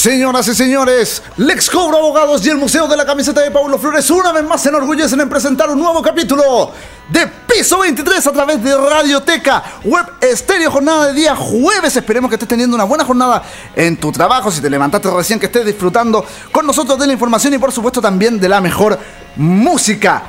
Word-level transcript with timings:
Señoras 0.00 0.48
y 0.48 0.54
señores, 0.54 1.22
Lex 1.36 1.68
Cobro 1.68 1.98
Abogados 1.98 2.46
y 2.46 2.48
el 2.48 2.56
Museo 2.56 2.88
de 2.88 2.96
la 2.96 3.04
Camiseta 3.04 3.42
de 3.42 3.50
Paulo 3.50 3.78
Flores 3.78 4.08
una 4.08 4.32
vez 4.32 4.42
más 4.44 4.62
se 4.62 4.70
enorgullecen 4.70 5.20
en 5.20 5.28
presentar 5.28 5.68
un 5.68 5.78
nuevo 5.78 6.00
capítulo 6.00 6.72
de 7.10 7.26
Piso 7.26 7.80
23 7.80 8.26
a 8.26 8.32
través 8.32 8.64
de 8.64 8.74
Radioteca 8.74 9.62
Web 9.84 10.06
Estéreo, 10.22 10.70
jornada 10.70 11.08
de 11.08 11.12
día 11.12 11.36
jueves. 11.36 11.94
Esperemos 11.94 12.30
que 12.30 12.36
estés 12.36 12.48
teniendo 12.48 12.76
una 12.76 12.84
buena 12.84 13.04
jornada 13.04 13.42
en 13.76 13.98
tu 13.98 14.10
trabajo, 14.10 14.50
si 14.50 14.62
te 14.62 14.70
levantaste 14.70 15.10
recién, 15.10 15.38
que 15.38 15.44
estés 15.44 15.66
disfrutando 15.66 16.24
con 16.50 16.66
nosotros 16.66 16.98
de 16.98 17.06
la 17.06 17.12
información 17.12 17.52
y 17.52 17.58
por 17.58 17.70
supuesto 17.70 18.00
también 18.00 18.40
de 18.40 18.48
la 18.48 18.62
mejor 18.62 18.98
música. 19.36 20.22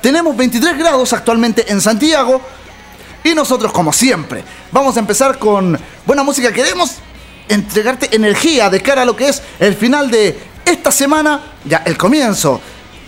Tenemos 0.00 0.34
23 0.38 0.78
grados 0.78 1.12
actualmente 1.12 1.70
en 1.70 1.82
Santiago 1.82 2.40
y 3.22 3.34
nosotros 3.34 3.72
como 3.72 3.92
siempre 3.92 4.42
vamos 4.72 4.96
a 4.96 5.00
empezar 5.00 5.38
con 5.38 5.78
buena 6.06 6.22
música. 6.22 6.50
Queremos 6.50 7.02
entregarte 7.48 8.14
energía 8.14 8.70
de 8.70 8.80
cara 8.80 9.02
a 9.02 9.04
lo 9.04 9.16
que 9.16 9.28
es 9.28 9.42
el 9.58 9.74
final 9.74 10.10
de 10.10 10.38
esta 10.64 10.90
semana, 10.90 11.40
ya 11.64 11.78
el 11.78 11.96
comienzo 11.96 12.60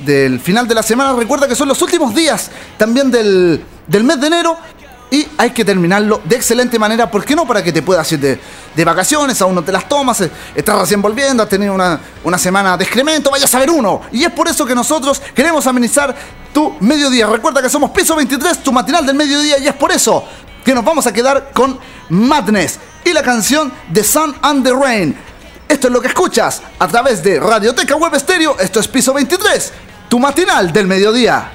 del 0.04 0.40
final 0.40 0.66
de 0.66 0.74
la 0.74 0.82
semana. 0.82 1.12
Recuerda 1.14 1.46
que 1.46 1.54
son 1.54 1.68
los 1.68 1.80
últimos 1.82 2.14
días 2.14 2.50
también 2.76 3.10
del, 3.10 3.62
del 3.86 4.04
mes 4.04 4.20
de 4.20 4.26
enero 4.26 4.56
y 5.10 5.26
hay 5.36 5.50
que 5.50 5.64
terminarlo 5.64 6.20
de 6.24 6.36
excelente 6.36 6.78
manera. 6.78 7.10
¿Por 7.10 7.24
qué 7.24 7.34
no? 7.34 7.46
Para 7.46 7.62
que 7.62 7.72
te 7.72 7.82
puedas 7.82 8.10
ir 8.12 8.20
de, 8.20 8.84
vacaciones, 8.84 9.42
aún 9.42 9.54
no 9.54 9.62
te 9.62 9.72
las 9.72 9.88
tomas, 9.88 10.20
eh, 10.20 10.30
estás 10.54 10.78
recién 10.78 11.02
volviendo, 11.02 11.42
has 11.42 11.48
tenido 11.48 11.75
una, 11.75 12.00
una, 12.25 12.38
semana 12.38 12.77
de 12.77 12.84
excremento, 12.84 13.30
vayas 13.30 13.52
a 13.54 13.58
ver 13.58 13.70
uno. 13.70 14.02
Y 14.12 14.25
es 14.25 14.30
por 14.30 14.48
eso 14.48 14.64
que 14.64 14.75
nosotros 14.75 15.20
queremos 15.34 15.66
amenizar 15.66 16.14
tu 16.54 16.77
mediodía. 16.80 17.27
Recuerda 17.27 17.60
que 17.60 17.69
somos 17.69 17.91
Piso 17.91 18.16
23, 18.16 18.62
tu 18.62 18.72
matinal 18.72 19.04
del 19.04 19.16
mediodía, 19.16 19.58
y 19.58 19.66
es 19.66 19.75
por 19.75 19.92
eso 19.92 20.25
que 20.64 20.75
nos 20.75 20.84
vamos 20.84 21.06
a 21.06 21.12
quedar 21.12 21.50
con 21.53 21.78
Madness 22.08 22.78
y 23.05 23.12
la 23.12 23.22
canción 23.22 23.72
The 23.92 24.05
Sun 24.05 24.34
and 24.42 24.64
the 24.64 24.72
Rain. 24.72 25.16
Esto 25.69 25.86
es 25.86 25.92
lo 25.92 26.00
que 26.00 26.08
escuchas 26.08 26.62
a 26.78 26.89
través 26.89 27.22
de 27.22 27.39
Radioteca 27.39 27.94
Web 27.97 28.14
Estéreo. 28.14 28.58
Esto 28.58 28.81
es 28.81 28.88
Piso 28.88 29.12
23, 29.14 29.72
tu 30.08 30.19
matinal 30.19 30.72
del 30.72 30.86
mediodía. 30.86 31.53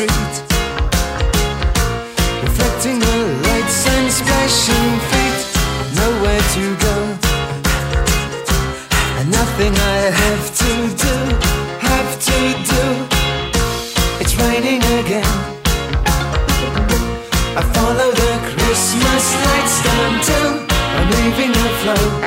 street, 0.00 0.34
reflecting 2.42 2.98
the 3.00 3.16
lights 3.44 3.86
and 3.86 4.10
splashing 4.10 4.92
feet. 5.10 5.40
Nowhere 6.00 6.44
to 6.56 6.64
go, 6.86 6.96
and 9.18 9.30
nothing 9.30 9.74
I 9.76 10.00
have 10.22 10.46
to 10.62 10.72
do, 11.04 11.16
have 11.90 12.12
to 12.28 12.38
do. 12.72 12.84
It's 14.20 14.34
raining 14.36 14.82
again. 15.00 15.34
I 17.58 17.62
follow 17.74 18.10
the 18.22 18.32
Christmas 18.52 19.24
lights 19.44 19.76
downtown. 19.84 20.66
I'm 20.96 21.10
leaving 21.10 21.52
the 21.52 21.68
flow. 21.80 22.19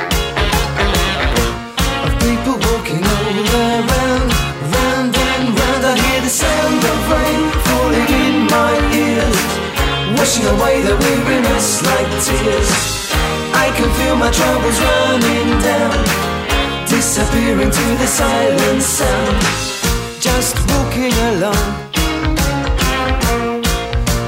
the 10.43 10.55
way 10.63 10.75
that 10.83 10.97
we've 10.99 11.23
us 11.55 11.79
like 11.87 12.11
tears. 12.27 12.69
I 13.55 13.71
can 13.75 13.87
feel 13.97 14.15
my 14.19 14.31
troubles 14.39 14.77
running 14.87 15.51
down, 15.63 15.95
disappearing 16.83 17.71
to 17.71 17.85
the 18.01 18.07
silent 18.07 18.81
sound. 18.83 19.35
Just 20.19 20.55
walking 20.71 21.15
along. 21.31 21.67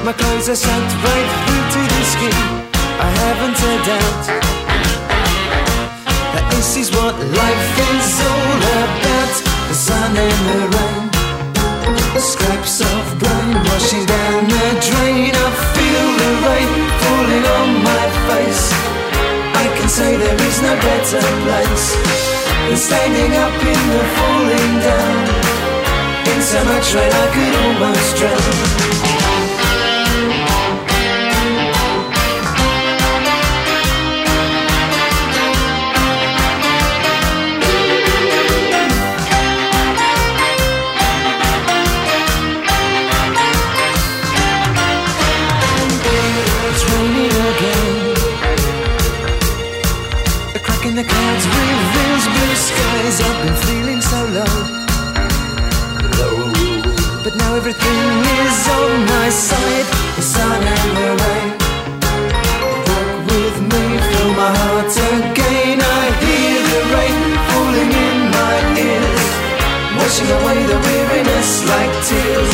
My 0.07 0.13
clothes 0.13 0.47
are 0.47 0.59
soaked 0.65 0.95
right 1.03 1.29
through 1.43 1.65
to 1.75 1.81
the 1.93 2.03
skin. 2.13 2.39
I 3.07 3.09
haven't 3.23 3.57
a 3.71 3.75
doubt 3.91 4.23
that 6.33 6.45
this 6.55 6.69
is 6.81 6.87
what 6.95 7.15
life 7.43 7.71
is 7.91 8.09
all 8.29 8.61
about. 8.83 9.33
The 9.67 9.77
sun 9.87 10.11
and 10.15 10.41
the 10.47 10.61
rain, 10.75 11.03
scraps 12.21 12.79
of 12.79 13.03
brain 13.19 13.51
washing 13.67 14.05
down 14.05 14.47
the 14.47 14.67
drain 14.87 15.35
of 15.47 15.74
feel 15.95 16.11
the 16.23 16.31
rain 16.47 16.71
falling 17.01 17.45
on 17.59 17.69
my 17.89 18.05
face. 18.27 18.65
I 19.63 19.65
can 19.77 19.89
say 19.89 20.17
there 20.17 20.39
is 20.49 20.57
no 20.61 20.73
better 20.89 21.23
place 21.45 21.87
than 22.67 22.77
standing 22.77 23.31
up 23.45 23.55
in 23.73 23.81
the 23.93 24.03
falling 24.15 24.73
down. 24.87 25.23
In 26.31 26.39
so 26.41 26.59
much 26.71 26.87
rain 26.95 27.11
I 27.23 27.27
could 27.33 27.55
almost 27.63 28.09
drown. 28.17 29.14
everything 57.75 58.23
is 58.45 58.67
on 58.67 59.05
my 59.05 59.29
side, 59.29 59.87
the 60.15 60.21
sun 60.21 60.61
and 60.63 60.91
the 60.97 61.09
rain. 61.23 61.49
Walk 62.87 63.09
with 63.27 63.57
me, 63.71 63.83
fill 64.07 64.31
my 64.33 64.51
heart 64.59 64.95
again. 64.95 65.79
I 65.81 66.05
hear 66.23 66.57
the 66.71 66.81
rain 66.93 67.21
falling 67.49 67.91
in 68.07 68.17
my 68.31 68.55
ears, 68.79 69.25
washing 69.97 70.29
away 70.37 70.59
the 70.71 70.79
weariness 70.85 71.51
like 71.67 71.93
tears. 72.07 72.53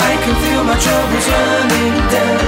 I 0.00 0.12
can 0.22 0.34
feel 0.42 0.62
my 0.64 0.76
troubles 0.84 1.26
running 1.34 1.96
down, 2.16 2.44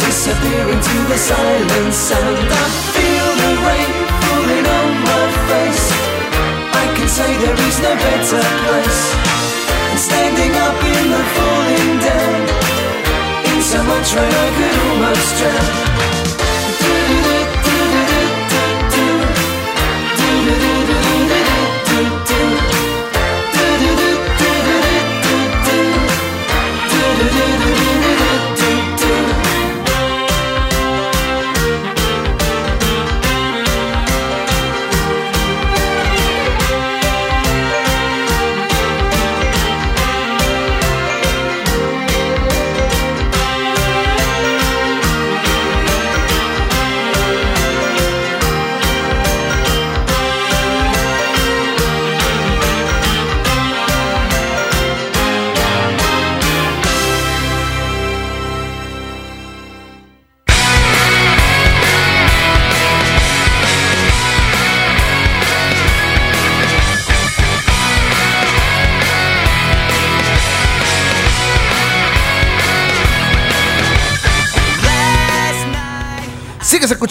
disappearing 0.00 0.80
to 0.88 0.96
the 1.10 1.18
silence. 1.18 1.96
sound. 1.96 2.48
I 2.50 2.66
feel 2.94 3.28
the 3.42 3.52
rain 3.66 3.92
falling 4.22 4.66
on 4.78 4.88
my 5.08 5.24
face. 5.48 5.86
I 6.72 6.84
can 6.96 7.08
say 7.08 7.30
there 7.42 7.58
is 7.68 7.76
no 7.80 7.92
better 7.94 8.42
place 8.64 9.33
standing 10.14 10.54
up 10.66 10.78
in 10.94 11.04
the 11.14 11.22
falling 11.34 11.92
down. 12.06 12.40
In 13.50 13.60
so 13.62 13.82
much 13.82 14.14
rain, 14.14 14.34
I 14.44 14.48
could 14.56 14.76
almost 14.86 15.38
drown. 15.38 15.93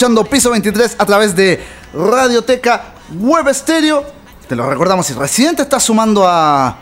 Piso 0.04 0.52
23 0.52 0.98
a 0.98 1.06
través 1.06 1.34
de 1.34 1.64
Radioteca 1.94 2.94
Web 3.18 3.48
Estéreo. 3.48 4.04
Te 4.50 4.54
lo 4.54 4.70
recordamos, 4.70 5.06
si 5.06 5.14
recién 5.14 5.56
te 5.56 5.62
estás 5.62 5.82
sumando 5.82 6.28
a 6.28 6.76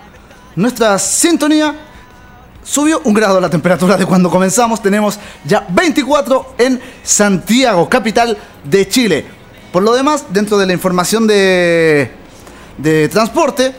nuestra 0.55 0.97
sintonía, 0.97 1.75
subió 2.63 2.99
un 3.03 3.13
grado 3.13 3.39
la 3.39 3.47
temperatura 3.47 3.95
de 3.95 4.07
cuando 4.07 4.27
comenzamos. 4.27 4.81
Tenemos 4.81 5.19
ya 5.45 5.67
24 5.69 6.55
en 6.57 6.81
Santiago, 7.03 7.87
capital 7.87 8.35
de 8.63 8.87
Chile. 8.89 9.23
Por 9.71 9.83
lo 9.83 9.93
demás, 9.93 10.25
dentro 10.29 10.57
de 10.57 10.65
la 10.65 10.73
información 10.73 11.27
de, 11.27 12.11
de 12.79 13.07
transporte, 13.07 13.71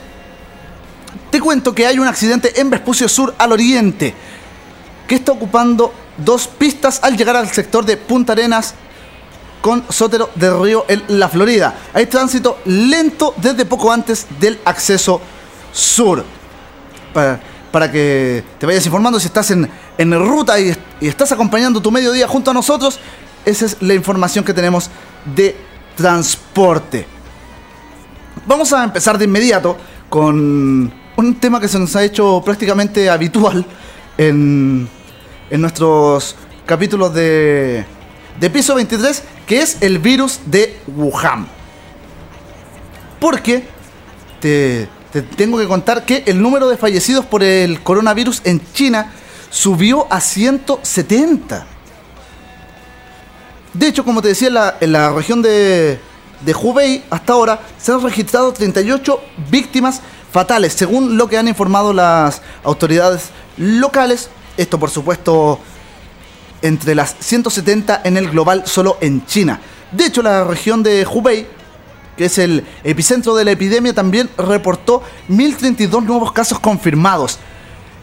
te 1.33 1.41
cuento 1.41 1.75
que 1.75 1.85
hay 1.85 1.99
un 1.99 2.07
accidente 2.07 2.61
en 2.61 2.71
Vespucio 2.71 3.09
Sur 3.09 3.35
al 3.39 3.51
oriente 3.51 4.15
que 5.09 5.17
está 5.17 5.33
ocupando 5.33 5.93
dos 6.17 6.47
pistas 6.47 7.01
al 7.03 7.17
llegar 7.17 7.37
al 7.37 7.49
sector 7.49 7.85
de 7.85 7.97
Punta 7.97 8.35
Arenas 8.35 8.77
con 9.63 9.85
Sotero 9.89 10.29
del 10.35 10.61
Río 10.61 10.85
en 10.89 11.05
la 11.09 11.29
Florida. 11.29 11.75
Hay 11.95 12.07
tránsito 12.07 12.59
lento 12.67 13.33
desde 13.39 13.65
poco 13.65 13.91
antes 13.91 14.27
del 14.39 14.59
acceso 14.67 15.21
sur. 15.73 16.25
Para, 17.15 17.91
que 17.91 18.45
te 18.59 18.67
vayas 18.67 18.85
informando 18.85 19.19
si 19.19 19.27
estás 19.27 19.51
en, 19.51 19.71
en 19.97 20.13
ruta 20.13 20.61
y, 20.61 20.77
y, 21.01 21.09
estás 21.09 21.33
acompañando 21.33 21.81
tu 21.81 21.91
mediodía 21.91 22.29
junto 22.29 22.51
a 22.51 22.55
nosotros, 22.55 22.99
esa 23.47 23.65
es 23.65 23.77
la 23.81 23.95
información 23.95 24.45
que 24.45 24.53
tenemos 24.53 24.91
de 25.35 25.57
transporte. 25.97 27.07
Vamos 28.47 28.73
a 28.73 28.85
empezar 28.85 29.17
de 29.17 29.25
inmediato 29.25 29.77
con 30.11 30.93
un 31.17 31.35
tema 31.37 31.61
que 31.61 31.69
se 31.69 31.79
nos 31.79 31.95
ha 31.97 32.03
hecho 32.03 32.43
prácticamente 32.45 33.09
habitual 33.09 33.65
en, 34.19 34.89
en 35.49 35.61
nuestros 35.61 36.37
capítulos 36.67 37.15
de, 37.15 37.87
de 38.43 38.51
piso 38.51 38.75
23, 38.75 39.23
que 39.47 39.63
es 39.63 39.77
el 39.81 40.01
virus 40.01 40.41
de 40.47 40.77
Wuhan. 40.97 41.47
Porque 43.21 43.69
te, 44.41 44.89
te 45.13 45.23
tengo 45.23 45.59
que 45.59 45.69
contar 45.69 46.05
que 46.05 46.25
el 46.27 46.43
número 46.43 46.69
de 46.69 46.77
fallecidos 46.77 47.25
por 47.25 47.45
el 47.45 47.85
coronavirus 47.85 48.43
en 48.43 48.61
China 48.73 49.13
subió 49.49 50.13
a 50.13 50.21
170. 50.21 51.67
De 53.75 53.87
hecho, 53.87 54.05
como 54.05 54.21
te 54.21 54.27
decía, 54.27 54.49
en 54.49 54.55
la, 54.55 54.77
en 54.81 54.91
la 54.91 55.13
región 55.13 55.41
de, 55.41 56.01
de 56.41 56.53
Hubei, 56.53 57.05
hasta 57.11 57.35
ahora 57.35 57.61
se 57.79 57.93
han 57.93 58.03
registrado 58.03 58.53
38 58.53 59.21
víctimas 59.53 60.01
fatales, 60.33 60.73
según 60.73 61.17
lo 61.17 61.29
que 61.29 61.39
han 61.39 61.47
informado 61.47 61.93
las 61.93 62.43
autoridades 62.65 63.31
locales. 63.57 64.31
Esto, 64.57 64.81
por 64.81 64.91
supuesto, 64.91 65.61
entre 66.63 66.95
las 66.95 67.17
170 67.19 68.03
en 68.05 68.17
el 68.17 68.31
global 68.31 68.63
solo 68.67 68.99
en 69.01 69.27
China. 69.27 69.61
De 69.91 70.07
hecho, 70.07 70.23
la 70.23 70.45
región 70.45 70.83
de 70.83 71.07
Hubei, 71.07 71.47
que 72.17 72.27
es 72.27 72.39
el 72.39 72.65
epicentro 72.85 73.35
de 73.35 73.45
la 73.45 73.51
epidemia, 73.51 73.93
también 73.93 74.31
reportó 74.39 75.03
1.032 75.29 76.03
nuevos 76.03 76.33
casos 76.33 76.59
confirmados. 76.59 77.39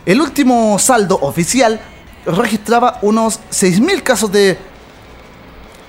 El 0.05 0.21
último 0.21 0.77
saldo 0.79 1.17
oficial 1.21 1.79
registraba 2.25 2.99
unos 3.01 3.39
6.000 3.51 4.03
casos 4.03 4.31
de, 4.31 4.57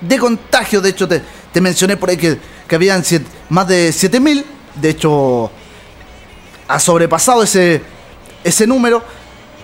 de 0.01 0.17
contagio. 0.17 0.81
De 0.81 0.89
hecho, 0.89 1.07
te, 1.07 1.21
te 1.51 1.61
mencioné 1.61 1.97
por 1.97 2.09
ahí 2.09 2.17
que, 2.17 2.39
que 2.67 2.75
habían 2.75 3.03
más 3.49 3.67
de 3.67 3.89
7.000. 3.89 4.43
De 4.75 4.89
hecho, 4.89 5.51
ha 6.67 6.79
sobrepasado 6.79 7.43
ese, 7.43 7.81
ese 8.43 8.65
número. 8.65 9.03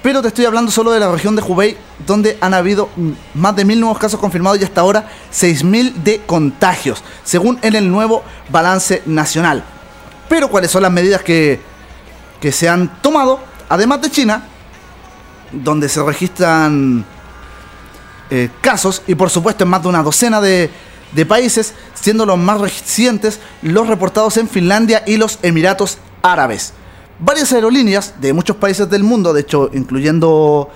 Pero 0.07 0.21
te 0.21 0.29
estoy 0.29 0.45
hablando 0.45 0.71
solo 0.71 0.91
de 0.91 1.01
la 1.01 1.11
región 1.11 1.35
de 1.35 1.41
Hubei, 1.41 1.75
donde 2.05 2.37
han 2.39 2.53
habido 2.53 2.87
más 3.33 3.53
de 3.57 3.65
mil 3.65 3.77
nuevos 3.77 3.97
casos 3.99 4.17
confirmados 4.17 4.57
y 4.57 4.63
hasta 4.63 4.79
ahora 4.79 5.09
6.000 5.33 5.95
de 5.95 6.21
contagios, 6.25 7.03
según 7.25 7.59
en 7.61 7.75
el 7.75 7.91
nuevo 7.91 8.23
balance 8.47 9.03
nacional. 9.05 9.65
Pero 10.29 10.47
cuáles 10.47 10.71
son 10.71 10.83
las 10.83 10.93
medidas 10.93 11.23
que, 11.23 11.59
que 12.39 12.53
se 12.53 12.69
han 12.69 13.01
tomado, 13.01 13.41
además 13.67 14.01
de 14.01 14.09
China, 14.09 14.43
donde 15.51 15.89
se 15.89 16.01
registran 16.01 17.03
eh, 18.29 18.49
casos 18.61 19.01
y 19.07 19.15
por 19.15 19.29
supuesto 19.29 19.65
en 19.65 19.71
más 19.71 19.81
de 19.81 19.89
una 19.89 20.03
docena 20.03 20.39
de, 20.39 20.71
de 21.11 21.25
países, 21.25 21.73
siendo 21.95 22.25
los 22.25 22.37
más 22.37 22.61
recientes 22.61 23.41
los 23.61 23.87
reportados 23.87 24.37
en 24.37 24.47
Finlandia 24.47 25.03
y 25.05 25.17
los 25.17 25.37
Emiratos 25.41 25.97
Árabes. 26.21 26.71
Varias 27.19 27.51
aerolíneas 27.51 28.13
de 28.21 28.31
muchos 28.31 28.55
países 28.57 28.89
del 28.89 29.03
mundo, 29.03 29.33
de 29.33 29.41
hecho 29.41 29.71
incluyendo 29.73 30.69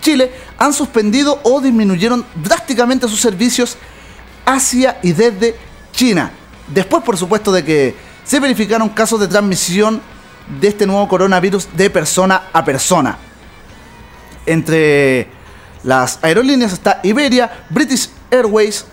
Chile, 0.00 0.30
han 0.58 0.72
suspendido 0.72 1.40
o 1.42 1.60
disminuyeron 1.60 2.24
drásticamente 2.42 3.08
sus 3.08 3.20
servicios 3.20 3.76
hacia 4.46 4.98
y 5.02 5.12
desde 5.12 5.56
China. 5.92 6.30
Después, 6.68 7.02
por 7.02 7.16
supuesto, 7.16 7.50
de 7.50 7.64
que 7.64 7.94
se 8.24 8.38
verificaron 8.38 8.88
casos 8.90 9.18
de 9.18 9.26
transmisión 9.28 10.00
de 10.60 10.68
este 10.68 10.86
nuevo 10.86 11.08
coronavirus 11.08 11.68
de 11.76 11.90
persona 11.90 12.44
a 12.52 12.64
persona. 12.64 13.18
Entre 14.46 15.28
las 15.82 16.18
aerolíneas 16.22 16.72
está 16.72 17.00
Iberia, 17.02 17.64
British 17.70 18.10
Airways, 18.30 18.84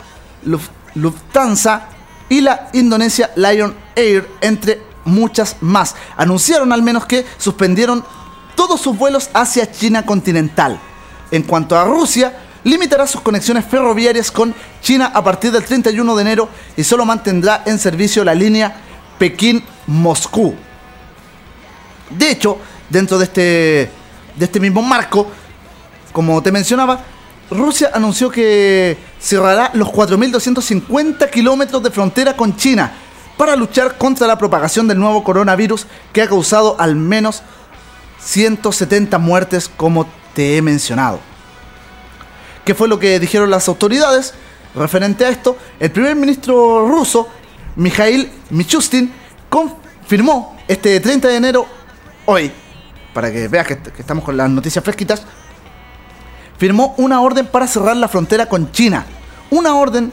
Lufthansa 0.95 1.89
y 2.29 2.41
la 2.41 2.69
Indonesia 2.73 3.31
Lion 3.35 3.75
Air, 3.95 4.27
entre 4.41 4.90
muchas 5.05 5.57
más. 5.61 5.95
Anunciaron 6.17 6.71
al 6.71 6.81
menos 6.81 7.05
que 7.05 7.25
suspendieron 7.37 8.03
todos 8.55 8.81
sus 8.81 8.97
vuelos 8.97 9.29
hacia 9.33 9.71
China 9.71 10.05
continental. 10.05 10.79
En 11.31 11.43
cuanto 11.43 11.77
a 11.77 11.85
Rusia, 11.85 12.37
limitará 12.63 13.07
sus 13.07 13.21
conexiones 13.21 13.65
ferroviarias 13.65 14.31
con 14.31 14.53
China 14.81 15.11
a 15.13 15.23
partir 15.23 15.51
del 15.51 15.63
31 15.63 16.15
de 16.15 16.21
enero 16.21 16.49
y 16.77 16.83
solo 16.83 17.05
mantendrá 17.05 17.63
en 17.65 17.79
servicio 17.79 18.23
la 18.23 18.33
línea 18.33 18.75
Pekín-Moscú. 19.17 20.53
De 22.09 22.31
hecho, 22.31 22.57
dentro 22.89 23.17
de 23.17 23.23
este, 23.25 23.41
de 24.35 24.45
este 24.45 24.59
mismo 24.59 24.81
marco, 24.81 25.27
como 26.11 26.41
te 26.43 26.51
mencionaba, 26.51 26.99
Rusia 27.49 27.91
anunció 27.93 28.29
que 28.29 28.97
cerrará 29.19 29.71
los 29.73 29.89
4.250 29.89 31.29
kilómetros 31.29 31.83
de 31.83 31.91
frontera 31.91 32.35
con 32.35 32.55
China 32.55 32.91
para 33.41 33.55
luchar 33.55 33.97
contra 33.97 34.27
la 34.27 34.37
propagación 34.37 34.87
del 34.87 34.99
nuevo 34.99 35.23
coronavirus 35.23 35.87
que 36.13 36.21
ha 36.21 36.27
causado 36.27 36.75
al 36.77 36.95
menos 36.95 37.41
170 38.19 39.17
muertes 39.17 39.67
como 39.67 40.05
te 40.35 40.57
he 40.57 40.61
mencionado. 40.61 41.19
¿Qué 42.63 42.75
fue 42.75 42.87
lo 42.87 42.99
que 42.99 43.19
dijeron 43.19 43.49
las 43.49 43.67
autoridades 43.67 44.35
referente 44.75 45.25
a 45.25 45.29
esto? 45.29 45.57
El 45.79 45.89
primer 45.89 46.15
ministro 46.15 46.87
ruso, 46.87 47.29
Mikhail 47.77 48.31
Michustin, 48.51 49.11
confirmó 49.49 50.55
este 50.67 50.99
30 50.99 51.27
de 51.27 51.35
enero, 51.35 51.65
hoy, 52.27 52.51
para 53.11 53.31
que 53.31 53.47
veas 53.47 53.65
que, 53.65 53.79
que 53.79 54.01
estamos 54.01 54.23
con 54.23 54.37
las 54.37 54.51
noticias 54.51 54.85
fresquitas, 54.85 55.23
firmó 56.59 56.93
una 56.99 57.19
orden 57.21 57.47
para 57.47 57.65
cerrar 57.65 57.97
la 57.97 58.07
frontera 58.07 58.45
con 58.45 58.71
China. 58.71 59.03
Una 59.49 59.73
orden 59.73 60.11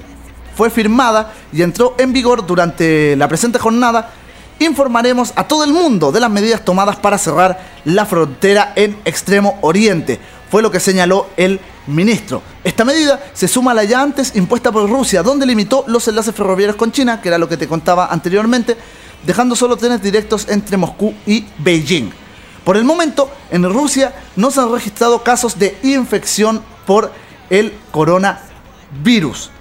fue 0.59 0.71
firmada 0.71 1.33
y 1.53 1.62
entró 1.62 1.95
en 1.99 2.12
vigor 2.12 2.45
durante 2.45 3.15
la 3.15 3.29
presente 3.29 3.61
jornada, 3.61 4.11
informaremos 4.59 5.33
a 5.37 5.47
todo 5.47 5.62
el 5.62 5.73
mundo 5.73 6.11
de 6.11 6.19
las 6.19 6.33
medidas 6.33 6.65
tomadas 6.65 6.97
para 6.97 7.17
cerrar 7.17 7.61
la 7.85 8.05
frontera 8.05 8.73
en 8.75 8.99
Extremo 9.05 9.57
Oriente. 9.61 10.19
Fue 10.50 10.61
lo 10.61 10.73
que 10.73 10.81
señaló 10.81 11.29
el 11.37 11.61
ministro. 11.87 12.43
Esta 12.65 12.85
medida 12.85 13.21
se 13.35 13.47
suma 13.47 13.71
a 13.71 13.75
la 13.75 13.85
ya 13.85 14.03
antes 14.03 14.35
impuesta 14.35 14.73
por 14.73 14.91
Rusia, 14.91 15.23
donde 15.23 15.47
limitó 15.47 15.85
los 15.87 16.09
enlaces 16.09 16.35
ferroviarios 16.35 16.75
con 16.75 16.91
China, 16.91 17.21
que 17.21 17.29
era 17.29 17.38
lo 17.38 17.49
que 17.49 17.57
te 17.57 17.69
contaba 17.69 18.09
anteriormente, 18.11 18.77
dejando 19.25 19.55
solo 19.55 19.77
trenes 19.77 20.03
directos 20.03 20.49
entre 20.49 20.77
Moscú 20.77 21.15
y 21.25 21.47
Beijing. 21.59 22.11
Por 22.65 22.77
el 22.77 22.83
momento, 22.83 23.31
en 23.53 23.62
Rusia 23.62 24.12
no 24.35 24.50
se 24.50 24.59
han 24.59 24.73
registrado 24.73 25.23
casos 25.23 25.57
de 25.57 25.79
infección 25.85 26.65
por 26.85 27.12
el 27.49 27.73
coronavirus 27.93 29.53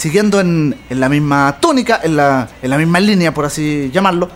siguiendo 0.00 0.40
en, 0.40 0.74
la 0.88 1.10
misma 1.10 1.58
tónica, 1.60 2.00
en 2.02 2.16
la, 2.16 2.48
en 2.62 2.70
la 2.70 2.78
misma 2.78 3.00
línea, 3.00 3.34
por 3.34 3.44
así 3.44 3.90
llamarlo, 3.92 4.30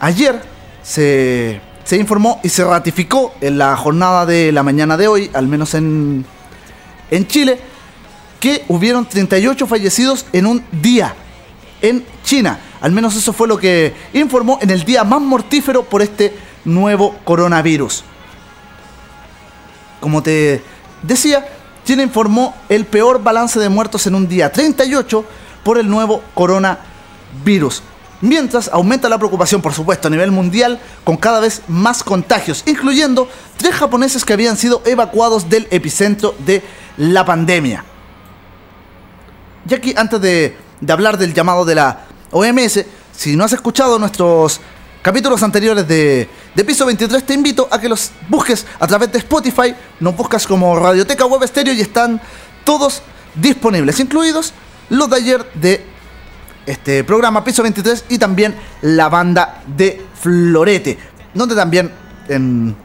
ayer 0.00 0.40
se, 0.82 1.60
se 1.84 1.98
informó 1.98 2.40
y 2.42 2.48
se 2.48 2.64
ratificó 2.64 3.34
en 3.42 3.58
la 3.58 3.76
jornada 3.76 4.24
de 4.24 4.50
la 4.50 4.62
mañana 4.62 4.96
de 4.96 5.08
hoy, 5.08 5.30
al 5.34 5.46
menos 5.46 5.74
en, 5.74 6.24
en 7.10 7.26
Chile, 7.26 7.60
que 8.40 8.64
hubieron 8.68 9.04
38 9.04 9.66
fallecidos 9.66 10.24
en 10.32 10.46
un 10.46 10.64
día 10.72 11.14
en 11.82 12.02
China. 12.24 12.60
Al 12.80 12.92
menos 12.92 13.14
eso 13.14 13.34
fue 13.34 13.46
lo 13.46 13.58
que 13.58 13.92
informó 14.14 14.58
en 14.62 14.70
el 14.70 14.84
día 14.84 15.04
más 15.04 15.20
mortífero 15.20 15.82
por 15.82 16.00
este 16.00 16.34
nuevo 16.64 17.14
coronavirus. 17.24 18.04
Como 20.00 20.22
te 20.22 20.62
decía, 21.02 21.46
China 21.84 22.02
informó 22.02 22.54
el 22.68 22.86
peor 22.86 23.22
balance 23.22 23.58
de 23.58 23.68
muertos 23.68 24.06
en 24.06 24.14
un 24.14 24.28
día, 24.28 24.52
38, 24.52 25.24
por 25.64 25.78
el 25.78 25.88
nuevo 25.88 26.22
coronavirus. 26.34 27.82
Mientras 28.20 28.68
aumenta 28.72 29.08
la 29.08 29.18
preocupación, 29.18 29.60
por 29.60 29.74
supuesto, 29.74 30.06
a 30.06 30.10
nivel 30.10 30.30
mundial, 30.30 30.78
con 31.02 31.16
cada 31.16 31.40
vez 31.40 31.62
más 31.66 32.04
contagios, 32.04 32.62
incluyendo 32.66 33.28
tres 33.56 33.74
japoneses 33.74 34.24
que 34.24 34.32
habían 34.32 34.56
sido 34.56 34.80
evacuados 34.84 35.50
del 35.50 35.66
epicentro 35.72 36.34
de 36.46 36.62
la 36.98 37.24
pandemia. 37.24 37.84
Y 39.68 39.74
aquí, 39.74 39.92
antes 39.96 40.20
de, 40.20 40.56
de 40.80 40.92
hablar 40.92 41.18
del 41.18 41.34
llamado 41.34 41.64
de 41.64 41.74
la 41.74 42.04
OMS, 42.30 42.84
si 43.12 43.34
no 43.34 43.44
has 43.44 43.52
escuchado 43.52 43.98
nuestros 43.98 44.60
capítulos 45.02 45.42
anteriores 45.42 45.86
de, 45.88 46.28
de, 46.54 46.64
Piso 46.64 46.86
23, 46.86 47.24
te 47.24 47.34
invito 47.34 47.68
a 47.70 47.80
que 47.80 47.88
los 47.88 48.10
busques 48.28 48.66
a 48.78 48.86
través 48.86 49.10
de 49.12 49.18
Spotify. 49.18 49.74
Nos 50.00 50.16
buscas 50.16 50.46
como 50.46 50.78
Radioteca 50.78 51.24
Web 51.26 51.42
Estéreo 51.42 51.74
y 51.74 51.80
están 51.80 52.20
todos 52.64 53.02
disponibles, 53.34 53.98
incluidos 54.00 54.52
los 54.90 55.08
de 55.08 55.16
ayer 55.16 55.44
de 55.54 55.86
este 56.66 57.02
programa 57.04 57.42
Piso 57.42 57.62
23 57.62 58.04
y 58.10 58.18
también 58.18 58.54
la 58.82 59.08
banda 59.08 59.62
de 59.66 60.04
Florete, 60.20 60.98
donde 61.34 61.54
también 61.54 61.90
en, 62.28 62.76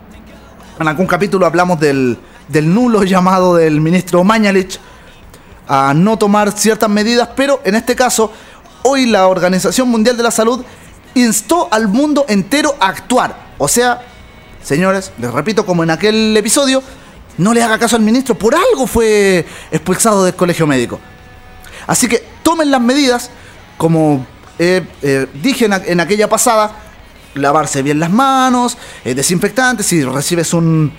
en 0.80 0.88
algún 0.88 1.06
capítulo 1.06 1.46
hablamos 1.46 1.80
del, 1.80 2.18
del 2.48 2.74
nulo 2.74 3.04
llamado 3.04 3.56
del 3.56 3.82
ministro 3.82 4.24
Mañalich 4.24 4.80
a 5.68 5.94
no 5.94 6.18
tomar 6.18 6.52
ciertas 6.54 6.90
medidas, 6.90 7.30
pero 7.36 7.62
en 7.66 7.76
este 7.76 7.96
caso, 7.96 8.32
hoy 8.84 9.06
la 9.06 9.28
Organización 9.28 9.90
Mundial 9.90 10.16
de 10.16 10.24
la 10.24 10.32
Salud 10.32 10.64
instó 11.14 11.68
al 11.72 11.88
mundo 11.88 12.26
entero 12.30 12.76
a 12.80 12.88
actuar. 12.88 13.47
O 13.58 13.68
sea, 13.68 14.02
señores, 14.64 15.12
les 15.18 15.32
repito, 15.32 15.66
como 15.66 15.84
en 15.84 15.90
aquel 15.90 16.36
episodio, 16.38 16.84
no 17.38 17.54
le 17.54 17.62
haga 17.62 17.78
caso 17.78 17.96
al 17.96 18.02
ministro, 18.02 18.36
por 18.36 18.56
algo 18.56 18.88
fue 18.88 19.46
expulsado 19.72 20.26
del 20.26 20.36
colegio 20.36 20.68
médico. 20.68 21.00
Así 21.86 22.08
que 22.08 22.24
tomen 22.44 22.72
las 22.72 22.82
medidas, 22.82 23.30
como 23.78 24.26
eh, 24.60 24.84
eh, 25.02 25.28
dije 25.42 25.66
en, 25.66 26.00
aquella 26.00 26.28
pasada, 26.28 26.72
lavarse 27.36 27.84
bien 27.84 28.00
las 28.00 28.12
manos, 28.12 28.78
eh, 29.06 29.14
desinfectantes, 29.14 29.86
si 29.86 30.04
recibes 30.04 30.54
un, 30.54 30.92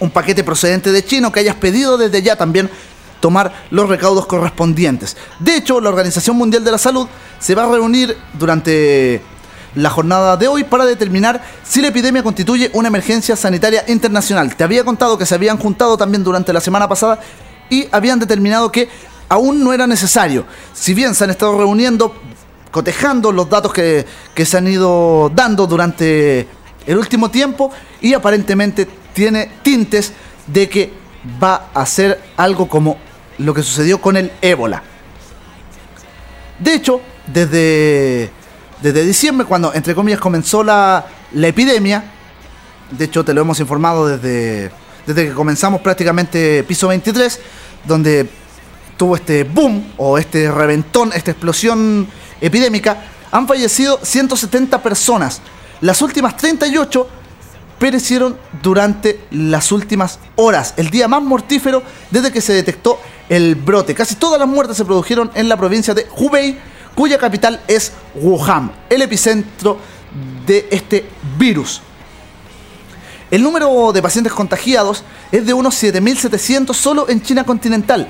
un 0.00 0.10
paquete 0.10 0.42
procedente 0.42 0.90
de 0.90 1.04
chino 1.04 1.30
que 1.30 1.40
hayas 1.40 1.56
pedido 1.56 1.98
desde 1.98 2.22
ya 2.22 2.36
también 2.36 2.70
tomar 3.20 3.66
los 3.70 3.88
recaudos 3.88 4.26
correspondientes. 4.26 5.16
De 5.38 5.56
hecho, 5.56 5.80
la 5.80 5.90
Organización 5.90 6.36
Mundial 6.36 6.64
de 6.64 6.70
la 6.70 6.78
Salud 6.78 7.08
se 7.38 7.54
va 7.54 7.64
a 7.64 7.68
reunir 7.68 8.16
durante 8.34 9.22
la 9.82 9.90
jornada 9.90 10.36
de 10.36 10.48
hoy 10.48 10.64
para 10.64 10.84
determinar 10.84 11.40
si 11.62 11.80
la 11.80 11.88
epidemia 11.88 12.22
constituye 12.22 12.70
una 12.74 12.88
emergencia 12.88 13.36
sanitaria 13.36 13.84
internacional. 13.86 14.56
Te 14.56 14.64
había 14.64 14.84
contado 14.84 15.16
que 15.16 15.26
se 15.26 15.34
habían 15.34 15.58
juntado 15.58 15.96
también 15.96 16.24
durante 16.24 16.52
la 16.52 16.60
semana 16.60 16.88
pasada 16.88 17.20
y 17.70 17.86
habían 17.92 18.18
determinado 18.18 18.72
que 18.72 18.88
aún 19.28 19.62
no 19.62 19.72
era 19.72 19.86
necesario. 19.86 20.44
Si 20.74 20.94
bien 20.94 21.14
se 21.14 21.24
han 21.24 21.30
estado 21.30 21.56
reuniendo, 21.56 22.14
cotejando 22.72 23.30
los 23.30 23.48
datos 23.48 23.72
que, 23.72 24.04
que 24.34 24.44
se 24.44 24.56
han 24.56 24.66
ido 24.66 25.30
dando 25.34 25.66
durante 25.66 26.48
el 26.86 26.98
último 26.98 27.30
tiempo 27.30 27.70
y 28.00 28.14
aparentemente 28.14 28.88
tiene 29.12 29.50
tintes 29.62 30.12
de 30.46 30.68
que 30.68 30.92
va 31.42 31.68
a 31.72 31.86
ser 31.86 32.20
algo 32.36 32.68
como 32.68 32.96
lo 33.38 33.54
que 33.54 33.62
sucedió 33.62 34.00
con 34.00 34.16
el 34.16 34.32
ébola. 34.42 34.82
De 36.58 36.74
hecho, 36.74 37.00
desde, 37.26 38.30
desde 38.82 39.04
diciembre, 39.04 39.46
cuando 39.46 39.74
entre 39.74 39.94
comillas 39.94 40.20
comenzó 40.20 40.62
la, 40.62 41.06
la 41.32 41.48
epidemia, 41.48 42.04
de 42.90 43.04
hecho 43.04 43.24
te 43.24 43.34
lo 43.34 43.40
hemos 43.40 43.60
informado 43.60 44.06
desde, 44.06 44.70
desde 45.06 45.28
que 45.28 45.32
comenzamos 45.34 45.80
prácticamente 45.80 46.62
piso 46.64 46.88
23, 46.88 47.40
donde 47.84 48.28
tuvo 48.96 49.16
este 49.16 49.44
boom 49.44 49.92
o 49.96 50.18
este 50.18 50.50
reventón, 50.50 51.12
esta 51.14 51.30
explosión 51.30 52.06
epidémica, 52.40 53.04
han 53.30 53.46
fallecido 53.46 54.00
170 54.02 54.82
personas. 54.82 55.40
Las 55.80 56.02
últimas 56.02 56.36
38 56.36 57.08
perecieron 57.78 58.36
durante 58.62 59.20
las 59.30 59.70
últimas 59.70 60.18
horas, 60.36 60.74
el 60.76 60.90
día 60.90 61.06
más 61.06 61.22
mortífero 61.22 61.82
desde 62.10 62.32
que 62.32 62.40
se 62.40 62.52
detectó 62.52 62.98
el 63.28 63.54
brote. 63.54 63.94
Casi 63.94 64.16
todas 64.16 64.38
las 64.38 64.48
muertes 64.48 64.76
se 64.76 64.84
produjeron 64.84 65.30
en 65.34 65.48
la 65.48 65.56
provincia 65.56 65.94
de 65.94 66.06
Hubei, 66.16 66.58
cuya 66.98 67.16
capital 67.16 67.60
es 67.68 67.92
Wuhan, 68.16 68.72
el 68.90 69.02
epicentro 69.02 69.78
de 70.44 70.66
este 70.68 71.08
virus. 71.38 71.80
El 73.30 73.40
número 73.40 73.92
de 73.92 74.02
pacientes 74.02 74.32
contagiados 74.32 75.04
es 75.30 75.46
de 75.46 75.54
unos 75.54 75.80
7.700 75.80 76.74
solo 76.74 77.08
en 77.08 77.22
China 77.22 77.44
continental, 77.44 78.08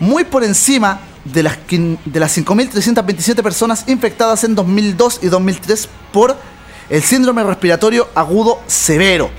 muy 0.00 0.24
por 0.24 0.42
encima 0.42 0.98
de 1.24 1.44
las, 1.44 1.56
de 1.68 2.18
las 2.18 2.36
5.327 2.36 3.44
personas 3.44 3.84
infectadas 3.86 4.42
en 4.42 4.56
2002 4.56 5.20
y 5.22 5.28
2003 5.28 5.88
por 6.12 6.36
el 6.90 7.02
síndrome 7.04 7.44
respiratorio 7.44 8.08
agudo 8.12 8.58
severo. 8.66 9.30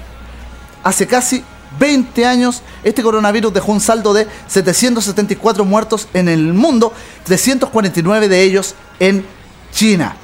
Hace 0.81 1.07
casi 1.07 1.43
20 1.77 2.25
años, 2.25 2.63
este 2.83 3.03
coronavirus 3.03 3.53
dejó 3.53 3.71
un 3.71 3.79
saldo 3.79 4.13
de 4.13 4.27
774 4.47 5.65
muertos 5.65 6.07
en 6.13 6.27
el 6.27 6.53
mundo, 6.53 6.93
349 7.25 8.27
de 8.27 8.43
ellos 8.43 8.75
en 8.99 9.25
China. 9.71 10.15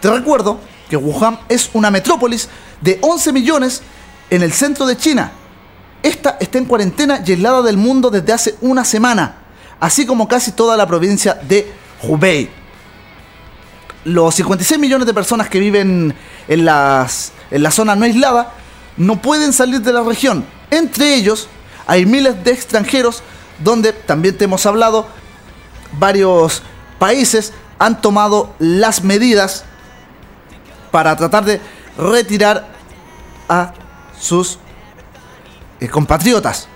Te 0.00 0.10
recuerdo 0.10 0.60
que 0.88 0.96
Wuhan 0.96 1.38
es 1.48 1.70
una 1.74 1.90
metrópolis 1.90 2.48
de 2.80 2.98
11 3.02 3.32
millones 3.32 3.82
en 4.30 4.42
el 4.42 4.52
centro 4.52 4.86
de 4.86 4.96
China. 4.96 5.32
Esta 6.02 6.36
está 6.40 6.58
en 6.58 6.64
cuarentena 6.64 7.22
y 7.24 7.32
aislada 7.32 7.62
del 7.62 7.76
mundo 7.76 8.10
desde 8.10 8.32
hace 8.32 8.56
una 8.60 8.84
semana, 8.84 9.36
así 9.78 10.04
como 10.04 10.26
casi 10.26 10.52
toda 10.52 10.76
la 10.76 10.86
provincia 10.86 11.34
de 11.34 11.70
Hubei. 12.02 12.50
Los 14.04 14.34
56 14.34 14.80
millones 14.80 15.06
de 15.06 15.14
personas 15.14 15.48
que 15.48 15.60
viven 15.60 16.12
en, 16.48 16.64
las, 16.64 17.32
en 17.50 17.62
la 17.62 17.70
zona 17.70 17.94
no 17.94 18.04
aislada 18.04 18.54
no 18.96 19.22
pueden 19.22 19.52
salir 19.52 19.80
de 19.80 19.92
la 19.92 20.02
región. 20.02 20.44
Entre 20.72 21.14
ellos 21.14 21.48
hay 21.86 22.06
miles 22.06 22.42
de 22.42 22.50
extranjeros 22.50 23.22
donde 23.58 23.92
también 23.92 24.38
te 24.38 24.44
hemos 24.44 24.64
hablado, 24.64 25.06
varios 25.98 26.62
países 26.98 27.52
han 27.78 28.00
tomado 28.00 28.54
las 28.58 29.04
medidas 29.04 29.64
para 30.90 31.14
tratar 31.14 31.44
de 31.44 31.60
retirar 31.98 32.68
a 33.50 33.74
sus 34.18 34.58
eh, 35.78 35.88
compatriotas 35.88 36.68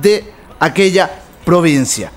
de 0.00 0.34
aquella 0.58 1.22
provincia. 1.44 2.10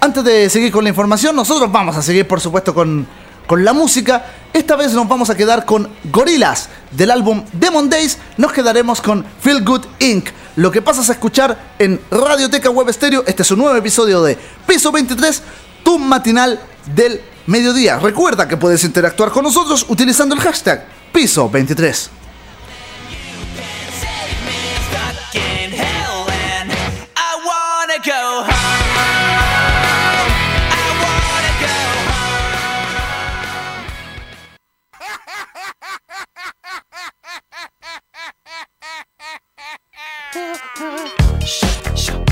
Antes 0.00 0.24
de 0.24 0.50
seguir 0.50 0.72
con 0.72 0.82
la 0.82 0.90
información, 0.90 1.36
nosotros 1.36 1.70
vamos 1.70 1.96
a 1.96 2.02
seguir 2.02 2.26
por 2.26 2.40
supuesto 2.40 2.74
con 2.74 3.06
con 3.50 3.64
la 3.64 3.72
música. 3.72 4.26
Esta 4.52 4.76
vez 4.76 4.92
nos 4.92 5.08
vamos 5.08 5.28
a 5.28 5.34
quedar 5.34 5.64
con 5.64 5.88
Gorilas 6.04 6.68
del 6.92 7.10
álbum 7.10 7.44
Demon 7.52 7.90
Days. 7.90 8.16
Nos 8.36 8.52
quedaremos 8.52 9.00
con 9.00 9.26
Feel 9.40 9.64
Good 9.64 9.86
Inc. 9.98 10.28
Lo 10.54 10.70
que 10.70 10.80
pasas 10.80 11.08
a 11.08 11.14
escuchar 11.14 11.74
en 11.76 12.00
Radioteca 12.12 12.70
Web 12.70 12.92
Stereo. 12.92 13.24
Este 13.26 13.42
es 13.42 13.50
un 13.50 13.58
nuevo 13.58 13.74
episodio 13.74 14.22
de 14.22 14.38
Piso 14.68 14.92
23, 14.92 15.42
tu 15.82 15.98
matinal 15.98 16.60
del 16.94 17.20
mediodía. 17.46 17.98
Recuerda 17.98 18.46
que 18.46 18.56
puedes 18.56 18.84
interactuar 18.84 19.32
con 19.32 19.42
nosotros 19.42 19.84
utilizando 19.88 20.36
el 20.36 20.40
hashtag 20.42 20.86
Piso 21.12 21.50
23. 21.50 22.19
Shh, 41.44 41.64
shh. 41.94 42.29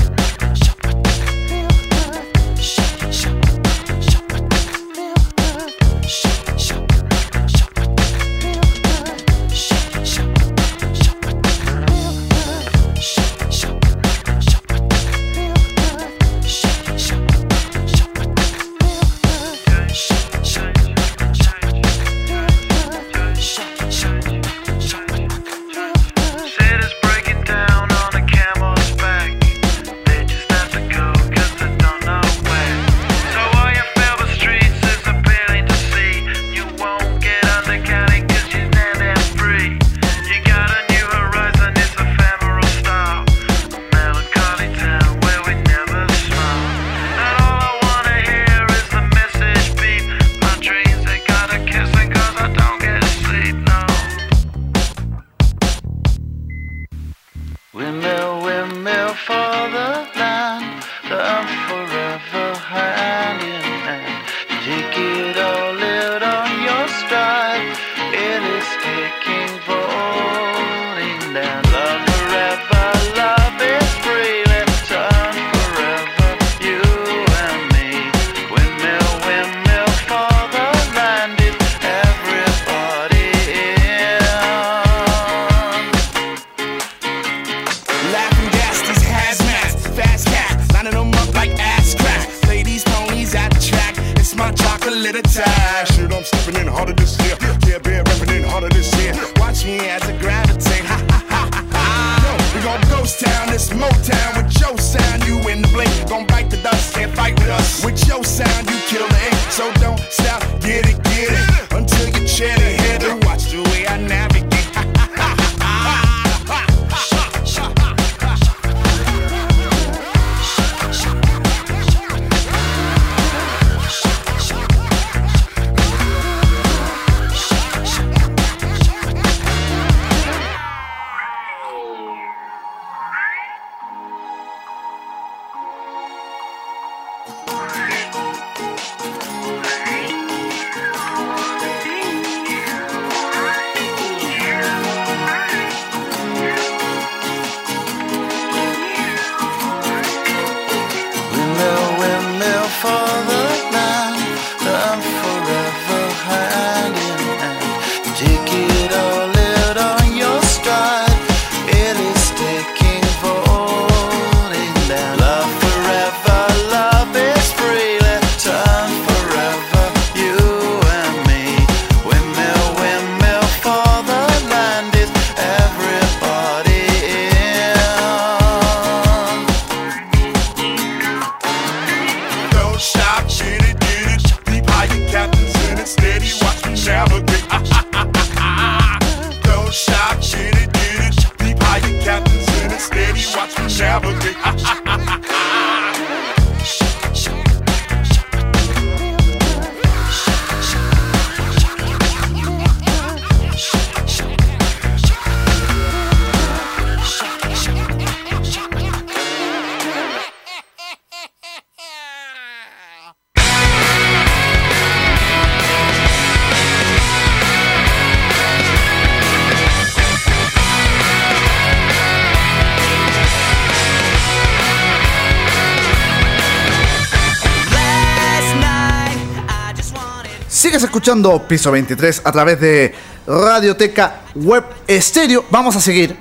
Escuchando 230.99 231.41
Piso 231.47 231.71
23 231.71 232.23
a 232.25 232.31
través 232.33 232.59
de 232.59 232.93
Radioteca 233.25 234.19
Web 234.35 234.65
Estéreo. 234.85 235.45
Vamos 235.49 235.77
a 235.77 235.79
seguir 235.79 236.17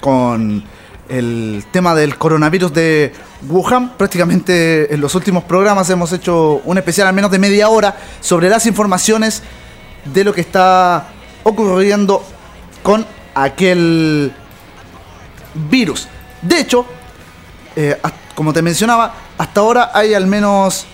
con 0.00 0.62
el 1.08 1.64
tema 1.72 1.92
del 1.92 2.16
coronavirus 2.16 2.72
de 2.72 3.12
Wuhan. 3.48 3.96
Prácticamente 3.96 4.94
en 4.94 5.00
los 5.00 5.16
últimos 5.16 5.42
programas 5.42 5.90
hemos 5.90 6.12
hecho 6.12 6.62
un 6.64 6.78
especial 6.78 7.08
al 7.08 7.14
menos 7.14 7.32
de 7.32 7.40
media 7.40 7.68
hora 7.68 7.96
sobre 8.20 8.48
las 8.48 8.66
informaciones 8.66 9.42
de 10.04 10.22
lo 10.22 10.32
que 10.32 10.42
está 10.42 11.08
ocurriendo 11.42 12.24
con 12.84 13.04
aquel 13.34 14.32
virus. 15.68 16.06
De 16.42 16.60
hecho, 16.60 16.86
eh, 17.74 18.00
como 18.36 18.52
te 18.52 18.62
mencionaba, 18.62 19.12
hasta 19.36 19.60
ahora 19.60 19.90
hay 19.92 20.14
al 20.14 20.28
menos 20.28 20.86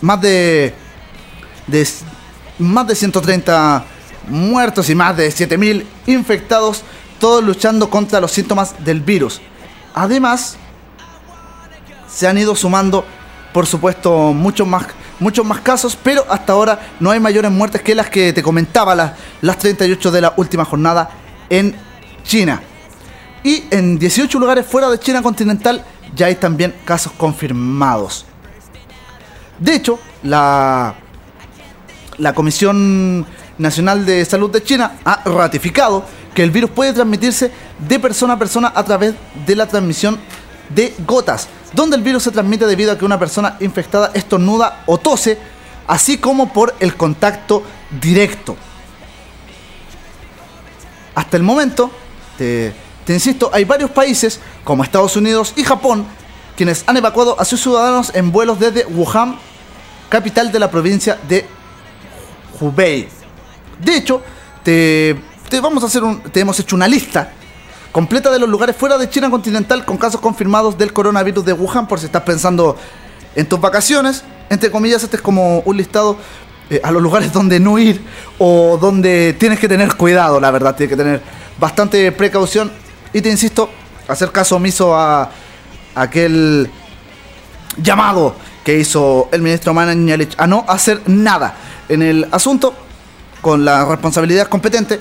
más 0.00 0.20
de, 0.20 0.72
de 1.66 1.86
más 2.62 2.86
de 2.86 2.94
130 2.94 3.84
muertos 4.28 4.88
y 4.88 4.94
más 4.94 5.16
de 5.16 5.28
7.000 5.28 5.84
infectados, 6.06 6.82
todos 7.18 7.42
luchando 7.44 7.90
contra 7.90 8.20
los 8.20 8.32
síntomas 8.32 8.74
del 8.84 9.00
virus. 9.00 9.40
Además, 9.94 10.56
se 12.08 12.26
han 12.26 12.38
ido 12.38 12.54
sumando, 12.54 13.04
por 13.52 13.66
supuesto, 13.66 14.32
muchos 14.32 14.66
más, 14.66 14.86
muchos 15.18 15.44
más 15.44 15.60
casos, 15.60 15.98
pero 16.02 16.24
hasta 16.28 16.52
ahora 16.52 16.80
no 17.00 17.10
hay 17.10 17.20
mayores 17.20 17.50
muertes 17.50 17.82
que 17.82 17.94
las 17.94 18.08
que 18.08 18.32
te 18.32 18.42
comentaba, 18.42 18.94
las, 18.94 19.12
las 19.40 19.58
38 19.58 20.10
de 20.10 20.20
la 20.20 20.34
última 20.36 20.64
jornada 20.64 21.10
en 21.48 21.74
China. 22.24 22.62
Y 23.44 23.64
en 23.70 23.98
18 23.98 24.38
lugares 24.38 24.66
fuera 24.66 24.88
de 24.88 24.98
China 24.98 25.22
continental 25.22 25.84
ya 26.14 26.26
hay 26.26 26.36
también 26.36 26.74
casos 26.84 27.12
confirmados. 27.12 28.24
De 29.58 29.74
hecho, 29.74 29.98
la 30.22 30.94
la 32.22 32.34
Comisión 32.34 33.26
Nacional 33.58 34.06
de 34.06 34.24
Salud 34.24 34.48
de 34.48 34.62
China 34.62 34.92
ha 35.04 35.24
ratificado 35.28 36.04
que 36.32 36.44
el 36.44 36.52
virus 36.52 36.70
puede 36.70 36.92
transmitirse 36.92 37.50
de 37.80 37.98
persona 37.98 38.34
a 38.34 38.38
persona 38.38 38.72
a 38.72 38.84
través 38.84 39.14
de 39.44 39.56
la 39.56 39.66
transmisión 39.66 40.20
de 40.68 40.94
gotas, 41.04 41.48
donde 41.72 41.96
el 41.96 42.02
virus 42.02 42.22
se 42.22 42.30
transmite 42.30 42.64
debido 42.64 42.92
a 42.92 42.96
que 42.96 43.04
una 43.04 43.18
persona 43.18 43.56
infectada 43.58 44.12
estornuda 44.14 44.84
o 44.86 44.98
tose, 44.98 45.36
así 45.88 46.16
como 46.16 46.52
por 46.52 46.76
el 46.78 46.94
contacto 46.94 47.64
directo. 48.00 48.56
Hasta 51.16 51.36
el 51.36 51.42
momento, 51.42 51.90
te, 52.38 52.72
insisto, 53.08 53.50
hay 53.52 53.64
varios 53.64 53.90
países 53.90 54.38
como 54.62 54.84
Estados 54.84 55.16
Unidos 55.16 55.54
y 55.56 55.64
Japón 55.64 56.06
quienes 56.56 56.84
han 56.86 56.96
evacuado 56.96 57.34
a 57.40 57.44
sus 57.44 57.60
ciudadanos 57.60 58.12
en 58.14 58.30
vuelos 58.30 58.60
desde 58.60 58.86
Wuhan, 58.86 59.38
capital 60.08 60.52
de 60.52 60.60
la 60.60 60.70
provincia 60.70 61.18
de 61.28 61.61
Hubei. 62.62 63.08
De 63.78 63.96
hecho, 63.96 64.22
te, 64.62 65.16
vamos 65.60 65.82
a 65.82 65.86
hacer 65.86 66.04
un, 66.04 66.22
te 66.22 66.40
hemos 66.40 66.58
hecho 66.60 66.76
una 66.76 66.86
lista 66.86 67.32
completa 67.90 68.30
de 68.30 68.38
los 68.38 68.48
lugares 68.48 68.76
fuera 68.76 68.96
de 68.96 69.10
China 69.10 69.28
continental 69.28 69.84
con 69.84 69.98
casos 69.98 70.20
confirmados 70.20 70.78
del 70.78 70.92
coronavirus 70.92 71.44
de 71.44 71.52
Wuhan, 71.52 71.86
por 71.88 71.98
si 71.98 72.06
estás 72.06 72.22
pensando 72.22 72.76
en 73.34 73.46
tus 73.46 73.60
vacaciones. 73.60 74.24
Entre 74.48 74.70
comillas, 74.70 75.02
este 75.02 75.16
es 75.16 75.22
como 75.22 75.58
un 75.60 75.76
listado 75.76 76.16
eh, 76.70 76.80
a 76.82 76.90
los 76.90 77.02
lugares 77.02 77.32
donde 77.34 77.58
no 77.60 77.78
ir 77.78 78.00
o 78.38 78.78
donde 78.80 79.34
tienes 79.38 79.58
que 79.58 79.68
tener 79.68 79.94
cuidado, 79.96 80.40
la 80.40 80.50
verdad, 80.50 80.76
tienes 80.76 80.96
que 80.96 81.02
tener 81.02 81.20
bastante 81.58 82.12
precaución. 82.12 82.70
Y 83.12 83.20
te 83.20 83.30
insisto, 83.30 83.68
hacer 84.08 84.30
caso 84.30 84.56
omiso 84.56 84.96
a 84.96 85.30
aquel 85.94 86.70
llamado 87.76 88.34
que 88.64 88.78
hizo 88.78 89.28
el 89.32 89.42
ministro 89.42 89.74
Mañalich 89.74 90.34
a 90.38 90.46
no 90.46 90.64
hacer 90.68 91.02
nada 91.06 91.54
en 91.88 92.02
el 92.02 92.28
asunto 92.30 92.74
con 93.40 93.64
la 93.64 93.84
responsabilidad 93.84 94.46
competente, 94.46 95.00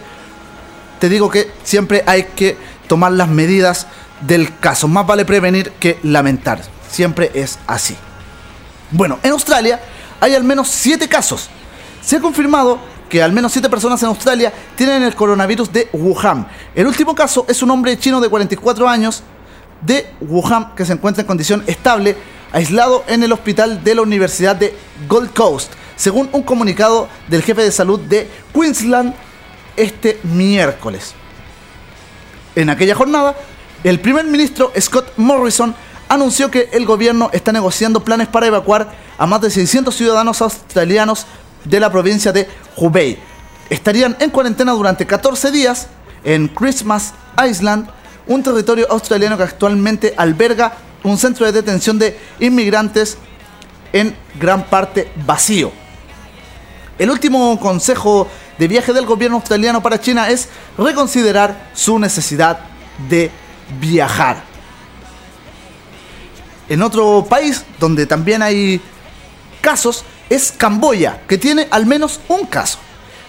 te 1.00 1.10
digo 1.10 1.30
que 1.30 1.52
siempre 1.64 2.04
hay 2.06 2.24
que 2.36 2.58
tomar 2.88 3.12
las 3.12 3.30
medidas 3.30 3.88
del 4.22 4.58
caso. 4.60 4.88
Más 4.88 5.06
vale 5.06 5.26
prevenir 5.26 5.72
que 5.80 6.00
lamentar. 6.04 6.62
Siempre 6.90 7.32
es 7.34 7.60
así. 7.68 7.96
Bueno, 8.92 9.20
en 9.24 9.32
Australia 9.32 9.80
hay 10.20 10.36
al 10.36 10.44
menos 10.44 10.68
7 10.68 11.08
casos. 11.08 11.50
Se 12.02 12.18
ha 12.18 12.20
confirmado 12.20 12.80
que 13.10 13.22
al 13.22 13.32
menos 13.32 13.52
7 13.52 13.70
personas 13.70 14.02
en 14.04 14.10
Australia 14.10 14.54
tienen 14.76 15.04
el 15.04 15.16
coronavirus 15.16 15.72
de 15.72 15.90
Wuhan. 15.94 16.48
El 16.76 16.88
último 16.88 17.16
caso 17.16 17.46
es 17.48 17.62
un 17.62 17.72
hombre 17.72 17.98
chino 17.98 18.20
de 18.20 18.30
44 18.30 18.88
años 18.88 19.24
de 19.82 20.14
Wuhan 20.22 20.74
que 20.76 20.86
se 20.86 20.94
encuentra 20.94 21.22
en 21.22 21.28
condición 21.28 21.64
estable, 21.68 22.16
aislado 22.52 23.04
en 23.08 23.24
el 23.24 23.32
hospital 23.32 23.84
de 23.84 23.96
la 23.96 24.02
Universidad 24.02 24.56
de 24.56 24.76
Gold 25.08 25.34
Coast 25.34 25.74
según 26.02 26.30
un 26.32 26.42
comunicado 26.42 27.08
del 27.28 27.44
jefe 27.44 27.62
de 27.62 27.72
salud 27.72 28.00
de 28.00 28.28
Queensland 28.54 29.14
este 29.78 30.20
miércoles. 30.24 31.14
En 32.56 32.72
aquella 32.72 32.96
jornada, 32.96 33.36
el 33.84 34.00
primer 34.00 34.26
ministro 34.26 34.72
Scott 34.80 35.14
Morrison 35.18 35.76
anunció 36.10 36.50
que 36.50 36.70
el 36.74 36.86
gobierno 36.86 37.30
está 37.34 37.52
negociando 37.52 38.04
planes 38.04 38.28
para 38.28 38.48
evacuar 38.48 38.92
a 39.18 39.28
más 39.28 39.42
de 39.42 39.52
600 39.52 39.96
ciudadanos 39.96 40.42
australianos 40.42 41.28
de 41.66 41.80
la 41.80 41.92
provincia 41.92 42.32
de 42.32 42.50
Hubei. 42.76 43.20
Estarían 43.70 44.18
en 44.20 44.32
cuarentena 44.32 44.72
durante 44.72 45.06
14 45.06 45.52
días 45.52 45.88
en 46.24 46.48
Christmas 46.48 47.14
Island, 47.48 47.88
un 48.26 48.42
territorio 48.42 48.88
australiano 48.90 49.38
que 49.38 49.44
actualmente 49.44 50.16
alberga 50.18 50.74
un 51.04 51.18
centro 51.18 51.46
de 51.46 51.52
detención 51.52 51.98
de 51.98 52.18
inmigrantes 52.40 53.18
en 53.94 54.16
gran 54.40 54.66
parte 54.66 55.12
vacío. 55.26 55.72
El 56.98 57.10
último 57.10 57.60
consejo 57.60 58.28
de 58.58 58.68
viaje 58.68 58.94
del 58.94 59.06
gobierno 59.06 59.38
australiano 59.38 59.82
para 59.82 60.00
China 60.00 60.30
es 60.30 60.50
reconsiderar 60.78 61.72
su 61.74 61.98
necesidad 61.98 62.60
de 63.10 63.32
viajar. 63.80 64.44
En 66.70 66.82
otro 66.82 67.26
país 67.28 67.66
donde 67.80 68.06
también 68.06 68.42
hay 68.42 68.80
casos 69.62 70.06
es 70.30 70.54
Camboya, 70.56 71.22
que 71.28 71.38
tiene 71.38 71.68
al 71.72 71.86
menos 71.86 72.20
un 72.28 72.46
caso. 72.46 72.78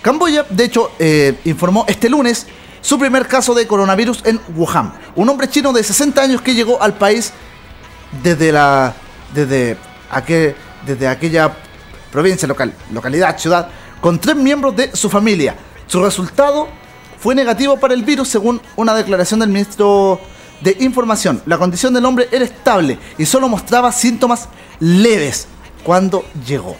Camboya, 0.02 0.44
de 0.48 0.64
hecho, 0.64 0.92
eh, 0.98 1.38
informó 1.44 1.84
este 1.88 2.08
lunes 2.08 2.46
su 2.80 2.98
primer 2.98 3.26
caso 3.26 3.54
de 3.54 3.66
coronavirus 3.66 4.22
en 4.26 4.40
Wuhan. 4.54 4.92
Un 5.14 5.28
hombre 5.28 5.48
chino 5.48 5.72
de 5.72 5.82
60 5.82 6.20
años 6.20 6.42
que 6.42 6.54
llegó 6.54 6.82
al 6.82 6.94
país 6.94 7.32
desde 8.22 8.52
la 8.52 8.94
desde, 9.34 9.76
desde 10.86 11.08
aquella 11.08 11.52
provincia, 12.10 12.46
local, 12.46 12.72
localidad, 12.92 13.38
ciudad, 13.38 13.68
con 14.00 14.18
tres 14.18 14.36
miembros 14.36 14.76
de 14.76 14.94
su 14.94 15.08
familia. 15.08 15.56
Su 15.86 16.02
resultado 16.02 16.68
fue 17.18 17.34
negativo 17.34 17.78
para 17.78 17.94
el 17.94 18.02
virus 18.02 18.28
según 18.28 18.60
una 18.76 18.94
declaración 18.94 19.40
del 19.40 19.48
ministro 19.48 20.20
de 20.60 20.76
Información. 20.80 21.42
La 21.46 21.58
condición 21.58 21.94
del 21.94 22.04
hombre 22.04 22.28
era 22.30 22.44
estable 22.44 22.98
y 23.18 23.26
solo 23.26 23.48
mostraba 23.48 23.90
síntomas 23.92 24.48
leves 24.80 25.46
cuando 25.82 26.24
llegó. 26.46 26.76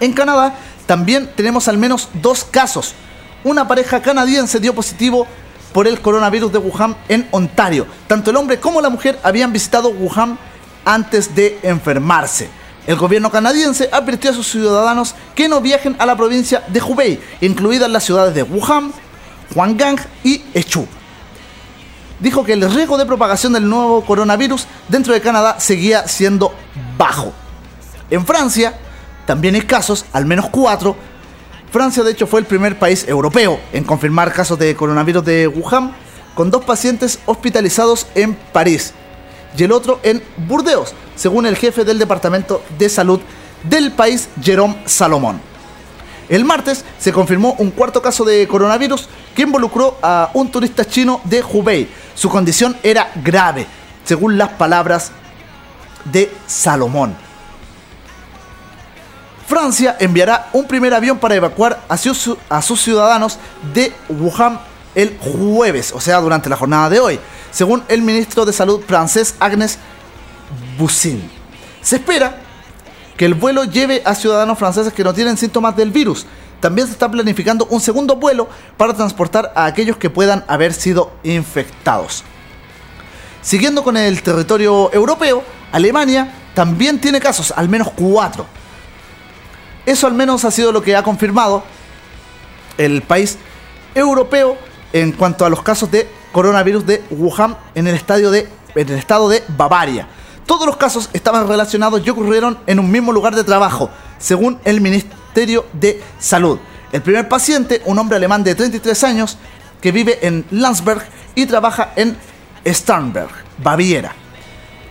En 0.00 0.12
Canadá 0.12 0.54
también 0.86 1.30
tenemos 1.34 1.68
al 1.68 1.78
menos 1.78 2.08
dos 2.14 2.44
casos. 2.44 2.94
Una 3.42 3.66
pareja 3.68 4.02
canadiense 4.02 4.60
dio 4.60 4.74
positivo 4.74 5.26
por 5.74 5.88
el 5.88 6.00
coronavirus 6.00 6.52
de 6.52 6.58
Wuhan 6.58 6.96
en 7.08 7.26
Ontario. 7.32 7.86
Tanto 8.06 8.30
el 8.30 8.36
hombre 8.36 8.60
como 8.60 8.80
la 8.80 8.88
mujer 8.88 9.18
habían 9.24 9.52
visitado 9.52 9.90
Wuhan 9.90 10.38
antes 10.84 11.34
de 11.34 11.58
enfermarse. 11.64 12.48
El 12.86 12.94
gobierno 12.94 13.28
canadiense 13.28 13.88
advirtió 13.90 14.30
a 14.30 14.34
sus 14.34 14.46
ciudadanos 14.46 15.16
que 15.34 15.48
no 15.48 15.60
viajen 15.60 15.96
a 15.98 16.06
la 16.06 16.16
provincia 16.16 16.62
de 16.68 16.80
Hubei, 16.80 17.20
incluidas 17.40 17.90
las 17.90 18.04
ciudades 18.04 18.36
de 18.36 18.44
Wuhan, 18.44 18.92
Huanggang 19.52 19.98
y 20.22 20.44
Echu. 20.54 20.86
Dijo 22.20 22.44
que 22.44 22.52
el 22.52 22.70
riesgo 22.72 22.96
de 22.96 23.04
propagación 23.04 23.54
del 23.54 23.68
nuevo 23.68 24.04
coronavirus 24.04 24.68
dentro 24.88 25.12
de 25.12 25.20
Canadá 25.20 25.58
seguía 25.58 26.06
siendo 26.06 26.54
bajo. 26.96 27.32
En 28.10 28.24
Francia 28.24 28.78
también 29.26 29.56
hay 29.56 29.62
casos, 29.62 30.04
al 30.12 30.24
menos 30.24 30.50
cuatro. 30.50 30.94
Francia 31.74 32.04
de 32.04 32.12
hecho 32.12 32.28
fue 32.28 32.38
el 32.38 32.46
primer 32.46 32.78
país 32.78 33.04
europeo 33.08 33.58
en 33.72 33.82
confirmar 33.82 34.32
casos 34.32 34.56
de 34.60 34.76
coronavirus 34.76 35.24
de 35.24 35.48
Wuhan, 35.48 35.92
con 36.36 36.48
dos 36.48 36.64
pacientes 36.64 37.18
hospitalizados 37.26 38.06
en 38.14 38.34
París 38.52 38.94
y 39.58 39.64
el 39.64 39.72
otro 39.72 39.98
en 40.04 40.22
Burdeos, 40.36 40.94
según 41.16 41.46
el 41.46 41.56
jefe 41.56 41.84
del 41.84 41.98
Departamento 41.98 42.62
de 42.78 42.88
Salud 42.88 43.18
del 43.64 43.90
país, 43.90 44.28
Jerome 44.40 44.82
Salomón. 44.84 45.40
El 46.28 46.44
martes 46.44 46.84
se 46.96 47.12
confirmó 47.12 47.56
un 47.58 47.72
cuarto 47.72 48.00
caso 48.00 48.24
de 48.24 48.46
coronavirus 48.46 49.08
que 49.34 49.42
involucró 49.42 49.98
a 50.00 50.30
un 50.32 50.52
turista 50.52 50.84
chino 50.84 51.22
de 51.24 51.42
Hubei. 51.42 51.88
Su 52.14 52.28
condición 52.28 52.76
era 52.84 53.10
grave, 53.16 53.66
según 54.04 54.38
las 54.38 54.50
palabras 54.50 55.10
de 56.04 56.32
Salomón. 56.46 57.23
Francia 59.54 59.96
enviará 60.00 60.48
un 60.52 60.66
primer 60.66 60.92
avión 60.92 61.18
para 61.18 61.36
evacuar 61.36 61.80
a, 61.88 61.96
sus 61.96 62.80
ciudadanos 62.80 63.38
de 63.72 63.92
Wuhan 64.08 64.58
el 64.96 65.16
jueves, 65.16 65.92
o 65.92 66.00
sea, 66.00 66.20
durante 66.20 66.48
la 66.48 66.56
jornada 66.56 66.90
de 66.90 66.98
hoy, 66.98 67.20
según 67.52 67.84
el 67.86 68.02
ministro 68.02 68.44
de 68.44 68.52
Salud 68.52 68.80
francés 68.84 69.36
Agnes 69.38 69.78
Bussin. 70.76 71.30
Se 71.80 71.94
espera 71.94 72.40
que 73.16 73.26
el 73.26 73.34
vuelo 73.34 73.62
lleve 73.62 74.02
a 74.04 74.16
ciudadanos 74.16 74.58
franceses 74.58 74.92
que 74.92 75.04
no 75.04 75.14
tienen 75.14 75.36
síntomas 75.36 75.76
del 75.76 75.92
virus. 75.92 76.26
También 76.58 76.88
se 76.88 76.94
está 76.94 77.08
planificando 77.08 77.68
un 77.70 77.80
segundo 77.80 78.16
vuelo 78.16 78.48
para 78.76 78.92
transportar 78.92 79.52
a 79.54 79.66
aquellos 79.66 79.98
que 79.98 80.10
puedan 80.10 80.44
haber 80.48 80.72
sido 80.72 81.12
infectados. 81.22 82.24
Siguiendo 83.40 83.84
con 83.84 83.96
el 83.96 84.20
territorio 84.20 84.92
europeo, 84.92 85.44
Alemania 85.70 86.34
también 86.54 87.00
tiene 87.00 87.20
casos, 87.20 87.54
al 87.56 87.68
menos 87.68 87.92
cuatro. 87.94 88.46
Eso 89.86 90.06
al 90.06 90.14
menos 90.14 90.44
ha 90.44 90.50
sido 90.50 90.72
lo 90.72 90.82
que 90.82 90.96
ha 90.96 91.02
confirmado 91.02 91.62
el 92.78 93.02
país 93.02 93.38
europeo 93.94 94.56
en 94.92 95.12
cuanto 95.12 95.44
a 95.44 95.50
los 95.50 95.62
casos 95.62 95.90
de 95.90 96.08
coronavirus 96.32 96.86
de 96.86 97.04
Wuhan 97.10 97.56
en 97.74 97.86
el, 97.86 97.94
estadio 97.94 98.30
de, 98.30 98.48
en 98.74 98.88
el 98.88 98.98
estado 98.98 99.28
de 99.28 99.42
Bavaria. 99.48 100.08
Todos 100.46 100.66
los 100.66 100.76
casos 100.76 101.10
estaban 101.12 101.48
relacionados 101.48 102.02
y 102.04 102.10
ocurrieron 102.10 102.58
en 102.66 102.78
un 102.78 102.90
mismo 102.90 103.12
lugar 103.12 103.34
de 103.34 103.44
trabajo, 103.44 103.90
según 104.18 104.58
el 104.64 104.80
Ministerio 104.80 105.66
de 105.72 106.02
Salud. 106.18 106.58
El 106.92 107.02
primer 107.02 107.28
paciente, 107.28 107.82
un 107.86 107.98
hombre 107.98 108.16
alemán 108.16 108.44
de 108.44 108.54
33 108.54 109.04
años, 109.04 109.38
que 109.80 109.92
vive 109.92 110.18
en 110.26 110.44
Landsberg 110.50 111.04
y 111.34 111.46
trabaja 111.46 111.92
en 111.96 112.16
Starnberg, 112.66 113.30
Baviera. 113.58 114.14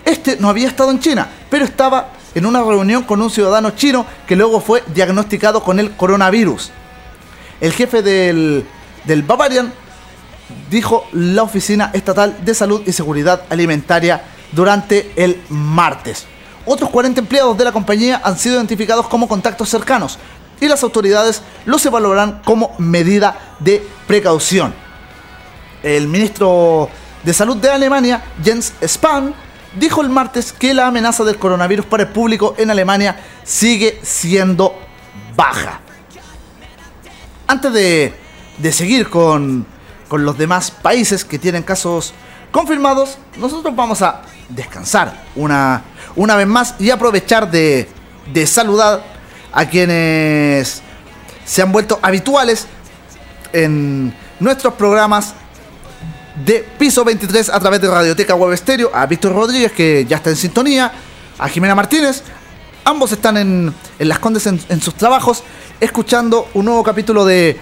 Este 0.05 0.37
no 0.37 0.49
había 0.49 0.67
estado 0.67 0.91
en 0.91 0.99
China, 0.99 1.27
pero 1.49 1.65
estaba 1.65 2.09
en 2.35 2.45
una 2.45 2.61
reunión 2.61 3.03
con 3.03 3.21
un 3.21 3.29
ciudadano 3.29 3.71
chino 3.71 4.05
que 4.27 4.35
luego 4.35 4.59
fue 4.59 4.83
diagnosticado 4.93 5.63
con 5.63 5.79
el 5.79 5.91
coronavirus. 5.91 6.71
El 7.61 7.73
jefe 7.73 8.01
del, 8.01 8.65
del 9.05 9.23
Bavarian 9.23 9.73
dijo 10.69 11.05
la 11.13 11.43
Oficina 11.43 11.91
Estatal 11.93 12.43
de 12.43 12.53
Salud 12.53 12.81
y 12.85 12.91
Seguridad 12.91 13.43
Alimentaria 13.49 14.23
durante 14.51 15.11
el 15.15 15.41
martes. 15.49 16.25
Otros 16.65 16.89
40 16.89 17.21
empleados 17.21 17.57
de 17.57 17.65
la 17.65 17.71
compañía 17.71 18.21
han 18.23 18.37
sido 18.37 18.55
identificados 18.55 19.07
como 19.07 19.27
contactos 19.27 19.69
cercanos 19.69 20.17
y 20.61 20.67
las 20.67 20.83
autoridades 20.83 21.41
los 21.65 21.85
evaluarán 21.85 22.41
como 22.45 22.73
medida 22.77 23.55
de 23.59 23.85
precaución. 24.07 24.73
El 25.81 26.07
ministro 26.07 26.89
de 27.23 27.33
Salud 27.33 27.57
de 27.57 27.69
Alemania, 27.69 28.23
Jens 28.41 28.73
Spahn, 28.85 29.33
dijo 29.75 30.01
el 30.01 30.09
martes 30.09 30.53
que 30.53 30.73
la 30.73 30.87
amenaza 30.87 31.23
del 31.23 31.37
coronavirus 31.37 31.85
para 31.85 32.03
el 32.03 32.09
público 32.09 32.55
en 32.57 32.71
Alemania 32.71 33.19
sigue 33.43 33.99
siendo 34.03 34.77
baja. 35.35 35.79
Antes 37.47 37.73
de, 37.73 38.13
seguir 38.71 39.09
con, 39.09 39.65
con 40.07 40.25
los 40.25 40.37
demás 40.37 40.71
países 40.71 41.25
que 41.25 41.39
tienen 41.39 41.63
casos 41.63 42.13
confirmados, 42.51 43.17
nosotros 43.37 43.75
vamos 43.75 44.01
a 44.01 44.21
descansar 44.49 45.23
una, 45.35 45.83
una 46.15 46.35
vez 46.35 46.47
más 46.47 46.75
y 46.79 46.91
aprovechar 46.91 47.49
de, 47.49 47.89
de 48.31 48.47
saludar 48.47 49.03
a 49.51 49.65
quienes 49.65 50.81
se 51.45 51.61
han 51.61 51.71
vuelto 51.71 51.99
habituales 52.01 52.67
en 53.51 54.15
nuestros 54.39 54.73
programas 54.73 55.35
de 56.35 56.65
Piso 56.77 57.03
23 57.03 57.49
a 57.49 57.59
través 57.59 57.81
de 57.81 57.89
Radioteca 57.89 58.35
Web 58.35 58.53
Estéreo, 58.53 58.91
a 58.93 59.05
Víctor 59.05 59.33
Rodríguez 59.33 59.71
que 59.71 60.05
ya 60.05 60.17
está 60.17 60.29
en 60.29 60.35
sintonía, 60.35 60.91
a 61.37 61.47
Jimena 61.47 61.75
Martínez, 61.75 62.23
ambos 62.85 63.11
están 63.11 63.37
en, 63.37 63.73
Las 63.99 64.19
Condes 64.19 64.47
en, 64.47 64.81
sus 64.81 64.95
trabajos, 64.95 65.43
escuchando 65.79 66.49
un 66.53 66.65
nuevo 66.65 66.83
capítulo 66.83 67.25
de, 67.25 67.59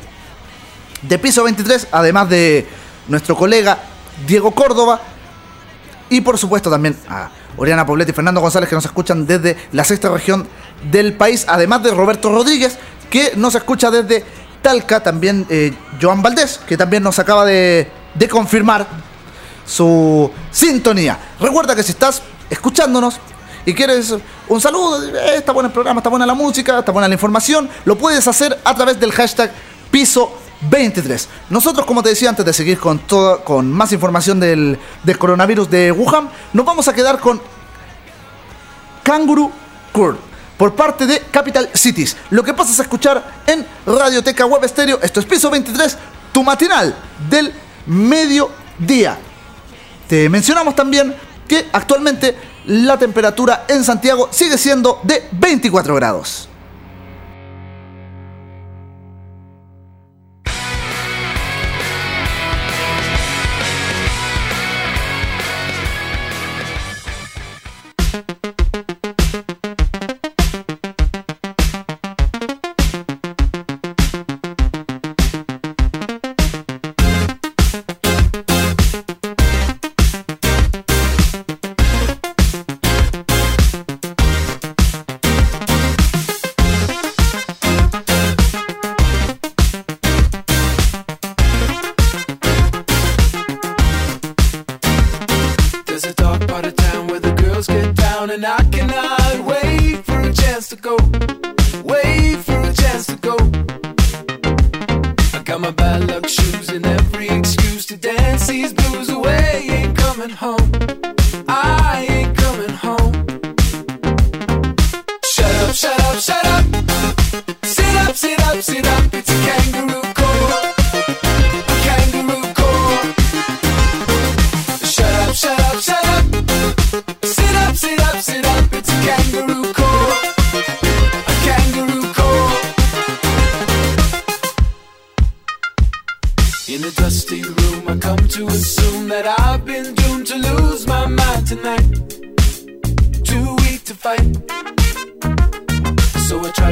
de 1.02 1.20
Piso 1.20 1.44
23, 1.44 1.88
además 1.92 2.30
de 2.30 2.68
nuestro 3.08 3.36
colega 3.36 3.80
Diego 4.26 4.52
Córdoba, 4.52 5.02
y 6.10 6.22
por 6.22 6.38
supuesto 6.38 6.70
también 6.70 6.96
a 7.10 7.30
Oriana 7.58 7.86
Poblet 7.86 8.10
y 8.10 8.14
Fernando 8.14 8.42
González 8.42 8.70
que 8.70 8.76
nos 8.76 8.86
escuchan 8.86 9.26
desde 9.26 9.58
la 9.72 9.84
sexta 9.84 10.10
región 10.10 10.48
del 10.92 11.14
país, 11.14 11.46
además 11.48 11.84
de 11.84 11.92
Roberto 11.92 12.30
Rodríguez 12.32 12.78
que 13.10 13.34
nos 13.36 13.56
escucha 13.56 13.92
desde 13.92 14.26
Talca, 14.62 15.02
también 15.02 15.46
eh, 15.50 15.74
Joan 16.02 16.22
Valdés, 16.22 16.60
que 16.68 16.78
también 16.78 17.04
nos 17.04 17.18
acaba 17.20 17.46
de, 17.46 17.92
confirmar 18.30 18.88
su 19.66 20.32
sintonía. 20.52 21.18
Recuerda 21.40 21.76
que 21.76 21.84
si 21.84 21.92
estás 21.92 22.22
escuchándonos 22.50 23.20
y 23.66 23.74
quieres 23.74 24.16
un 24.48 24.62
saludo, 24.62 25.04
eh, 25.04 25.36
está 25.38 25.52
bueno 25.52 25.68
el 25.68 25.74
programa, 25.74 26.00
está 26.00 26.10
buena 26.10 26.26
la 26.26 26.34
música, 26.34 26.80
está 26.80 26.92
buena 26.92 27.08
la 27.08 27.14
información, 27.14 27.70
lo 27.86 27.98
puedes 27.98 28.28
hacer 28.28 28.60
a 28.64 28.76
través 28.76 29.00
del 29.00 29.12
hashtag 29.12 29.52
piso 29.90 30.38
23. 30.70 31.28
Nosotros, 31.50 31.86
como 31.86 32.04
te 32.04 32.10
decía 32.10 32.30
antes 32.30 32.46
de 32.46 32.54
seguir 32.54 32.80
con, 32.80 33.00
todo, 33.00 33.44
con 33.44 33.72
más 33.72 33.92
información 33.92 34.40
del, 34.40 34.78
del 35.04 35.18
coronavirus 35.18 35.70
de 35.70 35.92
Wuhan, 35.92 36.30
nos 36.54 36.66
vamos 36.66 36.88
a 36.88 36.94
quedar 36.94 37.20
con 37.20 37.42
Kangaroo 39.04 39.52
Court 39.92 40.31
por 40.62 40.76
parte 40.76 41.08
de 41.08 41.22
Capital 41.32 41.72
Cities. 41.74 42.16
Lo 42.30 42.44
que 42.44 42.54
pasas 42.54 42.78
a 42.78 42.84
escuchar 42.84 43.42
en 43.48 43.66
Radioteca 43.84 44.46
Web 44.46 44.64
Estéreo, 44.64 45.00
esto 45.02 45.20
es 45.20 45.26
piso 45.26 45.50
23, 45.50 45.98
tu 46.32 46.44
matinal 46.44 46.96
del 47.28 47.52
mediodía. 47.88 49.18
Te 50.08 50.30
mencionamos 50.30 50.76
también 50.76 51.16
que 51.48 51.68
actualmente 51.74 52.38
la 52.68 52.96
temperatura 52.96 53.66
en 53.68 53.84
Santiago 53.84 54.30
sigue 54.32 54.56
siendo 54.56 55.00
de 55.02 55.28
24 55.32 55.96
grados. 55.96 56.48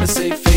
say 0.09 0.48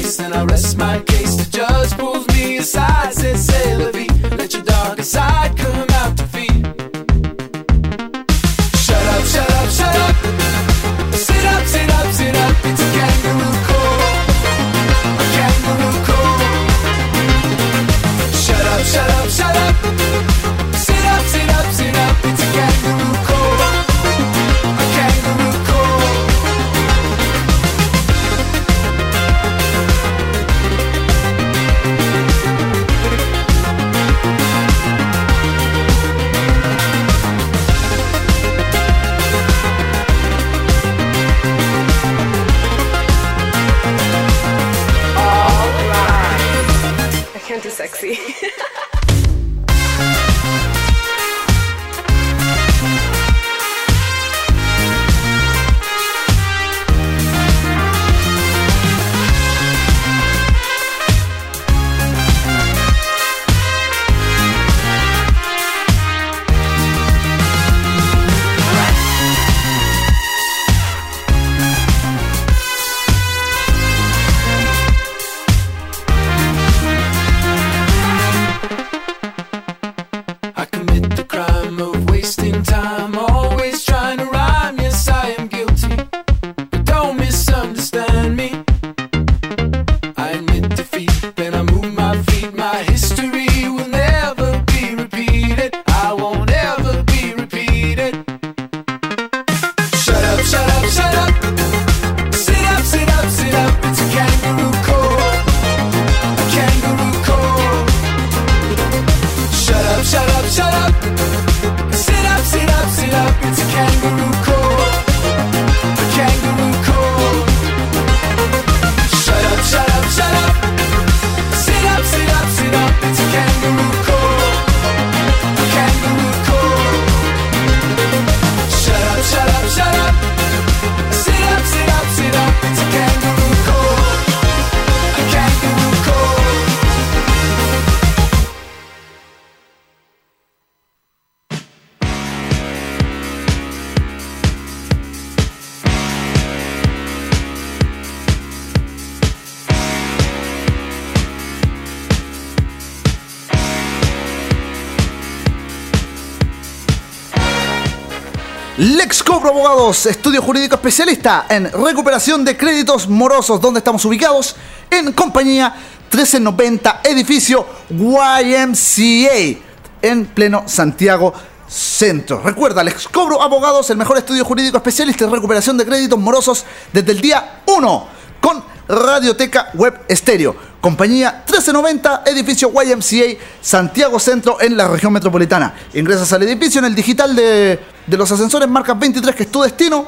Estudio 159.92 160.40
Jurídico 160.40 160.76
Especialista 160.76 161.44
en 161.50 161.70
Recuperación 161.70 162.46
de 162.46 162.56
Créditos 162.56 163.06
Morosos, 163.08 163.60
donde 163.60 163.78
estamos 163.78 164.02
ubicados 164.06 164.56
en 164.90 165.12
compañía 165.12 165.68
1390, 166.10 167.02
edificio 167.04 167.66
YMCA, 167.90 169.60
en 170.00 170.26
pleno 170.34 170.62
Santiago 170.66 171.34
Centro. 171.68 172.40
Recuerda, 172.42 172.82
les 172.82 173.06
cobro 173.06 173.42
abogados 173.42 173.90
el 173.90 173.98
mejor 173.98 174.16
estudio 174.16 174.46
jurídico 174.46 174.78
especialista 174.78 175.26
en 175.26 175.30
recuperación 175.30 175.76
de 175.76 175.84
créditos 175.84 176.18
morosos 176.18 176.64
desde 176.90 177.12
el 177.12 177.20
día 177.20 177.60
1 177.66 178.06
con 178.40 178.64
Radioteca 178.88 179.72
Web 179.74 180.06
Estéreo, 180.08 180.56
compañía 180.80 181.44
1390, 181.62 182.22
edificio 182.26 182.72
YMCA, 182.72 183.40
Santiago 183.60 184.18
Centro, 184.18 184.60
en 184.60 184.76
la 184.76 184.88
región 184.88 185.12
metropolitana. 185.12 185.74
Ingresas 185.94 186.32
al 186.32 186.42
edificio 186.42 186.80
en 186.80 186.86
el 186.86 186.94
digital 186.94 187.36
de, 187.36 187.78
de 188.06 188.16
los 188.16 188.30
ascensores, 188.30 188.68
Marca 188.68 188.94
23, 188.94 189.34
que 189.34 189.44
es 189.44 189.52
tu 189.52 189.62
destino. 189.62 190.06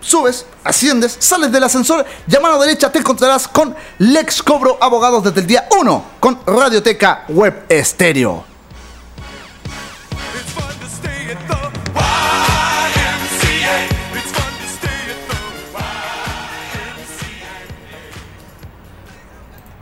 Subes, 0.00 0.46
asciendes, 0.64 1.16
sales 1.20 1.52
del 1.52 1.62
ascensor 1.62 2.04
y 2.26 2.34
a 2.34 2.40
mano 2.40 2.58
derecha 2.58 2.90
te 2.90 2.98
encontrarás 2.98 3.46
con 3.46 3.72
Lex 3.98 4.42
Cobro 4.42 4.76
Abogados 4.80 5.22
desde 5.22 5.40
el 5.42 5.46
día 5.46 5.68
1 5.78 6.04
con 6.18 6.40
Radioteca 6.44 7.24
Web 7.28 7.66
Estéreo. 7.68 8.51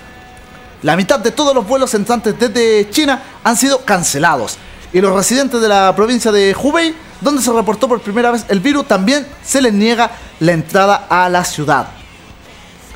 La 0.82 0.96
mitad 0.96 1.20
de 1.20 1.32
todos 1.32 1.56
los 1.56 1.68
vuelos 1.68 1.94
entrantes 1.94 2.38
desde 2.38 2.90
China 2.90 3.22
han 3.44 3.58
sido 3.58 3.80
cancelados. 3.80 4.58
Y 4.94 5.02
los 5.02 5.14
residentes 5.14 5.60
de 5.60 5.68
la 5.68 5.96
provincia 5.96 6.32
de 6.32 6.56
Hubei, 6.56 6.96
donde 7.22 7.42
se 7.42 7.52
reportó 7.52 7.88
por 7.88 8.02
primera 8.02 8.32
vez 8.32 8.46
el 8.50 8.60
virus, 8.60 8.88
también 8.88 9.26
se 9.44 9.62
les 9.62 9.74
niega 9.74 10.12
la 10.40 10.52
entrada 10.52 11.08
a 11.10 11.28
la 11.30 11.44
ciudad. 11.44 11.88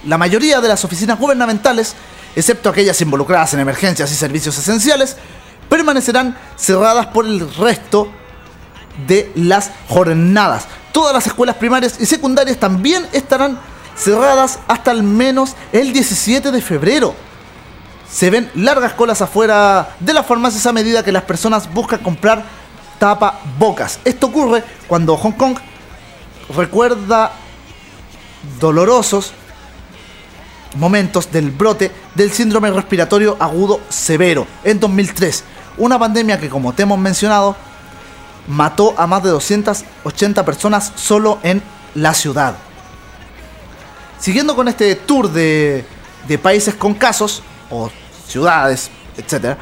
La 0.05 0.17
mayoría 0.17 0.61
de 0.61 0.67
las 0.67 0.85
oficinas 0.85 1.19
gubernamentales, 1.19 1.95
excepto 2.35 2.69
aquellas 2.69 3.01
involucradas 3.01 3.53
en 3.53 3.59
emergencias 3.61 4.11
y 4.11 4.15
servicios 4.15 4.57
esenciales, 4.57 5.17
permanecerán 5.67 6.37
cerradas 6.57 7.07
por 7.07 7.25
el 7.25 7.53
resto 7.55 8.11
de 9.07 9.31
las 9.35 9.71
jornadas. 9.87 10.67
Todas 10.91 11.13
las 11.13 11.27
escuelas 11.27 11.55
primarias 11.55 11.97
y 11.99 12.05
secundarias 12.05 12.57
también 12.57 13.05
estarán 13.13 13.59
cerradas 13.95 14.59
hasta 14.67 14.91
al 14.91 15.03
menos 15.03 15.55
el 15.71 15.93
17 15.93 16.51
de 16.51 16.61
febrero. 16.61 17.13
Se 18.11 18.29
ven 18.29 18.49
largas 18.55 18.93
colas 18.93 19.21
afuera 19.21 19.95
de 19.99 20.13
las 20.13 20.25
farmacias 20.25 20.65
a 20.65 20.73
medida 20.73 21.03
que 21.03 21.11
las 21.11 21.23
personas 21.23 21.71
buscan 21.71 21.99
comprar 21.99 22.43
tapabocas. 22.97 23.99
Esto 24.03 24.27
ocurre 24.27 24.63
cuando 24.87 25.15
Hong 25.15 25.33
Kong 25.33 25.57
recuerda 26.55 27.31
dolorosos 28.59 29.33
momentos 30.75 31.31
del 31.31 31.51
brote 31.51 31.91
del 32.15 32.31
síndrome 32.31 32.71
respiratorio 32.71 33.37
agudo 33.39 33.81
severo 33.89 34.47
en 34.63 34.79
2003. 34.79 35.43
Una 35.77 35.97
pandemia 35.97 36.39
que, 36.39 36.49
como 36.49 36.73
te 36.73 36.83
hemos 36.83 36.99
mencionado, 36.99 37.55
mató 38.49 38.95
a 38.97 39.07
más 39.07 39.23
de 39.23 39.29
280 39.29 40.43
personas 40.43 40.91
solo 40.95 41.39
en 41.43 41.61
la 41.95 42.13
ciudad. 42.13 42.55
Siguiendo 44.19 44.55
con 44.55 44.67
este 44.67 44.95
tour 44.95 45.31
de, 45.31 45.85
países 46.41 46.75
con 46.75 46.93
casos, 46.93 47.41
o 47.69 47.89
ciudades, 48.27 48.89
etc. 49.15 49.57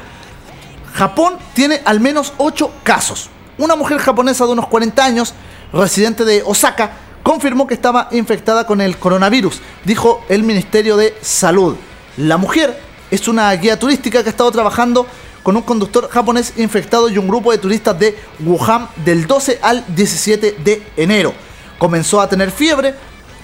Japón 0.94 1.36
tiene 1.54 1.80
al 1.84 2.00
menos 2.00 2.32
8 2.38 2.72
casos. 2.82 3.30
Una 3.58 3.76
mujer 3.76 3.98
japonesa 3.98 4.46
de 4.46 4.52
unos 4.52 4.66
40 4.66 5.04
años, 5.04 5.34
residente 5.72 6.24
de 6.24 6.42
Osaka, 6.44 6.92
confirmó 7.22 7.66
que 7.66 7.74
estaba 7.74 8.08
infectada 8.12 8.66
con 8.66 8.80
el 8.80 8.98
coronavirus, 8.98 9.60
dijo 9.84 10.24
el 10.28 10.42
Ministerio 10.42 10.96
de 10.96 11.16
Salud. 11.20 11.76
La 12.16 12.36
mujer 12.36 12.80
es 13.10 13.28
una 13.28 13.52
guía 13.52 13.78
turística 13.78 14.22
que 14.22 14.28
ha 14.28 14.30
estado 14.30 14.50
trabajando 14.50 15.06
con 15.42 15.56
un 15.56 15.62
conductor 15.62 16.08
japonés 16.10 16.54
infectado 16.56 17.08
y 17.08 17.18
un 17.18 17.28
grupo 17.28 17.52
de 17.52 17.58
turistas 17.58 17.98
de 17.98 18.16
Wuhan 18.40 18.88
del 19.04 19.26
12 19.26 19.58
al 19.62 19.84
17 19.94 20.56
de 20.64 20.82
enero. 20.96 21.32
Comenzó 21.78 22.20
a 22.20 22.28
tener 22.28 22.50
fiebre 22.50 22.94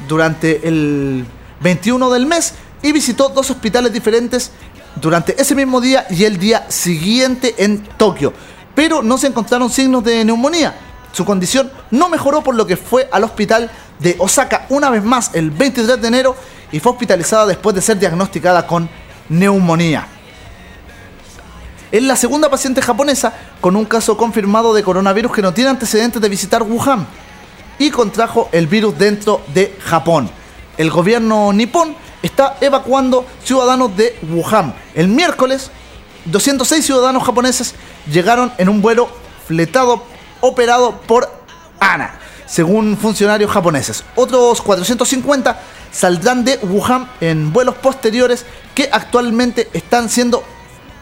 durante 0.08 0.66
el 0.66 1.24
21 1.60 2.10
del 2.10 2.26
mes 2.26 2.54
y 2.82 2.92
visitó 2.92 3.28
dos 3.28 3.50
hospitales 3.50 3.92
diferentes 3.92 4.50
durante 4.96 5.40
ese 5.40 5.54
mismo 5.54 5.80
día 5.80 6.06
y 6.10 6.24
el 6.24 6.38
día 6.38 6.66
siguiente 6.68 7.54
en 7.58 7.82
Tokio. 7.82 8.32
Pero 8.74 9.02
no 9.02 9.18
se 9.18 9.28
encontraron 9.28 9.70
signos 9.70 10.04
de 10.04 10.24
neumonía. 10.24 10.74
Su 11.12 11.24
condición 11.24 11.70
no 11.90 12.08
mejoró 12.08 12.42
por 12.42 12.54
lo 12.54 12.66
que 12.66 12.76
fue 12.76 13.08
al 13.12 13.24
hospital 13.24 13.70
de 14.00 14.16
Osaka 14.18 14.66
una 14.68 14.90
vez 14.90 15.02
más 15.04 15.30
el 15.34 15.50
23 15.50 16.00
de 16.00 16.08
enero 16.08 16.36
y 16.72 16.80
fue 16.80 16.92
hospitalizada 16.92 17.46
después 17.46 17.74
de 17.74 17.80
ser 17.80 17.98
diagnosticada 17.98 18.66
con 18.66 18.88
neumonía. 19.28 20.08
Es 21.94 22.02
la 22.02 22.16
segunda 22.16 22.50
paciente 22.50 22.82
japonesa 22.82 23.32
con 23.60 23.76
un 23.76 23.84
caso 23.84 24.16
confirmado 24.16 24.74
de 24.74 24.82
coronavirus 24.82 25.30
que 25.30 25.42
no 25.42 25.54
tiene 25.54 25.70
antecedentes 25.70 26.20
de 26.20 26.28
visitar 26.28 26.60
Wuhan 26.64 27.06
y 27.78 27.92
contrajo 27.92 28.48
el 28.50 28.66
virus 28.66 28.98
dentro 28.98 29.42
de 29.54 29.78
Japón. 29.78 30.28
El 30.76 30.90
gobierno 30.90 31.52
nipón 31.52 31.94
está 32.20 32.56
evacuando 32.60 33.24
ciudadanos 33.44 33.96
de 33.96 34.18
Wuhan. 34.28 34.74
El 34.92 35.06
miércoles, 35.06 35.70
206 36.24 36.84
ciudadanos 36.84 37.22
japoneses 37.22 37.76
llegaron 38.10 38.52
en 38.58 38.68
un 38.68 38.82
vuelo 38.82 39.08
fletado 39.46 40.02
operado 40.40 41.00
por 41.02 41.30
ANA, 41.78 42.18
según 42.44 42.96
funcionarios 42.96 43.52
japoneses. 43.52 44.02
Otros 44.16 44.60
450 44.62 45.60
saldrán 45.92 46.44
de 46.44 46.58
Wuhan 46.60 47.08
en 47.20 47.52
vuelos 47.52 47.76
posteriores 47.76 48.44
que 48.74 48.88
actualmente 48.90 49.68
están 49.72 50.08
siendo 50.08 50.42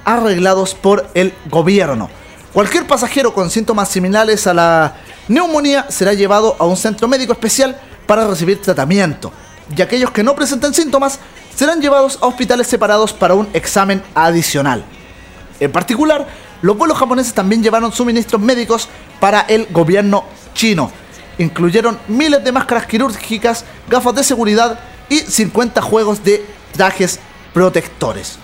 arreglados 0.05 0.75
por 0.75 1.09
el 1.15 1.35
gobierno. 1.51 2.09
Cualquier 2.53 2.87
pasajero 2.87 3.33
con 3.33 3.51
síntomas 3.51 3.89
similares 3.89 4.47
a 4.47 4.55
la 4.55 4.97
neumonía 5.29 5.87
será 5.89 6.13
llevado 6.13 6.57
a 6.59 6.67
un 6.67 6.77
centro 6.77 7.09
médico 7.09 7.33
especial 7.33 7.81
para 8.07 8.27
recibir 8.27 8.61
tratamiento 8.61 9.33
y 9.77 9.83
aquellos 9.83 10.11
que 10.11 10.23
no 10.23 10.35
presenten 10.35 10.75
síntomas 10.75 11.19
serán 11.55 11.81
llevados 11.81 12.19
a 12.21 12.27
hospitales 12.27 12.67
separados 12.67 13.13
para 13.13 13.35
un 13.35 13.49
examen 13.53 14.03
adicional. 14.15 14.85
En 15.61 15.71
particular, 15.71 16.27
los 16.63 16.77
vuelos 16.77 16.99
japoneses 16.99 17.35
también 17.35 17.63
llevaron 17.63 17.93
suministros 17.93 18.41
médicos 18.41 18.89
para 19.21 19.43
el 19.43 19.67
gobierno 19.67 20.25
chino. 20.55 20.91
Incluyeron 21.39 21.99
miles 22.09 22.43
de 22.43 22.53
máscaras 22.53 22.87
quirúrgicas, 22.87 23.65
gafas 23.89 24.15
de 24.15 24.25
seguridad 24.25 24.79
y 25.09 25.19
50 25.19 25.81
juegos 25.83 26.23
de 26.23 26.45
trajes 26.73 27.19
protectores. 27.53 28.39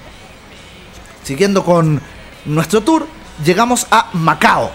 Siguiendo 1.29 1.63
con 1.63 2.01
nuestro 2.47 2.81
tour, 2.81 3.07
llegamos 3.45 3.87
a 3.91 4.09
Macao, 4.15 4.71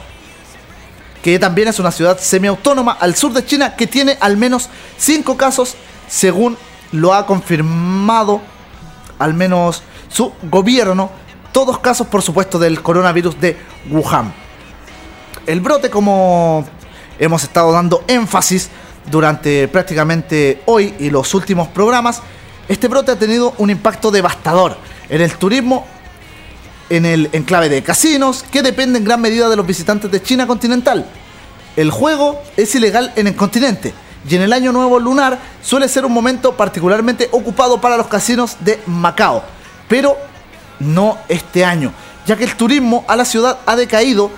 que 1.24 1.40
también 1.40 1.68
es 1.68 1.80
una 1.80 1.90
ciudad 1.90 2.20
semiautónoma 2.20 2.92
al 2.92 3.16
sur 3.16 3.34
de 3.34 3.44
China 3.44 3.76
que 3.76 3.88
tiene 3.88 4.20
al 4.22 4.38
menos 4.38 4.70
5 4.98 5.36
casos 5.36 5.74
según 6.08 6.56
lo 6.92 7.16
ha 7.16 7.26
confirmado 7.26 8.40
al 9.18 9.34
menos 9.34 9.82
su 10.10 10.32
gobierno, 10.44 11.10
todos 11.52 11.80
casos 11.80 12.06
por 12.06 12.22
supuesto 12.22 12.60
del 12.60 12.84
coronavirus 12.84 13.42
de 13.42 13.58
Wuhan. 13.90 14.32
El 15.48 15.60
brote, 15.60 15.90
como 15.90 16.68
hemos 17.18 17.42
estado 17.42 17.72
dando 17.72 18.04
énfasis 18.06 18.70
durante 19.10 19.68
prácticamente 19.70 20.62
hoy 20.68 20.94
y 21.00 21.10
los 21.10 21.34
últimos 21.34 21.68
programas, 21.70 22.22
este 22.68 22.88
brote 22.88 23.12
ha 23.12 23.18
tenido 23.18 23.56
un 23.58 23.72
impacto 23.72 24.12
devastador 24.12 24.78
en 25.10 25.20
el 25.20 25.34
turismo, 25.34 25.88
en 26.94 27.08
el 27.08 27.30
enclave 27.34 27.70
de 27.70 27.82
casinos, 27.82 28.46
que 28.52 28.62
depende 28.62 29.00
en 29.00 29.06
gran 29.06 29.20
medida 29.20 29.50
de 29.50 29.56
los 29.56 29.66
visitantes 29.66 30.12
de 30.12 30.22
China 30.22 30.46
continental. 30.46 31.04
El 31.76 31.90
juego 31.90 32.40
es 32.56 32.76
ilegal 32.76 33.12
en 33.16 33.26
el 33.26 33.36
continente 33.36 33.92
y 34.30 34.36
en 34.36 34.44
el 34.44 34.54
año 34.54 34.72
nuevo 34.72 35.00
lunar 35.00 35.40
suele 35.64 35.90
ser 35.90 36.06
un 36.06 36.14
momento 36.14 36.56
particularmente 36.56 37.30
ocupado 37.32 37.82
para 37.82 37.98
los 37.98 38.06
casinos 38.06 38.58
de 38.60 38.80
Macao, 38.86 39.44
pero 39.90 40.16
no 40.80 41.18
este 41.30 41.66
año, 41.66 41.92
ya 42.28 42.36
que 42.36 42.44
el 42.44 42.56
turismo 42.56 43.04
a 43.08 43.16
la 43.16 43.26
ciudad 43.26 43.58
ha 43.66 43.76
decaído 43.76 44.30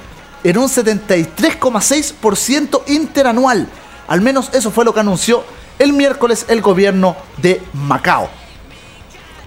en 0.45 0.58
un 0.58 0.70
73,6% 0.70 2.84
interanual. 2.88 3.68
Al 4.08 4.22
menos 4.22 4.49
eso 4.53 4.72
fue 4.72 4.86
lo 4.86 4.93
que 4.93 5.01
anunció 5.01 5.43
el 5.78 5.91
miércoles 5.91 6.45
el 6.47 6.62
gobierno 6.62 7.18
de 7.36 7.62
Macao. 7.74 8.30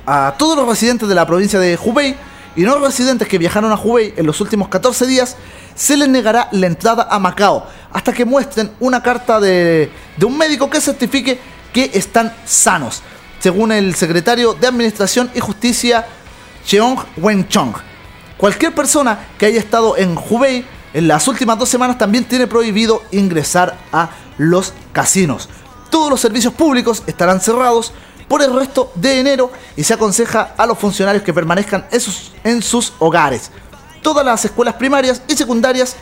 A 0.05 0.35
todos 0.37 0.59
los 0.59 0.69
residentes 0.69 1.09
de 1.09 1.15
la 1.15 1.27
provincia 1.27 1.59
de 1.59 1.79
Hubei 1.83 2.28
y 2.59 2.65
no 2.65 2.77
residentes 2.81 3.29
que 3.29 3.39
viajaron 3.39 3.71
a 3.71 3.77
Hubei 3.77 4.15
en 4.17 4.27
los 4.27 4.41
últimos 4.41 4.67
14 4.67 5.07
días 5.07 5.37
se 5.77 5.97
les 5.97 6.09
negará 6.09 6.49
la 6.51 6.67
entrada 6.67 7.07
a 7.09 7.21
Macao 7.21 7.65
hasta 7.93 8.13
que 8.13 8.25
muestren 8.25 8.73
una 8.81 9.01
carta 9.01 9.39
de, 9.39 9.93
un 10.21 10.37
médico 10.37 10.69
que 10.69 10.81
certifique 10.81 11.39
que 11.73 11.93
están 11.95 12.35
sanos, 12.45 13.03
según 13.39 13.71
el 13.71 13.95
secretario 13.95 14.55
de 14.55 14.67
Administración 14.67 15.31
y 15.37 15.39
Justicia 15.39 16.05
Cheong 16.67 16.99
Wenchong. 17.19 17.75
Cualquier 18.37 18.75
persona 18.75 19.29
que 19.39 19.47
haya 19.47 19.61
estado 19.61 19.97
en 19.97 20.19
Hubei 20.19 20.67
en 20.95 21.07
las 21.07 21.29
últimas 21.29 21.61
dos 21.61 21.69
semanas 21.69 21.97
también 21.97 22.25
tiene 22.25 22.49
prohibido 22.49 23.05
ingresar 23.13 23.79
a 23.93 24.11
los 24.37 24.75
casinos. 24.93 25.49
Todos 25.91 26.11
los 26.11 26.21
servicios 26.21 26.55
públicos 26.55 27.05
estarán 27.07 27.41
cerrados 27.41 27.93
por 28.29 28.43
el 28.43 28.55
resto 28.55 28.93
de 28.95 29.21
enero 29.21 29.51
y 29.77 29.83
se 29.83 29.95
aconseja 29.95 30.55
a 30.57 30.67
los 30.67 30.79
funcionarios 30.79 31.25
que 31.25 31.33
permanezcan 31.33 31.87
en 32.45 32.63
sus, 32.63 32.93
hogares. 32.99 33.51
Todas 34.03 34.25
las 34.25 34.45
escuelas 34.45 34.75
primarias 34.75 35.23
y 35.27 35.35
secundarias 35.35 35.97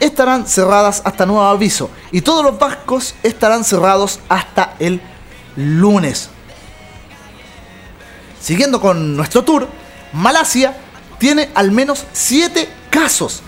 estarán 0.00 0.46
cerradas 0.46 1.02
hasta 1.04 1.26
nuevo 1.26 1.42
aviso 1.42 1.90
y 2.10 2.22
todos 2.22 2.44
los 2.44 2.58
bancos 2.58 3.14
estarán 3.22 3.64
cerrados 3.64 4.20
hasta 4.28 4.74
el 4.78 5.00
lunes. 5.56 6.30
Siguiendo 8.40 8.80
con 8.80 9.16
nuestro 9.16 9.44
tour, 9.44 9.68
Malasia 10.12 10.76
tiene 11.18 11.50
al 11.54 11.70
menos 11.70 12.04
7 12.12 12.68
casos. 12.90 13.42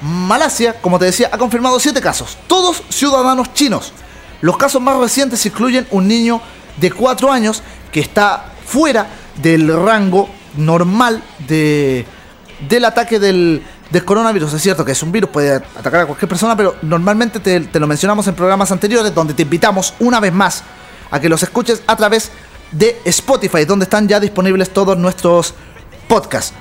Malasia, 0.00 0.80
como 0.80 0.98
te 0.98 1.06
decía, 1.06 1.30
ha 1.32 1.38
confirmado 1.38 1.78
7 1.78 2.00
casos, 2.00 2.36
todos 2.46 2.82
ciudadanos 2.88 3.54
chinos. 3.54 3.92
Los 4.40 4.56
casos 4.56 4.82
más 4.82 4.96
recientes 4.96 5.46
incluyen 5.46 5.86
un 5.90 6.08
niño 6.08 6.42
de 6.76 6.90
4 6.90 7.30
años 7.30 7.62
que 7.90 8.00
está 8.00 8.46
fuera 8.66 9.06
del 9.42 9.68
rango 9.68 10.28
normal 10.56 11.22
de, 11.46 12.06
del 12.68 12.84
ataque 12.84 13.18
del, 13.18 13.62
del 13.90 14.04
coronavirus. 14.04 14.54
Es 14.54 14.62
cierto 14.62 14.84
que 14.84 14.92
es 14.92 15.02
un 15.02 15.12
virus, 15.12 15.30
puede 15.30 15.54
atacar 15.54 16.00
a 16.00 16.06
cualquier 16.06 16.28
persona, 16.28 16.56
pero 16.56 16.76
normalmente 16.82 17.40
te, 17.40 17.60
te 17.60 17.80
lo 17.80 17.86
mencionamos 17.86 18.26
en 18.26 18.34
programas 18.34 18.70
anteriores 18.72 19.14
donde 19.14 19.34
te 19.34 19.42
invitamos 19.42 19.94
una 20.00 20.20
vez 20.20 20.32
más 20.32 20.64
a 21.10 21.20
que 21.20 21.28
los 21.28 21.42
escuches 21.42 21.82
a 21.86 21.96
través 21.96 22.30
de 22.72 23.00
Spotify, 23.04 23.64
donde 23.64 23.84
están 23.84 24.08
ya 24.08 24.18
disponibles 24.18 24.70
todos 24.70 24.96
nuestros 24.96 25.54
podcasts. 26.08 26.54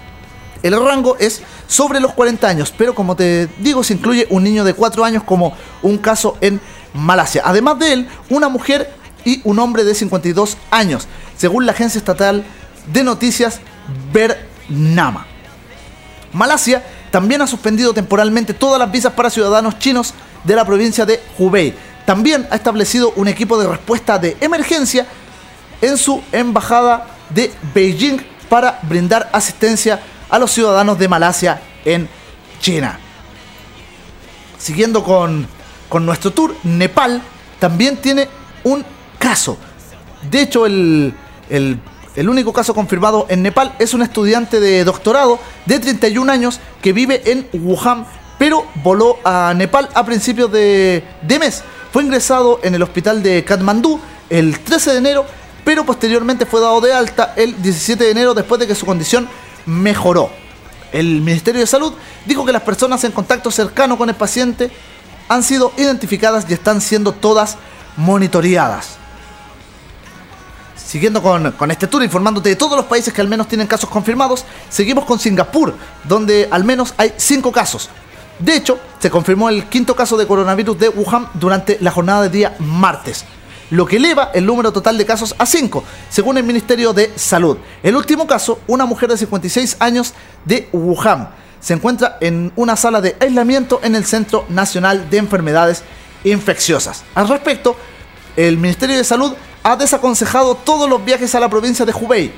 El 0.61 0.79
rango 0.79 1.17
es 1.19 1.41
sobre 1.67 1.99
los 1.99 2.13
40 2.13 2.47
años, 2.47 2.73
pero 2.77 2.93
como 2.93 3.15
te 3.15 3.47
digo, 3.57 3.83
se 3.83 3.93
incluye 3.93 4.27
un 4.29 4.43
niño 4.43 4.63
de 4.63 4.73
4 4.73 5.03
años 5.03 5.23
como 5.23 5.55
un 5.81 5.97
caso 5.97 6.37
en 6.41 6.61
Malasia. 6.93 7.41
Además 7.45 7.79
de 7.79 7.93
él, 7.93 8.09
una 8.29 8.49
mujer 8.49 8.93
y 9.25 9.41
un 9.43 9.59
hombre 9.59 9.83
de 9.83 9.95
52 9.95 10.57
años, 10.71 11.07
según 11.37 11.65
la 11.65 11.71
agencia 11.71 11.99
estatal 11.99 12.43
de 12.91 13.03
noticias 13.03 13.59
Bernama. 14.11 15.25
Malasia 16.33 16.83
también 17.11 17.41
ha 17.41 17.47
suspendido 17.47 17.93
temporalmente 17.93 18.53
todas 18.53 18.79
las 18.79 18.91
visas 18.91 19.13
para 19.13 19.29
ciudadanos 19.29 19.79
chinos 19.79 20.13
de 20.43 20.55
la 20.55 20.65
provincia 20.65 21.05
de 21.05 21.21
Hubei. 21.37 21.73
También 22.05 22.47
ha 22.49 22.55
establecido 22.55 23.13
un 23.15 23.27
equipo 23.27 23.59
de 23.59 23.67
respuesta 23.67 24.17
de 24.17 24.37
emergencia 24.39 25.05
en 25.81 25.97
su 25.97 26.23
embajada 26.31 27.07
de 27.29 27.51
Beijing 27.73 28.21
para 28.49 28.79
brindar 28.83 29.29
asistencia 29.33 30.01
a 30.29 30.39
los 30.39 30.51
ciudadanos 30.51 30.97
de 30.97 31.07
Malasia 31.07 31.61
en 31.83 32.07
China. 32.61 32.99
Siguiendo 34.57 35.03
con, 35.03 35.47
con 35.89 36.05
nuestro 36.05 36.31
tour, 36.31 36.55
Nepal 36.63 37.21
también 37.59 37.97
tiene 37.97 38.27
un 38.63 38.85
caso. 39.21 39.57
De 40.29 40.41
hecho, 40.41 40.65
el, 40.65 41.13
el, 41.49 42.29
único 42.29 42.51
caso 42.51 42.73
confirmado 42.73 43.27
en 43.29 43.43
Nepal 43.43 43.73
es 43.79 43.93
un 43.93 44.01
estudiante 44.01 44.59
de 44.59 44.83
doctorado 44.83 45.39
de 45.65 45.79
31 45.79 46.29
años 46.29 46.59
que 46.81 46.91
vive 46.91 47.21
en 47.31 47.47
Wuhan, 47.53 48.05
pero 48.37 48.65
voló 48.83 49.19
a 49.23 49.53
Nepal 49.55 49.89
a 49.93 50.03
principios 50.03 50.51
de, 50.51 51.03
de 51.21 51.39
mes. 51.39 51.63
Fue 51.93 52.03
ingresado 52.03 52.59
en 52.63 52.73
el 52.75 52.81
hospital 52.81 53.21
de 53.21 53.45
Katmandú 53.45 53.99
el 54.29 54.59
13 54.59 54.91
de 54.91 54.97
enero, 54.97 55.25
pero 55.63 55.85
posteriormente 55.85 56.45
fue 56.45 56.59
dado 56.59 56.81
de 56.81 56.93
alta 56.93 57.33
el 57.35 57.61
17 57.61 58.03
de 58.03 58.11
enero 58.11 58.33
después 58.33 58.59
de 58.59 58.67
que 58.67 58.75
su 58.75 58.85
condición 58.85 59.29
mejoró. 59.65 60.31
El 60.91 61.21
Ministerio 61.21 61.61
de 61.61 61.67
Salud 61.67 61.93
dijo 62.25 62.43
que 62.45 62.51
las 62.51 62.63
personas 62.63 63.03
en 63.03 63.11
contacto 63.11 63.51
cercano 63.51 63.97
con 63.97 64.09
el 64.09 64.15
paciente 64.15 64.71
han 65.29 65.43
sido 65.43 65.71
identificadas 65.77 66.45
y 66.49 66.53
están 66.53 66.81
siendo 66.81 67.11
todas 67.11 67.57
monitoreadas. 67.97 69.00
Siguiendo 70.91 71.21
con, 71.21 71.53
con, 71.53 71.71
este 71.71 71.87
tour, 71.87 72.03
informándote 72.03 72.49
de 72.49 72.57
todos 72.57 72.75
los 72.75 72.85
países 72.85 73.13
que 73.13 73.21
al 73.21 73.29
menos 73.29 73.47
tienen 73.47 73.65
casos 73.65 73.89
confirmados, 73.89 74.43
seguimos 74.67 75.05
con 75.05 75.19
Singapur, 75.19 75.73
donde 76.03 76.49
al 76.51 76.65
menos 76.65 76.93
hay 76.97 77.13
5 77.15 77.49
casos. 77.53 77.89
De 78.37 78.57
hecho, 78.57 78.77
se 78.99 79.09
confirmó 79.09 79.47
el 79.47 79.69
quinto 79.69 79.95
caso 79.95 80.17
de 80.17 80.27
coronavirus 80.27 80.77
de 80.77 80.89
Wuhan 80.89 81.29
durante 81.35 81.77
la 81.79 81.91
jornada 81.91 82.23
de 82.23 82.29
día 82.29 82.55
martes, 82.59 83.23
lo 83.69 83.85
que 83.85 83.95
eleva 83.95 84.31
el 84.33 84.45
número 84.45 84.73
total 84.73 84.97
de 84.97 85.05
casos 85.05 85.33
a 85.37 85.45
5, 85.45 85.81
según 86.09 86.37
el 86.37 86.43
Ministerio 86.43 86.91
de 86.91 87.13
Salud. 87.15 87.57
El 87.81 87.95
último 87.95 88.27
caso, 88.27 88.59
una 88.67 88.85
mujer 88.85 89.07
de 89.11 89.15
56 89.15 89.77
años 89.79 90.13
de 90.43 90.67
Wuhan, 90.73 91.29
se 91.61 91.73
encuentra 91.73 92.17
en 92.19 92.51
una 92.57 92.75
sala 92.75 92.99
de 92.99 93.15
aislamiento 93.17 93.79
en 93.81 93.95
el 93.95 94.03
Centro 94.03 94.45
Nacional 94.49 95.09
de 95.09 95.19
Enfermedades 95.19 95.83
Infecciosas. 96.25 97.05
Al 97.15 97.29
respecto, 97.29 97.77
el 98.35 98.57
Ministerio 98.57 98.97
de 98.97 99.05
Salud 99.05 99.33
ha 99.63 99.75
desaconsejado 99.75 100.55
todos 100.55 100.89
los 100.89 101.03
viajes 101.03 101.33
a 101.35 101.39
la 101.39 101.49
provincia 101.49 101.85
de 101.85 101.93
Hubei 101.93 102.33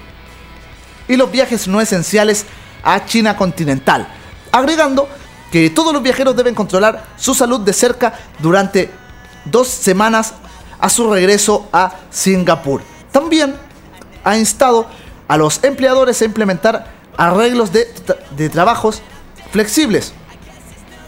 y 1.07 1.15
los 1.15 1.31
viajes 1.31 1.67
no 1.67 1.81
esenciales 1.81 2.45
a 2.83 3.05
China 3.05 3.35
continental, 3.37 4.07
agregando 4.51 5.07
que 5.51 5.69
todos 5.69 5.93
los 5.93 6.01
viajeros 6.01 6.35
deben 6.35 6.55
controlar 6.55 7.03
su 7.17 7.33
salud 7.33 7.59
de 7.61 7.73
cerca 7.73 8.13
durante 8.39 8.91
dos 9.45 9.67
semanas 9.67 10.33
a 10.79 10.89
su 10.89 11.09
regreso 11.11 11.67
a 11.71 11.93
Singapur. 12.09 12.81
También 13.11 13.55
ha 14.23 14.37
instado 14.37 14.87
a 15.27 15.37
los 15.37 15.63
empleadores 15.63 16.21
a 16.21 16.25
implementar 16.25 16.91
arreglos 17.15 17.71
de, 17.71 17.93
de 18.31 18.49
trabajos 18.49 19.01
flexibles, 19.51 20.13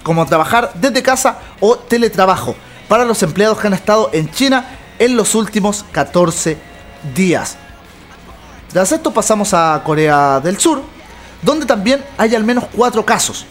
como 0.04 0.26
trabajar 0.26 0.72
desde 0.76 1.02
casa 1.02 1.40
o 1.60 1.78
teletrabajo, 1.78 2.56
para 2.88 3.04
los 3.04 3.24
empleados 3.24 3.58
que 3.58 3.68
han 3.68 3.74
estado 3.74 4.12
en 4.14 4.30
China 4.32 4.66
en 5.00 5.16
los 5.16 5.36
últimos 5.36 5.86
14 5.92 6.58
días. 7.16 7.58
Tras 8.72 8.92
esto 8.92 9.12
pasamos 9.12 9.54
a 9.54 9.82
Corea 9.86 10.40
del 10.40 10.60
Sur, 10.60 10.82
donde 11.42 11.66
también 11.66 12.04
hay 12.18 12.36
al 12.36 12.44
menos 12.44 12.66
4 12.76 13.06
casos. 13.06 13.46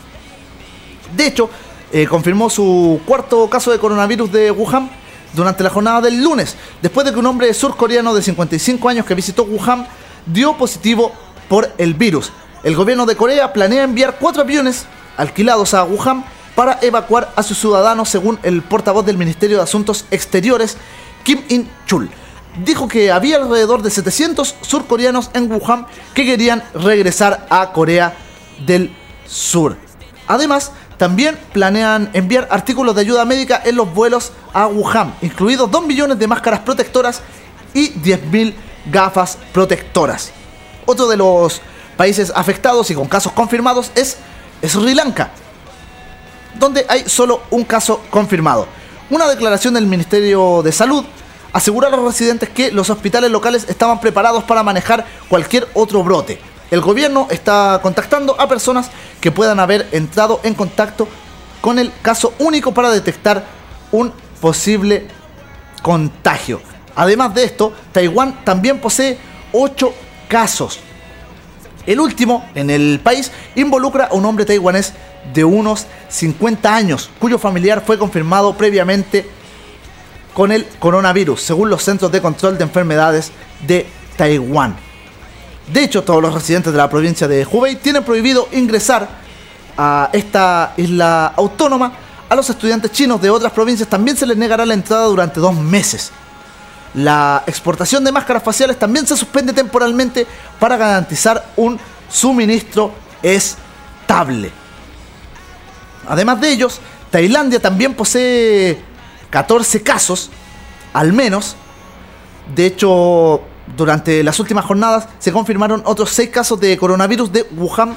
De 1.16 1.26
hecho, 1.26 1.49
eh, 1.92 2.07
confirmó 2.07 2.51
su 2.51 3.01
cuarto 3.07 3.49
caso 3.49 3.70
de 3.70 3.78
coronavirus 3.78 4.32
de 4.32 4.51
Wuhan 4.51 4.90
durante 5.32 5.62
la 5.62 5.70
jornada 5.70 6.01
del 6.01 6.22
lunes, 6.22 6.57
después 6.82 7.07
de 7.07 7.12
que 7.12 7.18
un 7.18 7.26
hombre 7.26 7.53
surcoreano 7.55 8.14
de 8.14 8.22
55 8.22 8.88
años 8.88 9.07
que 9.07 9.14
visitó 9.14 9.45
Wuhan 9.45 9.86
dio 10.26 10.57
positivo 10.57 11.12
por 11.49 11.72
el 11.78 11.95
virus. 11.95 12.32
El 12.62 12.76
gobierno 12.76 13.07
de 13.07 13.16
Corea 13.16 13.53
planea 13.53 13.84
enviar 13.84 14.16
cuatro 14.18 14.42
aviones 14.42 14.86
alquilados 15.16 15.74
a 15.74 15.84
Wuhan 15.84 16.24
para 16.55 16.78
evacuar 16.82 17.32
a 17.36 17.42
sus 17.42 17.59
ciudadanos, 17.59 18.09
según 18.09 18.38
el 18.42 18.62
portavoz 18.62 19.05
del 19.05 19.18
Ministerio 19.18 19.59
de 19.59 19.64
Asuntos 19.64 20.07
Exteriores, 20.11 20.76
Kim 21.25 21.43
In-chul. 21.49 22.09
Dijo 22.64 22.87
que 22.87 23.11
había 23.11 23.39
alrededor 23.39 23.83
de 23.83 23.91
700 23.91 24.55
surcoreanos 24.61 25.31
en 25.35 25.51
Wuhan 25.51 25.87
que 26.14 26.25
querían 26.25 26.62
regresar 26.75 27.49
a 27.51 27.72
Corea 27.72 28.14
del 28.64 28.95
Sur. 29.27 29.77
Además, 30.29 30.70
también 30.97 31.37
planean 31.53 32.11
enviar 32.12 32.47
artículos 32.51 32.95
de 32.95 33.01
ayuda 33.01 33.25
médica 33.25 33.61
en 33.64 33.75
los 33.75 33.93
vuelos 33.93 34.33
a 34.53 34.68
Wuhan, 34.68 35.14
incluidos 35.22 35.68
2 35.70 35.87
millones 35.87 36.18
de 36.18 36.29
máscaras 36.29 36.61
protectoras 36.61 37.20
y 37.72 37.91
10.000 37.95 38.55
gafas 38.87 39.37
protectoras. 39.53 40.31
Otro 40.87 41.09
de 41.09 41.16
los 41.16 41.61
países 41.97 42.33
afectados 42.35 42.91
y 42.91 42.95
con 42.95 43.09
casos 43.09 43.33
confirmados 43.33 43.91
es 43.97 44.18
Sri 44.62 44.95
Lanka, 44.95 45.31
donde 46.59 46.87
hay 46.89 47.09
solo 47.09 47.43
un 47.51 47.64
caso 47.64 48.01
confirmado. 48.11 48.68
Una 49.15 49.29
declaración 49.29 49.75
del 49.75 49.87
Ministerio 49.87 50.61
de 50.65 50.73
Salud 50.73 51.05
asegura 51.53 51.87
a 51.87 51.91
los 51.93 52.05
residentes 52.05 52.49
que 52.49 52.73
los 52.73 52.91
hospitales 52.91 53.31
locales 53.31 53.65
estaban 53.69 54.01
preparados 54.01 54.43
para 54.43 54.65
manejar 54.65 55.07
cualquier 55.29 55.69
otro 55.73 56.03
brote. 56.03 56.41
El 56.73 56.81
gobierno 56.81 57.29
está 57.31 57.79
contactando 57.81 58.35
a 58.41 58.49
personas 58.49 58.91
que 59.21 59.31
puedan 59.31 59.61
haber 59.61 59.87
entrado 59.93 60.41
en 60.43 60.55
contacto 60.55 61.07
con 61.61 61.79
el 61.79 61.93
caso 62.03 62.35
único 62.41 62.75
para 62.75 62.91
detectar 62.91 63.45
un 63.93 64.12
posible 64.41 65.07
contagio. 65.81 66.61
Además 66.97 67.37
de 67.37 67.45
esto, 67.45 67.73
Taiwán 67.93 68.45
también 68.45 68.81
posee 68.81 69.17
8 69.53 69.95
casos. 70.27 70.81
El 71.87 72.01
último 72.01 72.49
en 72.55 72.70
el 72.70 73.01
país 73.03 73.30
involucra 73.55 74.07
a 74.07 74.14
un 74.14 74.24
hombre 74.24 74.45
taiwanés 74.45 74.95
de 75.32 75.45
unos 75.45 75.87
50 76.09 76.74
años, 76.74 77.11
cuyo 77.18 77.39
familiar 77.39 77.82
fue 77.85 77.99
confirmado 77.99 78.55
previamente 78.57 79.28
con 80.35 80.51
el 80.51 80.66
coronavirus, 80.78 81.41
según 81.41 81.70
los 81.70 81.82
Centros 81.82 82.11
de 82.11 82.20
Control 82.20 82.59
de 82.59 82.64
Enfermedades 82.64 83.30
de 83.66 83.87
Taiwán. 84.16 84.76
De 85.72 85.82
hecho, 85.82 86.03
todos 86.03 86.20
los 86.20 86.35
residentes 86.35 86.72
de 86.72 86.78
la 86.78 86.91
provincia 86.91 87.26
de 87.26 87.47
Hubei 87.51 87.76
tienen 87.76 88.05
prohibido 88.05 88.49
ingresar 88.53 89.09
a 89.76 90.11
esta 90.12 90.74
isla 90.76 91.32
autónoma. 91.37 91.93
A 92.28 92.35
los 92.35 92.49
estudiantes 92.51 92.91
chinos 92.93 93.20
de 93.20 93.30
otras 93.30 93.53
provincias 93.53 93.89
también 93.89 94.16
se 94.16 94.26
les 94.26 94.37
negará 94.37 94.66
la 94.66 94.74
entrada 94.74 95.05
durante 95.05 95.41
dos 95.41 95.55
meses. 95.55 96.11
La 96.95 97.42
exportación 97.47 98.05
de 98.05 98.12
máscaras 98.12 98.42
faciales 98.42 98.78
también 98.78 99.07
se 99.07 99.16
suspende 99.16 99.53
temporalmente 99.53 100.26
para 100.61 100.76
garantizar 100.76 101.45
un 101.57 101.78
suministro 102.11 102.92
estable. 103.22 104.53
Además 106.07 106.40
de 106.40 106.53
ellos, 106.53 106.80
Tailandia 107.11 107.61
también 107.61 107.95
posee 107.95 108.78
14 109.30 109.82
casos, 109.82 110.30
al 110.92 111.12
menos. 111.12 111.57
De 112.55 112.66
hecho, 112.66 113.40
durante 113.76 114.22
las 114.22 114.38
últimas 114.38 114.64
jornadas 114.64 115.09
se 115.18 115.32
confirmaron 115.32 115.82
otros 115.86 116.11
6 116.11 116.30
casos 116.30 116.61
de 116.61 116.76
coronavirus 116.76 117.32
de 117.32 117.47
Wuhan, 117.57 117.97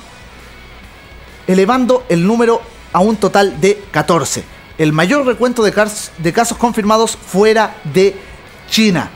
elevando 1.45 2.03
el 2.09 2.25
número 2.25 2.61
a 2.93 2.99
un 2.99 3.15
total 3.17 3.59
de 3.61 3.83
14. 3.91 4.43
El 4.77 4.93
mayor 4.93 5.25
recuento 5.25 5.63
de, 5.63 5.73
cas- 5.73 6.11
de 6.17 6.33
casos 6.33 6.57
confirmados 6.57 7.15
fuera 7.17 7.75
de 7.93 8.15
China. 8.69 9.09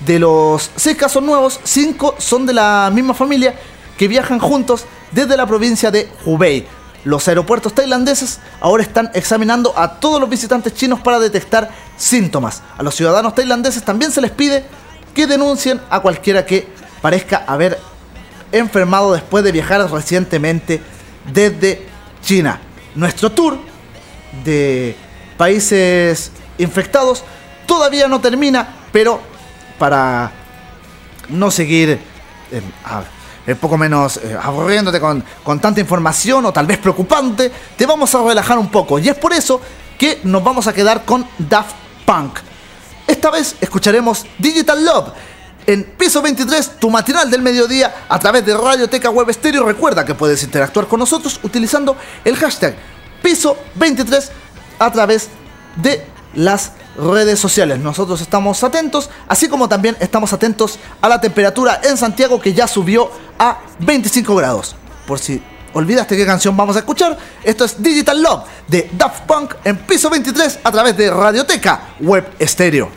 De 0.00 0.18
los 0.18 0.70
6 0.76 0.96
casos 0.96 1.22
nuevos, 1.22 1.60
5 1.62 2.16
son 2.18 2.46
de 2.46 2.54
la 2.54 2.90
misma 2.92 3.14
familia 3.14 3.54
que 3.98 4.08
viajan 4.08 4.38
juntos 4.38 4.86
desde 5.12 5.36
la 5.36 5.46
provincia 5.46 5.90
de 5.90 6.10
Hubei. 6.24 6.66
Los 7.04 7.28
aeropuertos 7.28 7.74
tailandeses 7.74 8.40
ahora 8.60 8.82
están 8.82 9.10
examinando 9.14 9.72
a 9.76 10.00
todos 10.00 10.20
los 10.20 10.28
visitantes 10.28 10.74
chinos 10.74 11.00
para 11.00 11.18
detectar 11.18 11.70
síntomas. 11.96 12.62
A 12.76 12.82
los 12.82 12.94
ciudadanos 12.94 13.34
tailandeses 13.34 13.82
también 13.82 14.12
se 14.12 14.20
les 14.20 14.30
pide 14.30 14.64
que 15.14 15.26
denuncien 15.26 15.80
a 15.90 16.00
cualquiera 16.00 16.44
que 16.44 16.68
parezca 17.00 17.44
haber 17.46 17.78
enfermado 18.52 19.12
después 19.12 19.44
de 19.44 19.52
viajar 19.52 19.90
recientemente 19.90 20.80
desde 21.32 21.86
China. 22.22 22.60
Nuestro 22.94 23.30
tour 23.30 23.58
de 24.44 24.96
países 25.36 26.32
infectados 26.58 27.24
todavía 27.70 28.08
no 28.08 28.20
termina, 28.20 28.66
pero 28.90 29.20
para 29.78 30.32
no 31.28 31.52
seguir 31.52 31.90
eh, 32.50 32.62
a- 32.84 33.04
un 33.46 33.56
poco 33.58 33.78
menos 33.78 34.16
eh, 34.18 34.36
aburriéndote 34.42 34.98
con, 35.00 35.22
con 35.44 35.60
tanta 35.60 35.80
información 35.80 36.44
o 36.46 36.52
tal 36.52 36.66
vez 36.66 36.78
preocupante, 36.78 37.50
te 37.76 37.86
vamos 37.86 38.12
a 38.14 38.22
relajar 38.24 38.58
un 38.58 38.68
poco. 38.70 38.98
Y 38.98 39.08
es 39.08 39.14
por 39.14 39.32
eso 39.32 39.60
que 39.96 40.18
nos 40.24 40.42
vamos 40.42 40.66
a 40.66 40.72
quedar 40.72 41.04
con 41.04 41.24
Daft 41.38 41.74
Punk. 42.04 42.38
Esta 43.06 43.30
vez 43.30 43.54
escucharemos 43.60 44.26
Digital 44.38 44.84
Love 44.84 45.08
en 45.66 45.84
Piso 45.96 46.20
23, 46.22 46.78
tu 46.80 46.90
matinal 46.90 47.30
del 47.30 47.42
mediodía 47.42 47.94
a 48.08 48.18
través 48.18 48.44
de 48.44 48.56
Radioteca 48.56 49.10
Web 49.10 49.32
Stereo. 49.32 49.64
Recuerda 49.64 50.04
que 50.04 50.14
puedes 50.14 50.42
interactuar 50.42 50.86
con 50.88 50.98
nosotros 50.98 51.38
utilizando 51.44 51.96
el 52.24 52.34
hashtag 52.36 52.74
Piso 53.22 53.56
23 53.76 54.30
a 54.80 54.90
través 54.90 55.28
de 55.76 56.04
las 56.34 56.72
redes 56.96 57.38
sociales. 57.38 57.78
Nosotros 57.78 58.20
estamos 58.20 58.62
atentos, 58.64 59.10
así 59.28 59.48
como 59.48 59.68
también 59.68 59.96
estamos 60.00 60.32
atentos 60.32 60.78
a 61.00 61.08
la 61.08 61.20
temperatura 61.20 61.80
en 61.82 61.96
Santiago 61.96 62.40
que 62.40 62.52
ya 62.52 62.66
subió 62.66 63.10
a 63.38 63.58
25 63.80 64.34
grados. 64.34 64.76
Por 65.06 65.18
si 65.18 65.42
olvidaste 65.72 66.16
qué 66.16 66.26
canción 66.26 66.56
vamos 66.56 66.76
a 66.76 66.80
escuchar, 66.80 67.16
esto 67.44 67.64
es 67.64 67.82
Digital 67.82 68.22
Love 68.22 68.44
de 68.66 68.90
Daft 68.92 69.22
Punk 69.22 69.54
en 69.64 69.76
Piso 69.78 70.10
23 70.10 70.60
a 70.64 70.72
través 70.72 70.96
de 70.96 71.10
Radioteca 71.10 71.80
Web 72.00 72.34
Stereo. 72.40 72.90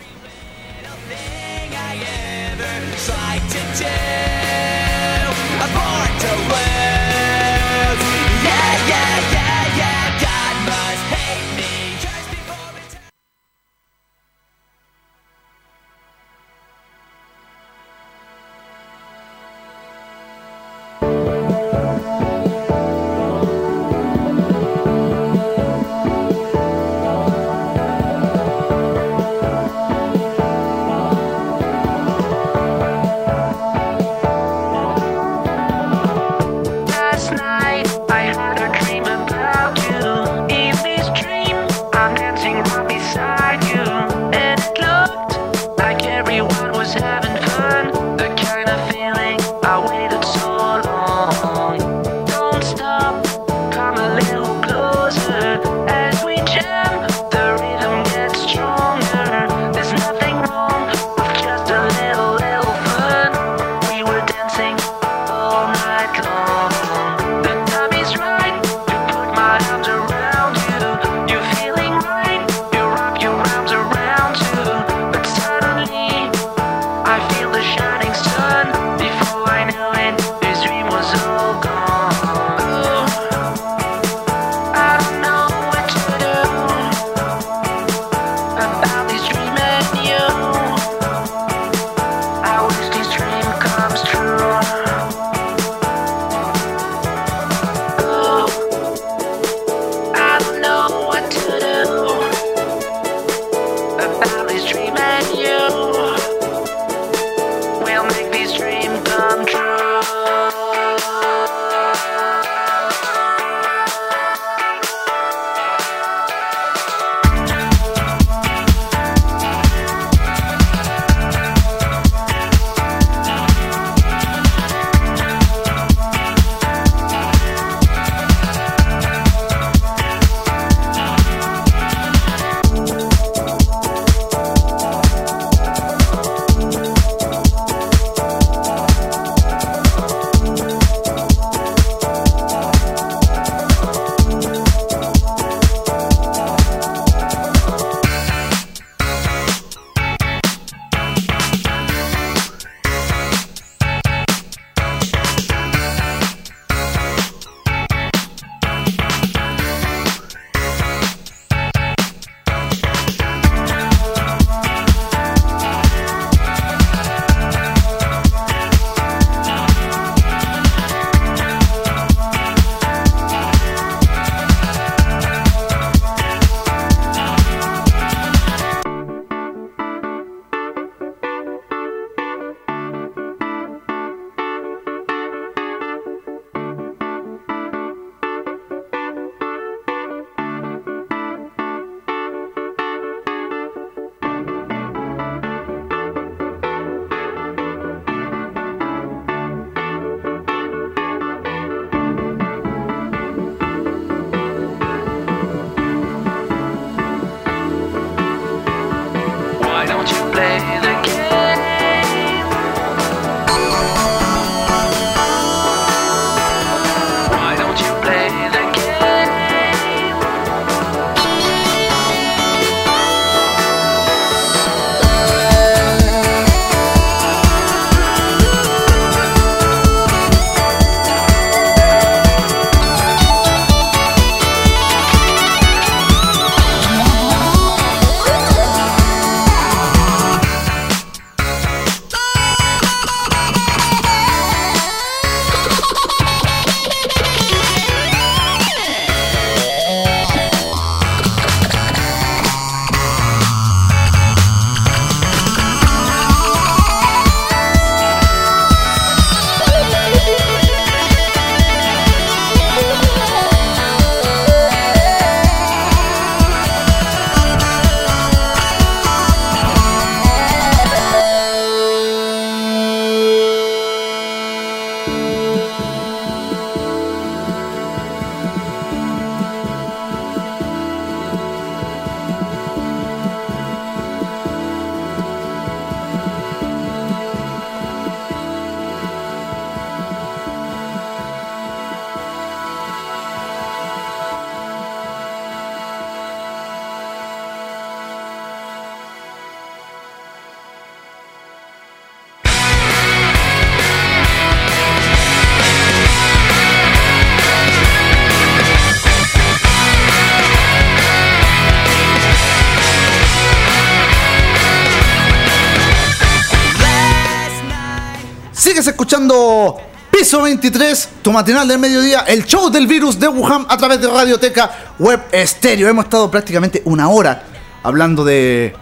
23, 320.44 321.10
tu 321.22 321.32
matinal 321.32 321.68
del 321.68 321.80
mediodía, 321.80 322.26
el 322.28 322.46
show 322.46 322.70
del 322.70 322.86
virus 322.86 323.20
de 323.20 323.28
Wuhan 323.28 323.66
a 323.70 323.78
través 323.78 324.00
de 324.02 324.08
Radioteca 324.08 324.94
Web 325.00 325.22
Estéreo. 325.32 325.88
Hemos 325.88 326.06
estado 326.06 326.30
prácticamente 326.30 326.82
una 326.86 327.10
hora 327.10 327.44
hablando 327.82 328.24
de, 328.24 328.76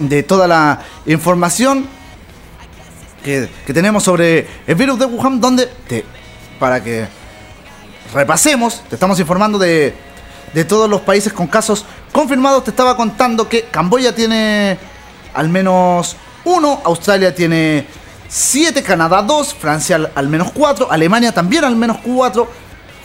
de 0.00 0.22
toda 0.24 0.46
la 0.48 0.80
información 1.06 1.86
que, 3.22 3.48
que 3.64 3.72
tenemos 3.72 4.02
sobre 4.02 4.46
el 4.66 4.74
virus 4.74 4.98
de 4.98 5.06
Wuhan, 5.06 5.40
donde 5.40 5.66
te, 5.88 6.04
para 6.58 6.82
que 6.82 7.06
repasemos, 8.12 8.82
te 8.88 8.96
estamos 8.96 9.18
informando 9.20 9.58
de, 9.58 9.94
de 10.52 10.64
todos 10.64 10.90
los 10.90 11.00
países 11.00 11.32
con 11.32 11.46
casos 11.46 11.84
confirmados. 12.12 12.64
Te 12.64 12.70
estaba 12.70 12.96
contando 12.96 13.48
que 13.48 13.62
Camboya 13.70 14.14
tiene 14.14 14.78
al 15.32 15.48
menos 15.48 16.16
uno, 16.44 16.80
Australia 16.84 17.34
tiene 17.34 17.86
7, 18.34 18.82
Canadá 18.82 19.22
2, 19.22 19.54
Francia 19.54 20.10
al, 20.12 20.28
menos 20.28 20.50
4, 20.50 20.90
Alemania 20.90 21.30
también 21.30 21.62
al 21.62 21.76
menos 21.76 21.98
4, 22.04 22.48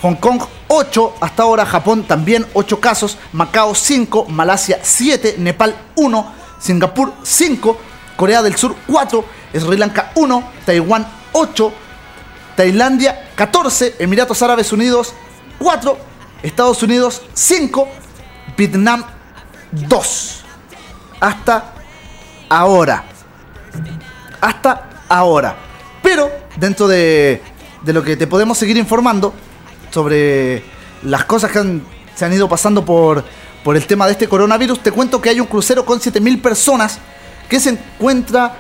Hong 0.01 0.15
Kong 0.15 0.41
8, 0.69 1.17
hasta 1.21 1.43
ahora 1.43 1.67
Japón 1.67 2.01
también 2.01 2.47
8 2.55 2.80
casos, 2.80 3.15
Macao 3.32 3.75
5, 3.75 4.25
Malasia 4.25 4.80
7, 4.82 5.36
Nepal 5.38 5.75
1, 5.95 6.34
Singapur 6.57 7.13
5, 7.21 7.77
Corea 8.17 8.41
del 8.41 8.55
Sur 8.55 8.75
4, 8.88 9.23
Sri 9.53 9.77
Lanka 9.77 10.11
1, 10.15 10.43
Taiwán 10.65 11.07
8, 11.34 11.73
Tailandia 12.55 13.30
14, 13.36 13.97
Emiratos 13.99 14.41
Árabes 14.41 14.73
Unidos 14.73 15.13
4, 15.59 15.95
Estados 16.41 16.82
Unidos 16.82 17.21
5, 17.36 17.88
Vietnam 18.57 19.03
2. 19.73 20.43
Hasta 21.19 21.71
ahora. 22.49 23.03
Hasta 24.41 24.88
ahora. 25.10 25.55
Pero 26.01 26.30
dentro 26.55 26.88
de, 26.88 27.41
de 27.82 27.93
lo 27.93 28.03
que 28.03 28.16
te 28.16 28.28
podemos 28.28 28.57
seguir 28.57 28.78
informando 28.78 29.34
sobre 29.91 30.64
las 31.03 31.26
cosas 31.26 31.51
que 31.51 31.60
han- 31.60 31.84
se 32.16 32.26
han 32.26 32.34
ido 32.34 32.47
pasando 32.49 32.84
por, 32.86 33.24
por 33.64 33.76
el 33.76 33.86
tema 33.88 34.05
de 34.05 34.14
este 34.14 34.28
coronavirus, 34.28 34.82
te 34.82 34.91
cuento 34.91 35.22
que 35.22 35.30
hay 35.30 35.39
un 35.39 35.47
crucero 35.47 35.86
con 35.86 35.99
7.000 35.99 36.41
personas 36.41 36.99
que 37.49 37.60
se 37.60 37.70
encuentra 37.72 38.55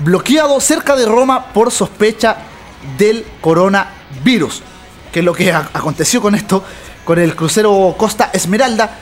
bloqueado 0.00 0.58
cerca 0.60 0.96
de 0.96 1.06
Roma 1.06 1.52
por 1.52 1.70
sospecha 1.70 2.36
del 2.98 3.24
coronavirus. 3.40 4.62
Que 5.12 5.20
es 5.20 5.24
lo 5.24 5.34
que 5.34 5.52
aconteció 5.52 6.20
con 6.22 6.34
esto, 6.34 6.64
con 7.04 7.18
el 7.18 7.36
crucero 7.36 7.94
Costa 7.98 8.30
Esmeralda, 8.32 8.98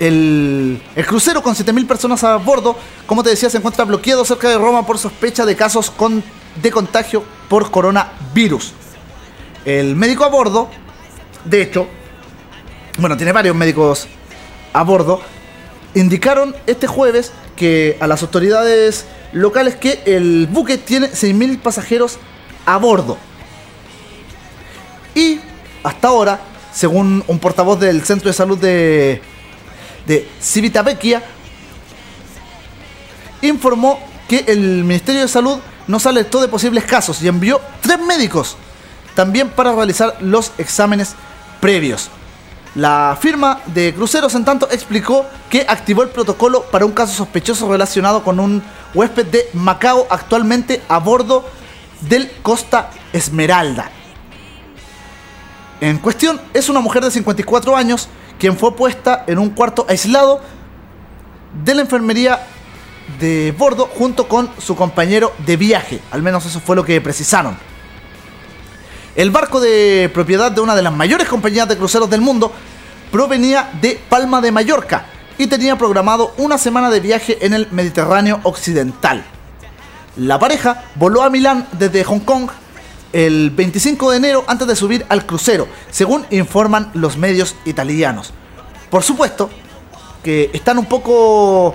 el, 0.00 0.82
el 0.96 1.06
crucero 1.06 1.42
con 1.42 1.54
7.000 1.54 1.86
personas 1.86 2.24
a 2.24 2.36
bordo, 2.36 2.74
como 3.06 3.22
te 3.22 3.30
decía, 3.30 3.50
se 3.50 3.58
encuentra 3.58 3.84
bloqueado 3.84 4.24
cerca 4.24 4.48
de 4.48 4.56
Roma 4.56 4.84
por 4.86 4.98
sospecha 4.98 5.44
de 5.44 5.54
casos 5.54 5.92
de 6.60 6.70
contagio 6.70 7.22
por 7.48 7.70
coronavirus. 7.70 8.72
El 9.66 9.94
médico 9.94 10.24
a 10.24 10.28
bordo, 10.28 10.70
de 11.44 11.62
hecho, 11.62 11.86
bueno, 12.98 13.16
tiene 13.16 13.32
varios 13.32 13.54
médicos 13.54 14.08
a 14.72 14.82
bordo, 14.84 15.20
indicaron 15.94 16.56
este 16.66 16.86
jueves 16.86 17.32
que 17.54 17.98
a 18.00 18.06
las 18.06 18.22
autoridades 18.22 19.04
locales 19.32 19.76
que 19.76 20.02
el 20.06 20.48
buque 20.50 20.78
tiene 20.78 21.08
6.000 21.08 21.60
pasajeros 21.60 22.18
a 22.64 22.78
bordo. 22.78 23.18
Y 25.14 25.40
hasta 25.82 26.08
ahora, 26.08 26.40
según 26.72 27.22
un 27.26 27.38
portavoz 27.38 27.78
del 27.78 28.02
Centro 28.02 28.28
de 28.28 28.32
Salud 28.32 28.56
de, 28.56 29.20
de 30.06 30.28
Civitavecchia, 30.40 31.22
informó 33.42 34.00
que 34.28 34.44
el 34.46 34.84
Ministerio 34.84 35.22
de 35.22 35.28
Salud 35.28 35.58
nos 35.86 36.06
alertó 36.06 36.40
de 36.40 36.48
posibles 36.48 36.84
casos 36.84 37.22
y 37.22 37.28
envió 37.28 37.60
tres 37.80 37.98
médicos 37.98 38.56
también 39.14 39.48
para 39.50 39.74
realizar 39.74 40.16
los 40.20 40.52
exámenes 40.58 41.14
previos. 41.60 42.10
La 42.76 43.18
firma 43.20 43.60
de 43.66 43.92
cruceros, 43.92 44.34
en 44.36 44.44
tanto, 44.44 44.68
explicó 44.70 45.26
que 45.48 45.66
activó 45.68 46.02
el 46.02 46.10
protocolo 46.10 46.62
para 46.70 46.86
un 46.86 46.92
caso 46.92 47.12
sospechoso 47.12 47.70
relacionado 47.70 48.22
con 48.22 48.38
un 48.38 48.62
huésped 48.94 49.26
de 49.26 49.48
Macao 49.54 50.06
actualmente 50.08 50.80
a 50.88 50.98
bordo 50.98 51.44
del 52.02 52.30
Costa 52.42 52.90
Esmeralda. 53.12 53.90
En 55.80 55.98
cuestión 55.98 56.40
es 56.54 56.68
una 56.68 56.80
mujer 56.80 57.02
de 57.02 57.10
54 57.10 57.74
años 57.76 58.08
quien 58.40 58.56
fue 58.56 58.74
puesta 58.74 59.24
en 59.26 59.38
un 59.38 59.50
cuarto 59.50 59.84
aislado 59.88 60.40
de 61.62 61.74
la 61.74 61.82
enfermería 61.82 62.40
de 63.20 63.54
bordo 63.56 63.86
junto 63.86 64.26
con 64.26 64.50
su 64.58 64.74
compañero 64.74 65.32
de 65.46 65.56
viaje. 65.56 66.00
Al 66.10 66.22
menos 66.22 66.46
eso 66.46 66.58
fue 66.58 66.74
lo 66.74 66.84
que 66.84 67.00
precisaron. 67.00 67.56
El 69.14 69.30
barco 69.30 69.60
de 69.60 70.10
propiedad 70.14 70.50
de 70.50 70.62
una 70.62 70.74
de 70.74 70.82
las 70.82 70.92
mayores 70.92 71.28
compañías 71.28 71.68
de 71.68 71.76
cruceros 71.76 72.08
del 72.08 72.22
mundo 72.22 72.50
provenía 73.12 73.70
de 73.80 74.00
Palma 74.08 74.40
de 74.40 74.52
Mallorca 74.52 75.04
y 75.36 75.46
tenía 75.46 75.76
programado 75.76 76.32
una 76.38 76.56
semana 76.56 76.88
de 76.88 77.00
viaje 77.00 77.44
en 77.44 77.52
el 77.52 77.68
Mediterráneo 77.70 78.40
occidental. 78.44 79.22
La 80.16 80.38
pareja 80.38 80.84
voló 80.94 81.22
a 81.22 81.30
Milán 81.30 81.66
desde 81.72 82.04
Hong 82.04 82.20
Kong 82.20 82.48
el 83.12 83.50
25 83.50 84.10
de 84.10 84.16
enero 84.16 84.44
antes 84.46 84.66
de 84.66 84.76
subir 84.76 85.04
al 85.08 85.26
crucero, 85.26 85.66
según 85.90 86.26
informan 86.30 86.90
los 86.94 87.16
medios 87.16 87.56
italianos. 87.64 88.32
Por 88.90 89.02
supuesto 89.02 89.50
que 90.22 90.50
están 90.52 90.78
un 90.78 90.86
poco 90.86 91.74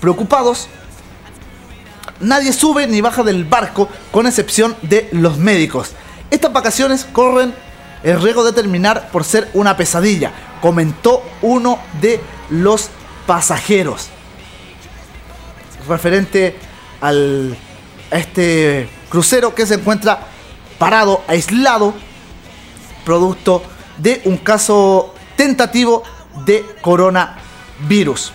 preocupados. 0.00 0.68
Nadie 2.20 2.52
sube 2.52 2.86
ni 2.86 3.00
baja 3.00 3.22
del 3.22 3.44
barco 3.44 3.88
con 4.10 4.26
excepción 4.26 4.76
de 4.82 5.08
los 5.12 5.38
médicos. 5.38 5.92
Estas 6.30 6.52
vacaciones 6.52 7.04
corren 7.04 7.54
el 8.02 8.20
riesgo 8.20 8.44
de 8.44 8.52
terminar 8.52 9.10
por 9.10 9.24
ser 9.24 9.48
una 9.54 9.76
pesadilla, 9.76 10.32
comentó 10.60 11.22
uno 11.42 11.78
de 12.00 12.20
los 12.50 12.88
pasajeros. 13.26 14.08
Referente 15.88 16.56
al, 17.00 17.56
a 18.10 18.18
este 18.18 18.88
crucero 19.08 19.54
que 19.54 19.66
se 19.66 19.74
encuentra 19.74 20.26
parado, 20.78 21.22
aislado, 21.28 21.94
producto 23.04 23.62
de 23.98 24.22
un 24.24 24.36
caso 24.36 25.14
tentativo 25.36 26.02
de 26.44 26.64
coronavirus. 26.80 28.32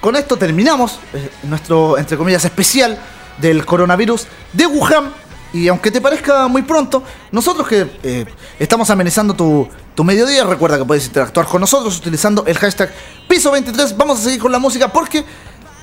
Con 0.00 0.16
esto 0.16 0.36
terminamos 0.36 0.98
eh, 1.12 1.30
nuestro, 1.44 1.96
entre 1.98 2.16
comillas, 2.16 2.44
especial 2.44 2.98
del 3.38 3.64
coronavirus 3.64 4.26
de 4.52 4.66
Wuhan. 4.66 5.12
Y 5.52 5.68
aunque 5.68 5.90
te 5.90 6.00
parezca 6.00 6.48
muy 6.48 6.62
pronto, 6.62 7.02
nosotros 7.30 7.68
que 7.68 7.86
eh, 8.02 8.24
estamos 8.58 8.88
amenizando 8.88 9.34
tu, 9.34 9.68
tu 9.94 10.02
mediodía, 10.02 10.44
recuerda 10.44 10.78
que 10.78 10.84
puedes 10.84 11.06
interactuar 11.06 11.46
con 11.46 11.60
nosotros 11.60 11.98
utilizando 11.98 12.44
el 12.46 12.56
hashtag 12.56 12.90
piso23. 13.28 13.96
Vamos 13.96 14.20
a 14.20 14.22
seguir 14.22 14.40
con 14.40 14.50
la 14.50 14.58
música 14.58 14.88
porque 14.88 15.24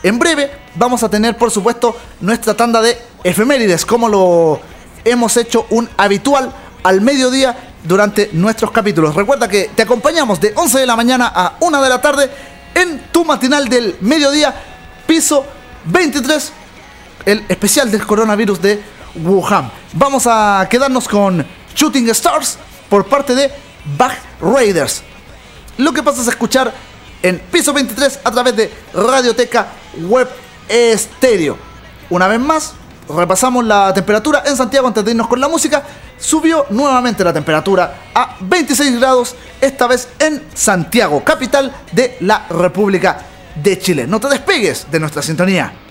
en 0.02 0.18
breve 0.18 0.52
vamos 0.76 1.04
a 1.04 1.10
tener, 1.10 1.38
por 1.38 1.52
supuesto, 1.52 1.96
nuestra 2.20 2.56
tanda 2.56 2.82
de 2.82 2.98
efemérides, 3.24 3.86
como 3.86 4.10
lo 4.10 4.60
hemos 5.06 5.38
hecho 5.38 5.66
un 5.70 5.90
habitual 5.98 6.52
al 6.84 7.02
mediodía 7.02 7.56
durante 7.84 8.30
nuestros 8.34 8.72
capítulos. 8.72 9.16
Recuerda 9.16 9.48
que 9.48 9.70
te 9.76 9.84
acompañamos 9.84 10.40
de 10.40 10.54
11 10.56 10.80
de 10.80 10.86
la 10.86 10.96
mañana 10.96 11.32
a 11.34 11.58
1 11.60 11.82
de 11.82 11.90
la 11.90 12.02
tarde 12.02 12.30
en 12.76 13.00
tu 13.12 13.26
matinal 13.26 13.68
del 13.68 13.98
mediodía, 14.02 14.54
piso 15.08 15.46
23, 15.86 16.52
el 17.26 17.46
especial 17.50 17.92
del 17.92 18.06
coronavirus 18.06 18.62
de 18.62 18.82
Wuhan. 19.16 19.72
Vamos 19.94 20.28
a 20.28 20.68
quedarnos 20.70 21.08
con 21.08 21.46
Shooting 21.76 22.10
Stars 22.10 22.58
por 22.90 23.06
parte 23.06 23.36
de 23.36 23.52
Back 23.98 24.18
Raiders. 24.42 25.04
Lo 25.78 25.94
que 25.94 26.04
pasa 26.04 26.22
es 26.22 26.28
escuchar 26.28 26.74
en 27.24 27.40
piso 27.40 27.74
23 27.74 28.20
a 28.24 28.32
través 28.32 28.56
de 28.56 28.72
Radioteca 28.94 29.68
Web 30.08 30.30
Estéreo. 30.68 31.58
Una 32.10 32.28
vez 32.28 32.40
más, 32.40 32.74
repasamos 33.10 33.66
la 33.66 33.94
temperatura 33.94 34.44
en 34.46 34.56
Santiago 34.56 34.88
antes 34.88 35.04
de 35.04 35.12
irnos 35.12 35.28
con 35.28 35.40
la 35.40 35.48
música. 35.48 35.84
Subió 36.18 36.66
nuevamente 36.70 37.24
la 37.24 37.34
temperatura 37.34 38.10
a 38.14 38.38
26 38.40 39.00
grados, 39.00 39.36
esta 39.60 39.88
vez 39.88 40.10
en 40.20 40.44
Santiago, 40.54 41.24
capital 41.24 41.74
de 41.92 42.18
la 42.22 42.46
República 42.50 43.20
de 43.56 43.80
Chile. 43.80 44.06
No 44.08 44.20
te 44.20 44.28
despegues 44.28 44.88
de 44.92 45.00
nuestra 45.00 45.22
sintonía. 45.22 45.89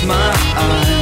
my 0.00 0.32
eyes 0.56 1.01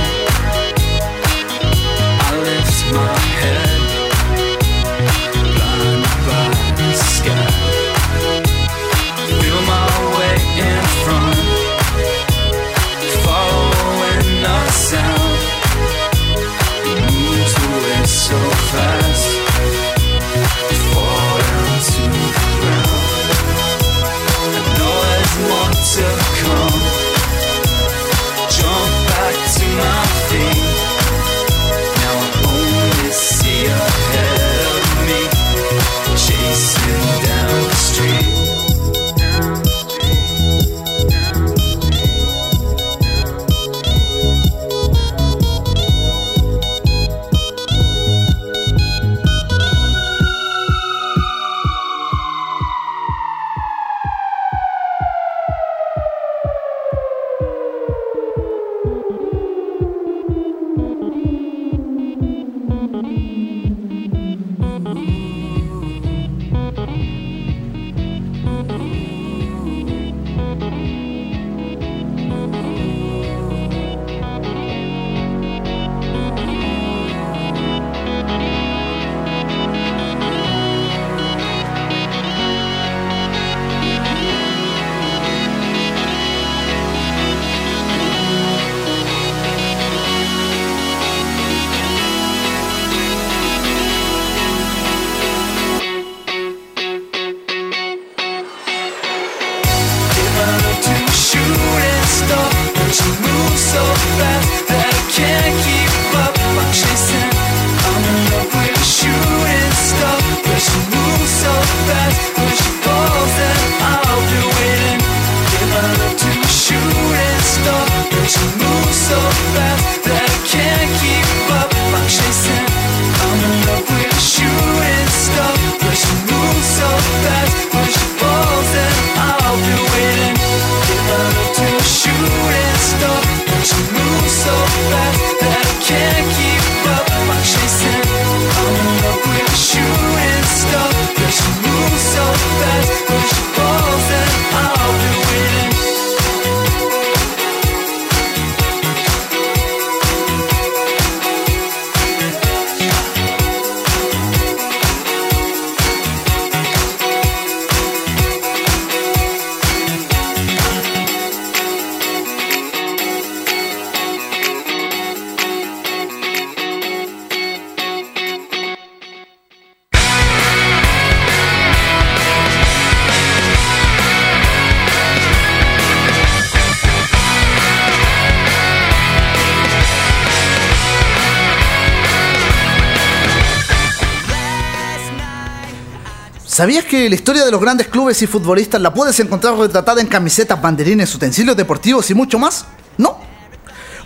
¿Sabías 186.60 186.84
que 186.84 187.08
la 187.08 187.14
historia 187.14 187.46
de 187.46 187.50
los 187.50 187.58
grandes 187.58 187.88
clubes 187.88 188.20
y 188.20 188.26
futbolistas 188.26 188.78
la 188.82 188.92
puedes 188.92 189.18
encontrar 189.18 189.56
retratada 189.56 190.02
en 190.02 190.06
camisetas, 190.06 190.60
banderines, 190.60 191.14
utensilios 191.14 191.56
deportivos 191.56 192.10
y 192.10 192.14
mucho 192.14 192.38
más? 192.38 192.66
¿No? 192.98 193.16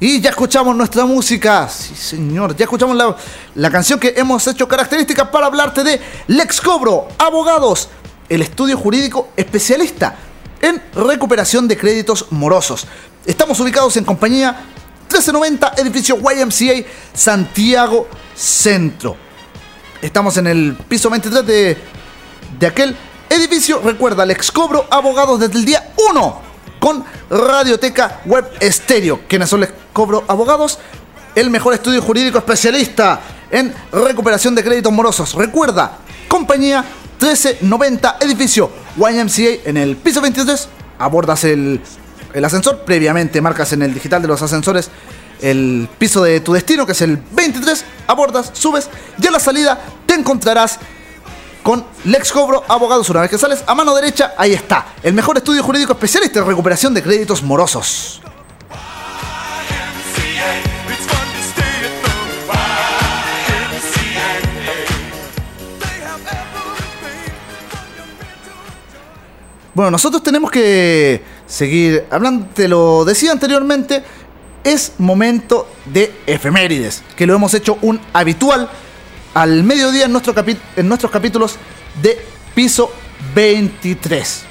Y 0.00 0.20
ya 0.20 0.30
escuchamos 0.30 0.76
nuestra 0.76 1.04
música, 1.06 1.68
sí 1.68 1.94
señor, 1.94 2.54
ya 2.54 2.64
escuchamos 2.64 2.96
la, 2.96 3.16
la 3.56 3.70
canción 3.70 3.98
que 3.98 4.14
hemos 4.16 4.46
hecho 4.46 4.68
característica 4.68 5.28
para 5.28 5.46
hablarte 5.46 5.82
de 5.82 6.00
Lex 6.28 6.60
Cobro, 6.60 7.08
Abogados, 7.18 7.88
el 8.28 8.42
estudio 8.42 8.76
jurídico 8.76 9.30
especialista 9.36 10.14
en 10.60 10.80
recuperación 10.94 11.66
de 11.66 11.76
créditos 11.76 12.26
morosos. 12.30 12.86
Estamos 13.26 13.58
ubicados 13.58 13.96
en 13.96 14.04
compañía 14.04 14.56
1390, 15.08 15.72
edificio 15.78 16.18
YMCA, 16.18 16.86
Santiago 17.14 18.08
Centro. 18.34 19.16
Estamos 20.02 20.36
en 20.36 20.46
el 20.46 20.76
piso 20.86 21.08
23 21.08 21.46
de, 21.46 21.76
de 22.58 22.66
aquel 22.66 22.94
edificio. 23.30 23.80
Recuerda, 23.82 24.26
Lex 24.26 24.52
Cobro 24.52 24.86
Abogados 24.90 25.40
desde 25.40 25.54
el 25.54 25.64
día 25.64 25.92
1 26.10 26.42
con 26.78 27.04
Radioteca 27.30 28.20
Web 28.26 28.50
Estéreo. 28.60 29.20
¿Quiénes 29.26 29.48
son 29.48 29.60
Lex 29.60 29.72
Cobro 29.94 30.24
Abogados? 30.28 30.78
El 31.34 31.48
mejor 31.48 31.72
estudio 31.72 32.02
jurídico 32.02 32.36
especialista 32.36 33.20
en 33.50 33.74
recuperación 33.90 34.54
de 34.54 34.62
créditos 34.62 34.92
morosos. 34.92 35.34
Recuerda, 35.34 35.98
compañía 36.28 36.84
1390, 37.18 38.18
edificio 38.20 38.70
YMCA 38.96 39.68
en 39.68 39.78
el 39.78 39.96
piso 39.96 40.20
23. 40.20 40.68
Abordas 40.98 41.44
el, 41.44 41.80
el 42.38 42.44
ascensor. 42.44 42.80
Previamente 42.84 43.40
marcas 43.40 43.72
en 43.72 43.82
el 43.82 43.92
digital 43.92 44.22
de 44.22 44.28
los 44.28 44.40
ascensores 44.40 44.90
el 45.40 45.88
piso 45.98 46.22
de 46.22 46.40
tu 46.40 46.52
destino, 46.52 46.86
que 46.86 46.92
es 46.92 47.02
el 47.02 47.16
23. 47.16 47.84
Abordas, 48.06 48.50
subes 48.54 48.88
y 49.20 49.26
a 49.26 49.30
la 49.30 49.38
salida 49.38 49.78
te 50.06 50.14
encontrarás 50.14 50.78
con 51.62 51.84
Lex 52.04 52.32
Cobro 52.32 52.64
Abogados. 52.66 53.08
Una 53.10 53.20
vez 53.20 53.30
que 53.30 53.38
sales 53.38 53.62
a 53.66 53.74
mano 53.74 53.94
derecha, 53.94 54.34
ahí 54.36 54.52
está. 54.52 54.94
El 55.02 55.12
mejor 55.12 55.36
estudio 55.36 55.62
jurídico 55.62 55.92
especialista 55.92 56.40
en 56.40 56.46
recuperación 56.46 56.94
de 56.94 57.02
créditos 57.02 57.42
morosos. 57.42 58.22
Bueno, 69.74 69.92
nosotros 69.92 70.24
tenemos 70.24 70.50
que 70.50 71.22
seguir 71.48 72.06
hablando, 72.10 72.46
te 72.54 72.68
lo 72.68 73.04
decía 73.04 73.32
anteriormente, 73.32 74.04
es 74.62 74.92
momento 74.98 75.68
de 75.86 76.14
efemérides, 76.26 77.02
que 77.16 77.26
lo 77.26 77.34
hemos 77.34 77.54
hecho 77.54 77.78
un 77.82 78.00
habitual 78.12 78.68
al 79.34 79.64
mediodía 79.64 80.04
en, 80.04 80.16
en 80.76 80.88
nuestros 80.88 81.10
capítulos 81.10 81.56
de 82.02 82.24
piso 82.54 82.92
23. 83.34 84.42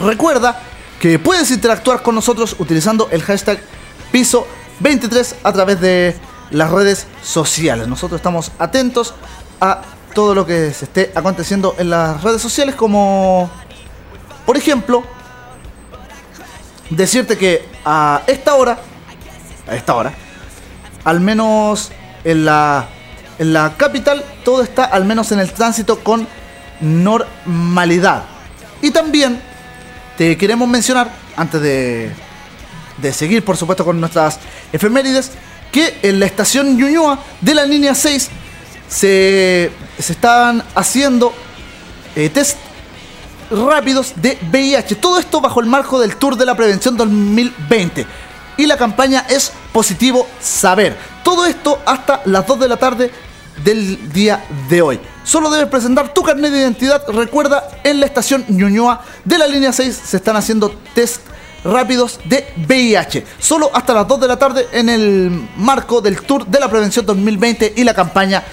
Recuerda 0.00 0.60
que 1.00 1.18
puedes 1.18 1.50
interactuar 1.50 2.02
con 2.02 2.14
nosotros 2.14 2.56
utilizando 2.58 3.08
el 3.10 3.22
hashtag 3.22 3.60
piso 4.12 4.46
23 4.80 5.36
a 5.42 5.52
través 5.52 5.80
de 5.80 6.16
las 6.50 6.70
redes 6.70 7.06
sociales. 7.22 7.88
Nosotros 7.88 8.18
estamos 8.18 8.52
atentos 8.58 9.14
a 9.60 9.82
todo 10.14 10.34
lo 10.34 10.46
que 10.46 10.72
se 10.72 10.86
esté 10.86 11.12
aconteciendo 11.14 11.74
en 11.78 11.90
las 11.90 12.22
redes 12.22 12.40
sociales 12.40 12.74
como 12.74 13.50
por 14.46 14.56
ejemplo 14.56 15.04
decirte 16.90 17.36
que 17.36 17.64
a 17.84 18.22
esta 18.26 18.54
hora 18.54 18.78
a 19.68 19.74
esta 19.74 19.94
hora 19.94 20.12
al 21.04 21.20
menos 21.20 21.90
en 22.24 22.44
la 22.44 22.88
en 23.38 23.52
la 23.52 23.74
capital 23.76 24.24
todo 24.44 24.62
está 24.62 24.84
al 24.84 25.04
menos 25.04 25.30
en 25.32 25.40
el 25.40 25.52
tránsito 25.52 26.00
con 26.00 26.26
normalidad. 26.80 28.24
Y 28.82 28.90
también 28.90 29.40
te 30.16 30.36
queremos 30.36 30.68
mencionar, 30.68 31.10
antes 31.36 31.60
de, 31.60 32.10
de 32.98 33.12
seguir 33.12 33.44
por 33.44 33.56
supuesto 33.56 33.84
con 33.84 34.00
nuestras 34.00 34.38
efemérides, 34.72 35.32
que 35.70 35.98
en 36.02 36.20
la 36.20 36.26
estación 36.26 36.76
Ñuñoa 36.76 37.18
de 37.40 37.54
la 37.54 37.66
línea 37.66 37.94
6 37.94 38.30
se, 38.88 39.70
se 39.98 40.12
están 40.12 40.62
haciendo 40.74 41.34
eh, 42.14 42.30
test 42.30 42.56
rápidos 43.50 44.12
de 44.16 44.38
VIH. 44.50 44.96
Todo 44.96 45.18
esto 45.18 45.40
bajo 45.40 45.60
el 45.60 45.66
marco 45.66 45.98
del 45.98 46.16
Tour 46.16 46.36
de 46.36 46.46
la 46.46 46.54
Prevención 46.54 46.96
2020. 46.96 48.06
Y 48.58 48.66
la 48.66 48.76
campaña 48.76 49.26
es 49.28 49.52
Positivo 49.72 50.26
Saber. 50.40 50.96
Todo 51.22 51.46
esto 51.46 51.80
hasta 51.84 52.22
las 52.24 52.46
2 52.46 52.60
de 52.60 52.68
la 52.68 52.76
tarde 52.76 53.10
del 53.64 54.12
día 54.12 54.44
de 54.68 54.82
hoy. 54.82 55.00
Solo 55.24 55.50
debes 55.50 55.68
presentar 55.68 56.14
tu 56.14 56.22
carnet 56.22 56.52
de 56.52 56.58
identidad. 56.58 57.02
Recuerda, 57.08 57.68
en 57.84 58.00
la 58.00 58.06
estación 58.06 58.44
Ñuñoa 58.48 59.02
de 59.24 59.38
la 59.38 59.46
línea 59.46 59.72
6 59.72 60.02
se 60.04 60.16
están 60.16 60.36
haciendo 60.36 60.70
test 60.94 61.22
rápidos 61.64 62.20
de 62.24 62.46
VIH. 62.68 63.26
Solo 63.38 63.70
hasta 63.74 63.92
las 63.92 64.08
2 64.08 64.20
de 64.20 64.28
la 64.28 64.38
tarde 64.38 64.68
en 64.72 64.88
el 64.88 65.48
marco 65.56 66.00
del 66.00 66.22
Tour 66.22 66.46
de 66.46 66.60
la 66.60 66.70
Prevención 66.70 67.04
2020 67.04 67.74
y 67.76 67.84
la 67.84 67.94
campaña 67.94 68.44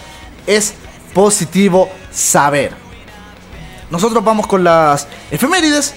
es 0.47 0.73
Positivo 1.13 1.89
Saber. 2.11 2.82
Nosotros 3.93 4.23
vamos 4.23 4.47
con 4.47 4.63
las 4.63 5.07
efemérides 5.29 5.93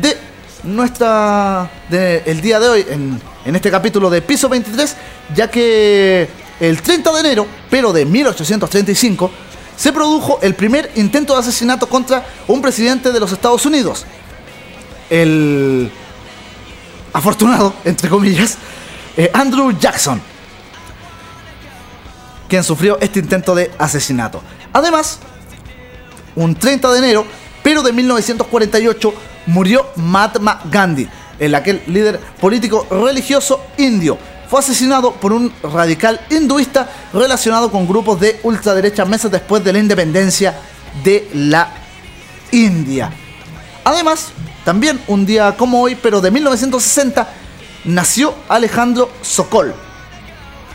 de 0.00 0.16
nuestra 0.62 1.68
de 1.90 2.22
el 2.24 2.40
día 2.40 2.60
de 2.60 2.68
hoy 2.68 2.86
en, 2.88 3.20
en 3.44 3.56
este 3.56 3.68
capítulo 3.68 4.08
de 4.08 4.22
Piso 4.22 4.48
23, 4.48 4.96
ya 5.34 5.50
que 5.50 6.28
el 6.60 6.80
30 6.80 7.12
de 7.14 7.18
enero, 7.18 7.48
pero 7.68 7.92
de 7.92 8.04
1835, 8.04 9.28
se 9.76 9.92
produjo 9.92 10.38
el 10.40 10.54
primer 10.54 10.92
intento 10.94 11.32
de 11.32 11.40
asesinato 11.40 11.88
contra 11.88 12.24
un 12.46 12.62
presidente 12.62 13.10
de 13.10 13.18
los 13.18 13.32
Estados 13.32 13.66
Unidos. 13.66 14.06
El 15.10 15.90
afortunado, 17.12 17.74
entre 17.84 18.08
comillas, 18.08 18.56
eh, 19.16 19.28
Andrew 19.34 19.76
Jackson, 19.76 20.22
quien 22.48 22.62
sufrió 22.62 23.00
este 23.00 23.18
intento 23.18 23.52
de 23.52 23.72
asesinato. 23.80 24.40
Además, 24.72 25.18
un 26.36 26.54
30 26.54 26.92
de 26.92 26.98
enero, 26.98 27.26
pero 27.62 27.82
de 27.82 27.92
1948, 27.92 29.14
murió 29.46 29.86
Mahatma 29.96 30.60
Gandhi, 30.70 31.08
el 31.38 31.54
aquel 31.54 31.82
líder 31.86 32.18
político 32.40 32.86
religioso 32.90 33.64
indio. 33.78 34.18
Fue 34.48 34.60
asesinado 34.60 35.12
por 35.14 35.32
un 35.32 35.52
radical 35.62 36.20
hinduista 36.28 36.88
relacionado 37.12 37.70
con 37.70 37.88
grupos 37.88 38.20
de 38.20 38.38
ultraderecha 38.42 39.04
meses 39.04 39.30
después 39.30 39.64
de 39.64 39.72
la 39.72 39.78
independencia 39.78 40.54
de 41.02 41.28
la 41.32 41.70
India. 42.50 43.10
Además, 43.84 44.28
también 44.64 45.00
un 45.08 45.24
día 45.24 45.56
como 45.56 45.80
hoy, 45.80 45.94
pero 45.94 46.20
de 46.20 46.30
1960, 46.30 47.28
nació 47.84 48.34
Alejandro 48.48 49.10
Sokol, 49.22 49.74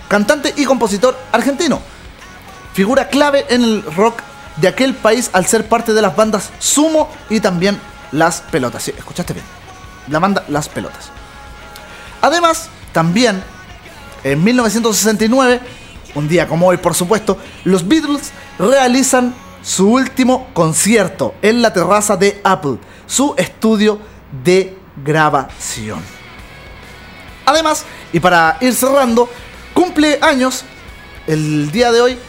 cantante 0.08 0.54
y 0.58 0.66
compositor 0.66 1.18
argentino. 1.32 1.80
Figura 2.74 3.08
clave 3.08 3.46
en 3.50 3.64
el 3.64 3.84
rock 3.96 4.22
de 4.58 4.68
aquel 4.68 4.94
país 4.96 5.30
al 5.34 5.46
ser 5.46 5.68
parte 5.68 5.94
de 5.94 6.02
las 6.02 6.16
bandas 6.16 6.52
Sumo 6.60 7.10
y 7.30 7.40
también 7.40 7.80
Las 8.12 8.42
Pelotas. 8.42 8.84
Sí, 8.84 8.94
escuchaste 8.98 9.34
bien. 9.34 9.46
La 10.10 10.20
banda 10.20 10.44
Las 10.50 10.70
Pelotas. 10.70 11.10
Además, 12.22 12.70
también 12.92 13.44
en 14.24 14.44
1969, 14.44 15.62
un 16.16 16.28
día 16.28 16.48
como 16.48 16.68
hoy 16.68 16.78
por 16.78 16.96
supuesto, 16.96 17.38
los 17.64 17.88
Beatles 17.88 18.32
realizan 18.58 19.34
su 19.62 19.92
último 19.92 20.48
concierto 20.54 21.36
en 21.42 21.62
la 21.62 21.74
terraza 21.74 22.18
de 22.18 22.42
Apple, 22.44 22.78
su 23.06 23.36
estudio 23.38 24.00
de 24.44 24.78
grabación. 25.04 26.02
Además, 27.46 27.86
y 28.12 28.20
para 28.20 28.58
ir 28.62 28.74
cerrando, 28.74 29.30
cumple 29.74 30.20
años 30.22 30.64
el 31.28 31.72
día 31.72 31.92
de 31.92 32.02
hoy 32.02 32.20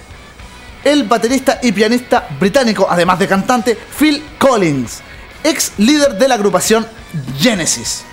el 0.84 1.04
baterista 1.04 1.58
y 1.62 1.72
pianista 1.72 2.28
británico, 2.38 2.86
además 2.88 3.18
de 3.18 3.28
cantante, 3.28 3.78
Phil 3.98 4.22
Collins, 4.38 5.00
ex 5.44 5.72
líder 5.78 6.18
de 6.18 6.28
la 6.28 6.34
agrupación 6.34 6.86
Genesis. 7.38 8.04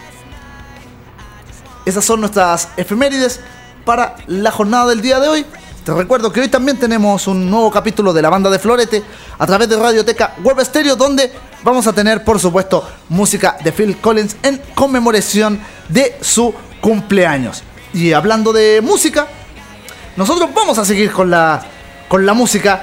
Esas 1.85 2.03
son 2.03 2.21
nuestras 2.21 2.69
efemérides 2.77 3.39
para 3.85 4.15
la 4.27 4.51
jornada 4.51 4.87
del 4.87 5.01
día 5.01 5.19
de 5.19 5.27
hoy. 5.27 5.45
Te 5.83 5.93
recuerdo 5.93 6.33
que 6.33 6.41
hoy 6.41 6.47
también 6.47 6.79
tenemos 6.79 7.27
un 7.27 7.47
nuevo 7.49 7.69
capítulo 7.69 8.11
de 8.11 8.21
la 8.23 8.29
banda 8.29 8.49
de 8.49 8.57
Florete 8.57 9.03
a 9.37 9.45
través 9.45 9.69
de 9.69 9.77
Radioteca 9.77 10.33
Web 10.43 10.65
Stereo, 10.65 10.95
donde 10.95 11.31
vamos 11.63 11.85
a 11.85 11.93
tener, 11.93 12.23
por 12.23 12.39
supuesto, 12.39 12.87
música 13.09 13.57
de 13.63 13.71
Phil 13.71 13.97
Collins 13.97 14.35
en 14.41 14.59
conmemoración 14.73 15.59
de 15.89 16.17
su 16.21 16.53
cumpleaños. 16.81 17.61
Y 17.93 18.13
hablando 18.13 18.51
de 18.51 18.81
música, 18.81 19.27
nosotros 20.17 20.49
vamos 20.55 20.79
a 20.79 20.85
seguir 20.85 21.11
con 21.11 21.29
la, 21.29 21.63
con 22.15 22.25
la 22.25 22.33
música 22.33 22.81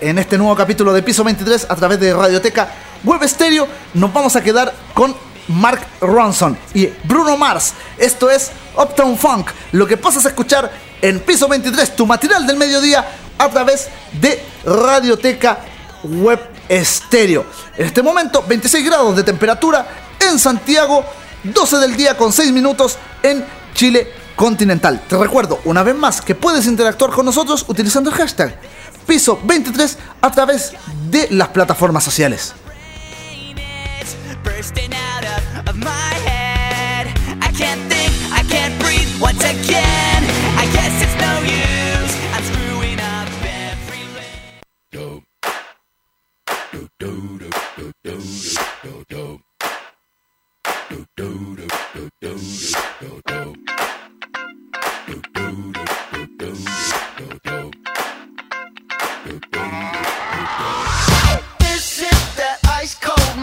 en 0.00 0.18
este 0.18 0.36
nuevo 0.36 0.56
capítulo 0.56 0.92
de 0.92 1.00
Piso 1.00 1.22
23 1.22 1.68
a 1.68 1.76
través 1.76 2.00
de 2.00 2.12
Radioteca 2.12 2.68
Web 3.04 3.22
Stereo. 3.28 3.68
Nos 3.94 4.12
vamos 4.12 4.34
a 4.34 4.42
quedar 4.42 4.74
con 4.94 5.14
Mark 5.46 5.86
Ronson 6.00 6.58
y 6.74 6.88
Bruno 7.04 7.36
Mars. 7.36 7.72
Esto 7.96 8.28
es 8.28 8.50
Uptown 8.76 9.16
Funk. 9.16 9.52
Lo 9.70 9.86
que 9.86 9.96
pasas 9.96 10.26
a 10.26 10.30
escuchar 10.30 10.72
en 11.00 11.20
Piso 11.20 11.46
23, 11.46 11.94
tu 11.94 12.04
material 12.04 12.48
del 12.48 12.56
mediodía, 12.56 13.06
a 13.38 13.48
través 13.48 13.88
de 14.20 14.44
Radioteca 14.64 15.60
Web 16.02 16.40
Stereo. 16.68 17.46
En 17.76 17.86
este 17.86 18.02
momento, 18.02 18.44
26 18.44 18.86
grados 18.86 19.14
de 19.14 19.22
temperatura 19.22 19.86
en 20.18 20.36
Santiago, 20.36 21.04
12 21.44 21.76
del 21.76 21.96
día 21.96 22.16
con 22.16 22.32
6 22.32 22.50
minutos 22.50 22.98
en 23.22 23.44
Chile 23.72 24.12
continental. 24.40 25.02
Te 25.06 25.18
recuerdo 25.18 25.60
una 25.66 25.82
vez 25.82 25.94
más 25.94 26.22
que 26.22 26.34
puedes 26.34 26.64
interactuar 26.64 27.10
con 27.10 27.26
nosotros 27.26 27.66
utilizando 27.68 28.08
el 28.08 28.16
hashtag 28.16 28.58
Piso 29.06 29.38
23 29.44 29.98
a 30.22 30.30
través 30.30 30.72
de 31.10 31.28
las 31.30 31.48
plataformas 31.48 32.02
sociales. 32.02 32.54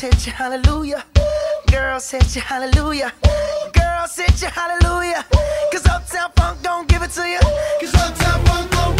hallelujah. 0.00 1.04
Girls 1.70 2.10
hit 2.10 2.34
you 2.34 2.40
hallelujah. 2.40 3.12
Girls 3.74 4.16
hit 4.16 4.40
you 4.40 4.48
hallelujah. 4.48 5.26
Cause 5.70 5.86
Uptown 5.86 6.30
Funk 6.36 6.62
don't 6.62 6.88
give 6.88 7.02
it 7.02 7.10
to 7.10 7.28
you. 7.28 7.38
Cause 7.80 7.94
Uptown 7.94 8.44
Funk 8.46 8.70
don't 8.70 8.99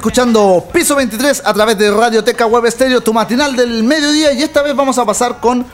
escuchando 0.00 0.66
Piso 0.72 0.96
23 0.96 1.42
a 1.44 1.52
través 1.52 1.76
de 1.76 1.90
Radioteca 1.90 2.46
Web 2.46 2.64
Estéreo, 2.64 3.02
tu 3.02 3.12
matinal 3.12 3.54
del 3.54 3.84
mediodía. 3.84 4.32
Y 4.32 4.42
esta 4.42 4.62
vez 4.62 4.74
vamos 4.74 4.96
a 4.96 5.04
pasar 5.04 5.40
con 5.40 5.66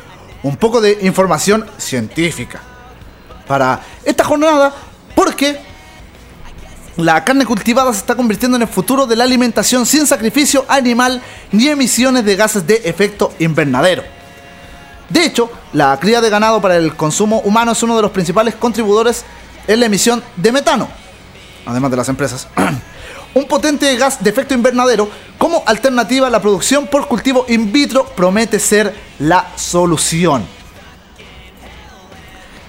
un 0.43 0.57
poco 0.57 0.81
de 0.81 0.99
información 1.03 1.65
científica 1.79 2.61
para 3.47 3.81
esta 4.05 4.25
jornada, 4.25 4.75
porque 5.15 5.61
la 6.97 7.25
carne 7.25 7.47
cultivada 7.47 7.93
se 7.93 8.01
está 8.01 8.17
convirtiendo 8.17 8.57
en 8.57 8.63
el 8.63 8.69
futuro 8.69 9.07
de 9.07 9.15
la 9.15 9.23
alimentación 9.23 9.87
sin 9.87 10.09
sacrificio 10.09 10.65
animal 10.67 11.23
ni 11.53 11.69
emisiones 11.69 12.25
de 12.25 12.35
gases 12.35 12.67
de 12.67 12.83
efecto 12.85 13.33
invernadero. 13.39 14.03
De 15.09 15.25
hecho, 15.25 15.49
la 15.73 15.97
cría 16.01 16.21
de 16.21 16.31
ganado 16.31 16.61
para 16.61 16.77
el 16.77 16.97
consumo 16.97 17.43
humano 17.45 17.71
es 17.71 17.83
uno 17.85 17.95
de 17.95 18.03
los 18.03 18.11
principales 18.11 18.57
contribuidores 18.57 19.25
en 19.69 19.79
la 19.79 19.87
emisión 19.87 20.21
de 20.35 20.51
metano, 20.51 20.89
además 21.65 21.93
de 21.93 21.97
las 21.97 22.09
empresas. 22.09 22.49
Un 23.37 23.45
potente 23.45 23.95
gas 23.97 24.25
de 24.25 24.31
efecto 24.31 24.55
invernadero 24.55 25.11
como 25.37 25.63
alternativa 25.67 26.27
a 26.27 26.31
la 26.31 26.41
producción 26.41 26.87
por 26.87 27.07
cultivo 27.07 27.45
in 27.49 27.71
vitro 27.71 28.07
promete 28.17 28.59
ser 28.59 28.97
la 29.19 29.53
solución. 29.57 30.47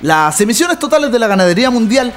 Las 0.01 0.41
emisiones 0.41 0.77
totales 0.77 1.09
de 1.09 1.19
la 1.19 1.27
ganadería 1.27 1.69
mundial 1.69 2.11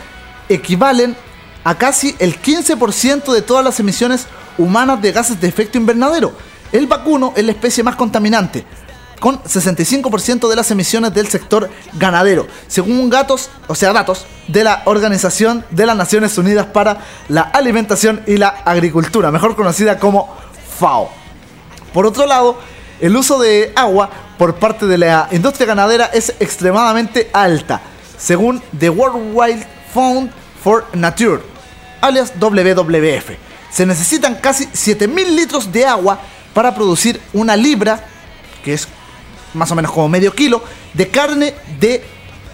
equivalen 0.48 1.16
a 1.62 1.78
casi 1.78 2.16
el 2.18 2.42
15% 2.42 3.32
de 3.32 3.42
todas 3.42 3.64
las 3.64 3.78
emisiones 3.78 4.26
humanas 4.58 5.00
de 5.00 5.12
gases 5.12 5.40
de 5.40 5.46
efecto 5.46 5.78
invernadero. 5.78 6.32
El 6.72 6.88
vacuno 6.88 7.32
es 7.36 7.44
la 7.44 7.52
especie 7.52 7.84
más 7.84 7.94
contaminante, 7.94 8.66
con 9.20 9.40
65% 9.42 10.48
de 10.48 10.56
las 10.56 10.70
emisiones 10.70 11.14
del 11.14 11.28
sector 11.28 11.70
ganadero, 11.92 12.48
según 12.66 13.10
datos, 13.10 13.50
o 13.68 13.74
sea, 13.74 13.92
datos 13.92 14.26
de 14.48 14.64
la 14.64 14.82
Organización 14.86 15.64
de 15.70 15.86
las 15.86 15.96
Naciones 15.96 16.36
Unidas 16.38 16.66
para 16.66 16.98
la 17.28 17.42
Alimentación 17.42 18.22
y 18.26 18.38
la 18.38 18.48
Agricultura, 18.48 19.30
mejor 19.30 19.54
conocida 19.54 19.98
como 19.98 20.34
FAO. 20.78 21.10
Por 21.92 22.06
otro 22.06 22.26
lado, 22.26 22.58
el 23.00 23.14
uso 23.14 23.38
de 23.38 23.72
agua 23.76 24.10
por 24.38 24.56
parte 24.56 24.86
de 24.86 24.98
la 24.98 25.28
industria 25.32 25.66
ganadera 25.66 26.06
es 26.06 26.34
extremadamente 26.40 27.28
alta, 27.32 27.82
según 28.18 28.62
The 28.78 28.88
World 28.88 29.32
Wide 29.34 29.66
Fund 29.92 30.30
for 30.64 30.86
Nature, 30.94 31.42
alias 32.00 32.32
WWF. 32.40 33.30
Se 33.70 33.84
necesitan 33.84 34.36
casi 34.36 34.66
7.000 34.66 35.26
litros 35.34 35.70
de 35.70 35.84
agua 35.84 36.18
para 36.54 36.74
producir 36.74 37.20
una 37.32 37.54
libra, 37.54 38.04
que 38.64 38.72
es 38.72 38.88
más 39.54 39.70
o 39.70 39.74
menos 39.74 39.92
como 39.92 40.08
medio 40.08 40.34
kilo, 40.34 40.62
de 40.94 41.08
carne 41.08 41.54
de 41.78 42.04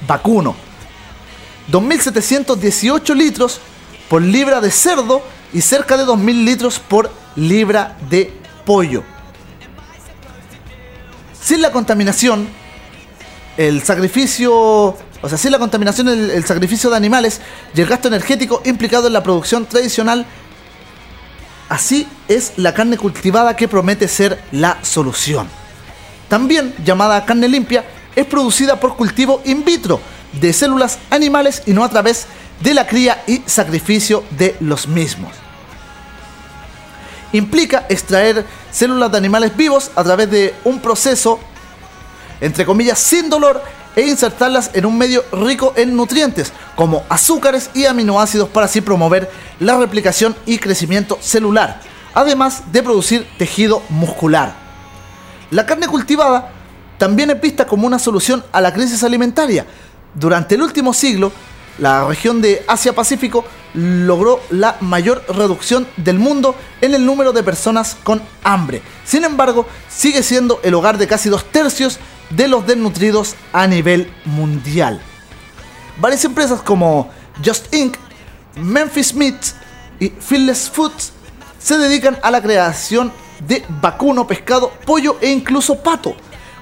vacuno. 0.06 0.54
2.718 1.70 3.14
litros 3.14 3.60
por 4.08 4.22
libra 4.22 4.60
de 4.60 4.70
cerdo 4.70 5.22
y 5.52 5.60
cerca 5.60 5.96
de 5.96 6.04
2.000 6.04 6.44
litros 6.44 6.78
por 6.78 7.10
libra 7.34 7.96
de 8.08 8.32
pollo. 8.64 9.02
Sin 11.40 11.62
la 11.62 11.70
contaminación, 11.70 12.48
el 13.56 13.82
sacrificio, 13.82 14.52
o 14.54 15.28
sea, 15.28 15.38
sin 15.38 15.52
la 15.52 15.58
contaminación, 15.58 16.08
el, 16.08 16.30
el 16.30 16.44
sacrificio 16.44 16.90
de 16.90 16.96
animales 16.96 17.40
y 17.74 17.80
el 17.80 17.86
gasto 17.86 18.08
energético 18.08 18.62
implicado 18.64 19.06
en 19.06 19.12
la 19.12 19.22
producción 19.22 19.66
tradicional, 19.66 20.26
así 21.68 22.06
es 22.28 22.52
la 22.56 22.74
carne 22.74 22.96
cultivada 22.96 23.56
que 23.56 23.68
promete 23.68 24.08
ser 24.08 24.40
la 24.52 24.78
solución. 24.82 25.48
También 26.28 26.74
llamada 26.84 27.24
carne 27.24 27.48
limpia, 27.48 27.84
es 28.14 28.26
producida 28.26 28.80
por 28.80 28.96
cultivo 28.96 29.42
in 29.44 29.64
vitro 29.64 30.00
de 30.32 30.52
células 30.52 30.98
animales 31.10 31.62
y 31.66 31.72
no 31.72 31.84
a 31.84 31.88
través 31.88 32.26
de 32.60 32.74
la 32.74 32.86
cría 32.86 33.22
y 33.26 33.42
sacrificio 33.46 34.24
de 34.30 34.56
los 34.60 34.88
mismos. 34.88 35.32
Implica 37.32 37.86
extraer 37.88 38.44
células 38.72 39.12
de 39.12 39.18
animales 39.18 39.56
vivos 39.56 39.90
a 39.94 40.02
través 40.02 40.30
de 40.30 40.54
un 40.64 40.80
proceso, 40.80 41.38
entre 42.40 42.64
comillas, 42.64 42.98
sin 42.98 43.28
dolor 43.28 43.62
e 43.94 44.02
insertarlas 44.02 44.70
en 44.74 44.86
un 44.86 44.96
medio 44.96 45.24
rico 45.32 45.74
en 45.76 45.96
nutrientes, 45.96 46.52
como 46.74 47.04
azúcares 47.08 47.70
y 47.74 47.84
aminoácidos 47.84 48.48
para 48.48 48.66
así 48.66 48.80
promover 48.80 49.30
la 49.60 49.78
replicación 49.78 50.36
y 50.46 50.58
crecimiento 50.58 51.18
celular, 51.20 51.80
además 52.14 52.72
de 52.72 52.82
producir 52.82 53.26
tejido 53.38 53.82
muscular. 53.88 54.65
La 55.50 55.64
carne 55.64 55.86
cultivada 55.86 56.50
también 56.98 57.30
es 57.30 57.40
vista 57.40 57.66
como 57.66 57.86
una 57.86 57.98
solución 57.98 58.44
a 58.52 58.60
la 58.60 58.72
crisis 58.72 59.04
alimentaria. 59.04 59.66
Durante 60.14 60.54
el 60.54 60.62
último 60.62 60.92
siglo, 60.92 61.30
la 61.78 62.06
región 62.06 62.40
de 62.40 62.64
Asia-Pacífico 62.66 63.44
logró 63.74 64.40
la 64.50 64.76
mayor 64.80 65.22
reducción 65.28 65.86
del 65.98 66.18
mundo 66.18 66.54
en 66.80 66.94
el 66.94 67.04
número 67.04 67.32
de 67.32 67.42
personas 67.42 67.96
con 68.02 68.22
hambre. 68.42 68.80
Sin 69.04 69.24
embargo, 69.24 69.66
sigue 69.88 70.22
siendo 70.22 70.58
el 70.62 70.74
hogar 70.74 70.96
de 70.96 71.06
casi 71.06 71.28
dos 71.28 71.44
tercios 71.44 71.98
de 72.30 72.48
los 72.48 72.66
desnutridos 72.66 73.36
a 73.52 73.66
nivel 73.66 74.10
mundial. 74.24 75.00
Varias 76.00 76.24
empresas 76.24 76.62
como 76.62 77.10
Just 77.44 77.72
Inc., 77.74 77.96
Memphis 78.56 79.14
Meats 79.14 79.54
y 80.00 80.08
Fearless 80.08 80.70
Foods 80.70 81.12
se 81.58 81.76
dedican 81.76 82.18
a 82.22 82.30
la 82.30 82.42
creación 82.42 83.12
de 83.40 83.64
vacuno, 83.68 84.26
pescado, 84.26 84.70
pollo 84.84 85.16
e 85.20 85.30
incluso 85.30 85.76
pato, 85.82 86.14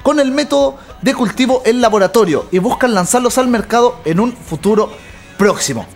con 0.03 0.21
el 0.21 0.31
método 0.31 0.79
de 1.03 1.15
cultivo 1.15 1.63
en 1.65 1.81
laboratorio 1.81 2.47
y 2.51 2.59
buscan 2.59 2.95
lanzarlos 2.95 3.39
al 3.39 3.49
mercado 3.49 4.01
en 4.05 4.21
un 4.21 4.33
futuro 4.33 4.91
próximo. 5.39 5.87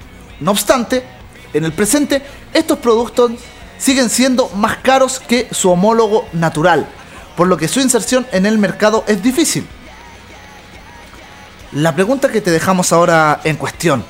No 0.40 0.50
obstante, 0.50 1.04
en 1.52 1.64
el 1.64 1.72
presente, 1.72 2.22
estos 2.52 2.78
productos 2.78 3.32
siguen 3.78 4.10
siendo 4.10 4.48
más 4.50 4.78
caros 4.78 5.20
que 5.20 5.48
su 5.50 5.70
homólogo 5.70 6.26
natural, 6.32 6.88
por 7.36 7.48
lo 7.48 7.56
que 7.56 7.68
su 7.68 7.80
inserción 7.80 8.26
en 8.32 8.46
el 8.46 8.58
mercado 8.58 9.04
es 9.06 9.22
difícil. 9.22 9.66
La 11.72 11.94
pregunta 11.94 12.30
que 12.30 12.40
te 12.40 12.50
dejamos 12.50 12.92
ahora 12.92 13.40
en 13.44 13.56
cuestión. 13.56 14.04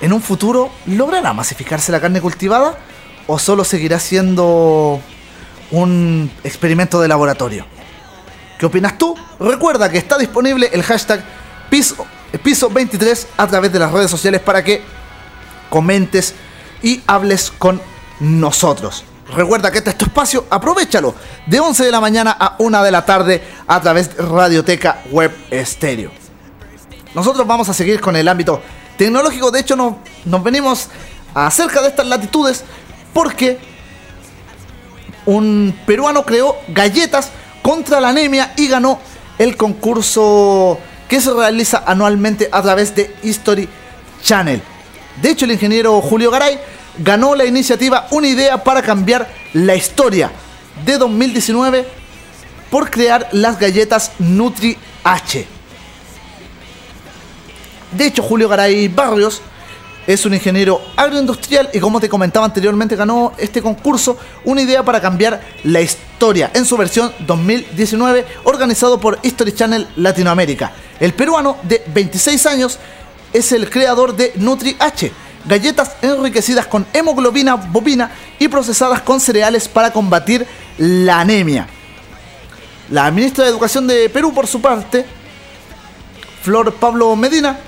¿En 0.00 0.12
un 0.12 0.22
futuro 0.22 0.70
logrará 0.86 1.32
masificarse 1.32 1.92
la 1.92 2.00
carne 2.00 2.20
cultivada 2.20 2.78
o 3.26 3.38
solo 3.38 3.64
seguirá 3.64 3.98
siendo 3.98 5.00
un 5.70 6.30
experimento 6.44 7.00
de 7.00 7.08
laboratorio? 7.08 7.66
¿Qué 8.58 8.66
opinas 8.66 8.98
tú? 8.98 9.16
Recuerda 9.38 9.90
que 9.90 9.98
está 9.98 10.18
disponible 10.18 10.68
el 10.72 10.82
hashtag 10.82 11.24
piso, 11.70 12.06
piso 12.42 12.68
23 12.68 13.28
a 13.36 13.46
través 13.46 13.72
de 13.72 13.78
las 13.78 13.90
redes 13.90 14.10
sociales 14.10 14.40
para 14.40 14.62
que 14.62 14.82
comentes 15.70 16.34
y 16.82 17.02
hables 17.06 17.50
con 17.50 17.80
nosotros. 18.20 19.04
Recuerda 19.34 19.70
que 19.70 19.78
este 19.78 19.90
es 19.90 19.98
tu 19.98 20.06
espacio, 20.06 20.44
aprovechalo 20.50 21.14
de 21.46 21.60
11 21.60 21.84
de 21.84 21.90
la 21.90 22.00
mañana 22.00 22.36
a 22.38 22.56
1 22.58 22.82
de 22.82 22.90
la 22.90 23.04
tarde 23.04 23.42
a 23.66 23.80
través 23.80 24.16
de 24.16 24.22
Radioteca 24.22 25.02
Web 25.10 25.32
Estéreo. 25.50 26.10
Nosotros 27.14 27.46
vamos 27.46 27.68
a 27.68 27.74
seguir 27.74 28.00
con 28.00 28.16
el 28.16 28.28
ámbito 28.28 28.60
tecnológico, 28.96 29.50
de 29.50 29.60
hecho 29.60 29.76
nos, 29.76 29.94
nos 30.24 30.42
venimos 30.42 30.88
acerca 31.32 31.80
de 31.80 31.88
estas 31.88 32.06
latitudes 32.06 32.64
porque 33.12 33.58
un 35.30 35.78
peruano 35.86 36.24
creó 36.24 36.56
galletas 36.68 37.30
contra 37.62 38.00
la 38.00 38.08
anemia 38.08 38.52
y 38.56 38.66
ganó 38.66 38.98
el 39.38 39.56
concurso 39.56 40.78
que 41.08 41.20
se 41.20 41.32
realiza 41.32 41.84
anualmente 41.86 42.48
a 42.50 42.60
través 42.62 42.94
de 42.94 43.14
History 43.22 43.68
Channel. 44.22 44.60
De 45.22 45.30
hecho, 45.30 45.44
el 45.44 45.52
ingeniero 45.52 46.00
Julio 46.00 46.30
Garay 46.30 46.58
ganó 46.98 47.34
la 47.34 47.44
iniciativa 47.44 48.08
Una 48.10 48.26
idea 48.26 48.62
para 48.64 48.82
cambiar 48.82 49.28
la 49.52 49.76
historia 49.76 50.32
de 50.84 50.98
2019 50.98 51.86
por 52.70 52.90
crear 52.90 53.28
las 53.32 53.58
galletas 53.58 54.12
Nutri 54.18 54.76
H. 55.04 55.46
De 57.92 58.06
hecho, 58.06 58.22
Julio 58.22 58.48
Garay 58.48 58.88
Barrios 58.88 59.42
es 60.12 60.26
un 60.26 60.34
ingeniero 60.34 60.80
agroindustrial 60.96 61.70
y 61.72 61.78
como 61.78 62.00
te 62.00 62.08
comentaba 62.08 62.44
anteriormente 62.44 62.96
ganó 62.96 63.32
este 63.38 63.62
concurso 63.62 64.18
Una 64.44 64.62
idea 64.62 64.84
para 64.84 65.00
cambiar 65.00 65.40
la 65.62 65.80
historia 65.80 66.50
en 66.52 66.64
su 66.64 66.76
versión 66.76 67.12
2019 67.20 68.26
organizado 68.44 68.98
por 68.98 69.20
History 69.22 69.52
Channel 69.52 69.86
Latinoamérica. 69.96 70.72
El 70.98 71.14
peruano 71.14 71.58
de 71.62 71.82
26 71.94 72.46
años 72.46 72.78
es 73.32 73.52
el 73.52 73.70
creador 73.70 74.16
de 74.16 74.32
Nutri 74.34 74.76
H, 74.80 75.12
galletas 75.44 75.92
enriquecidas 76.02 76.66
con 76.66 76.86
hemoglobina 76.92 77.54
bovina 77.54 78.10
y 78.40 78.48
procesadas 78.48 79.02
con 79.02 79.20
cereales 79.20 79.68
para 79.68 79.92
combatir 79.92 80.44
la 80.78 81.20
anemia. 81.20 81.68
La 82.90 83.08
ministra 83.12 83.44
de 83.44 83.50
Educación 83.50 83.86
de 83.86 84.08
Perú, 84.08 84.34
por 84.34 84.48
su 84.48 84.60
parte, 84.60 85.06
Flor 86.42 86.74
Pablo 86.74 87.14
Medina, 87.14 87.60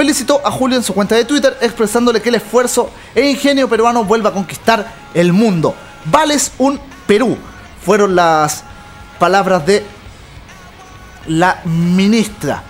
felicitó 0.00 0.40
a 0.46 0.50
Julio 0.50 0.78
en 0.78 0.82
su 0.82 0.94
cuenta 0.94 1.14
de 1.14 1.26
Twitter 1.26 1.58
expresándole 1.60 2.22
que 2.22 2.30
el 2.30 2.36
esfuerzo 2.36 2.88
e 3.14 3.28
ingenio 3.28 3.68
peruano 3.68 4.02
vuelva 4.02 4.30
a 4.30 4.32
conquistar 4.32 4.90
el 5.12 5.30
mundo. 5.30 5.74
Vales 6.06 6.52
un 6.56 6.80
Perú, 7.06 7.36
fueron 7.84 8.16
las 8.16 8.64
palabras 9.18 9.66
de 9.66 9.84
la 11.26 11.60
ministra. 11.66 12.62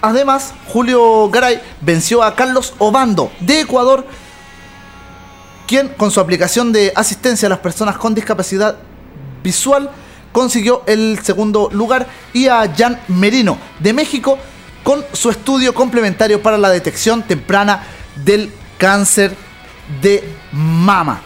Además, 0.00 0.54
Julio 0.68 1.28
Garay 1.28 1.60
venció 1.80 2.22
a 2.22 2.36
Carlos 2.36 2.74
Obando 2.78 3.32
de 3.40 3.62
Ecuador, 3.62 4.06
quien 5.66 5.88
con 5.88 6.12
su 6.12 6.20
aplicación 6.20 6.70
de 6.70 6.92
asistencia 6.94 7.46
a 7.46 7.50
las 7.50 7.58
personas 7.58 7.98
con 7.98 8.14
discapacidad 8.14 8.76
visual 9.42 9.90
consiguió 10.30 10.84
el 10.86 11.18
segundo 11.20 11.68
lugar 11.72 12.06
y 12.32 12.46
a 12.46 12.72
Jan 12.72 13.00
Merino 13.08 13.58
de 13.80 13.92
México 13.92 14.38
con 14.82 15.04
su 15.12 15.30
estudio 15.30 15.74
complementario 15.74 16.42
para 16.42 16.58
la 16.58 16.70
detección 16.70 17.22
temprana 17.22 17.84
del 18.16 18.52
cáncer 18.78 19.36
de 20.00 20.36
mama. 20.52 21.20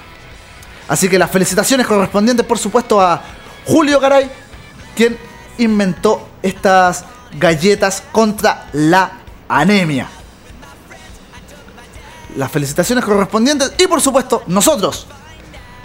Así 0.89 1.09
que 1.09 1.19
las 1.19 1.31
felicitaciones 1.31 1.87
correspondientes, 1.87 2.45
por 2.45 2.59
supuesto, 2.59 3.01
a 3.01 3.23
Julio 3.65 4.01
Garay, 4.01 4.31
quien 4.95 5.17
inventó 5.59 6.29
estas 6.43 7.05
galletas 7.39 8.03
contra 8.13 8.67
la 8.73 9.13
anemia. 9.49 10.09
Las 12.37 12.51
felicitaciones 12.51 13.05
correspondientes 13.05 13.73
y 13.79 13.87
por 13.87 14.01
supuesto 14.01 14.43
nosotros, 14.47 15.07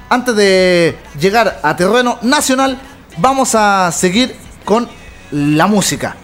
antes 0.10 0.36
de 0.36 0.98
llegar 1.20 1.60
a 1.62 1.76
terreno 1.76 2.18
nacional, 2.24 2.80
vamos 3.18 3.54
a 3.54 3.92
seguir 3.92 4.36
con 4.66 4.90
la 5.32 5.68
música. 5.68 6.16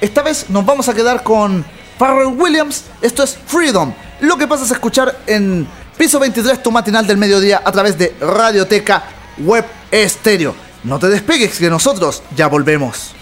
Esta 0.00 0.22
vez 0.22 0.48
nos 0.48 0.64
vamos 0.64 0.88
a 0.88 0.94
quedar 0.94 1.22
con 1.22 1.62
Pharrell 1.98 2.28
Williams, 2.28 2.84
esto 3.02 3.22
es 3.22 3.36
Freedom. 3.46 3.92
Lo 4.20 4.38
que 4.38 4.48
pasa 4.48 4.64
es 4.64 4.70
escuchar 4.70 5.20
en 5.26 5.68
Piso 5.98 6.18
23 6.18 6.62
tu 6.62 6.70
matinal 6.70 7.06
del 7.06 7.18
mediodía 7.18 7.60
a 7.62 7.70
través 7.70 7.98
de 7.98 8.16
Radioteca 8.18 9.04
Web 9.38 9.66
Estéreo. 9.90 10.54
No 10.84 10.98
te 10.98 11.08
despegues 11.08 11.58
que 11.58 11.68
nosotros 11.68 12.22
ya 12.34 12.46
volvemos. 12.46 13.14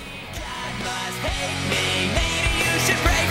Maybe 1.68 2.14
you 2.58 2.78
should 2.86 2.96
pray 3.02 3.28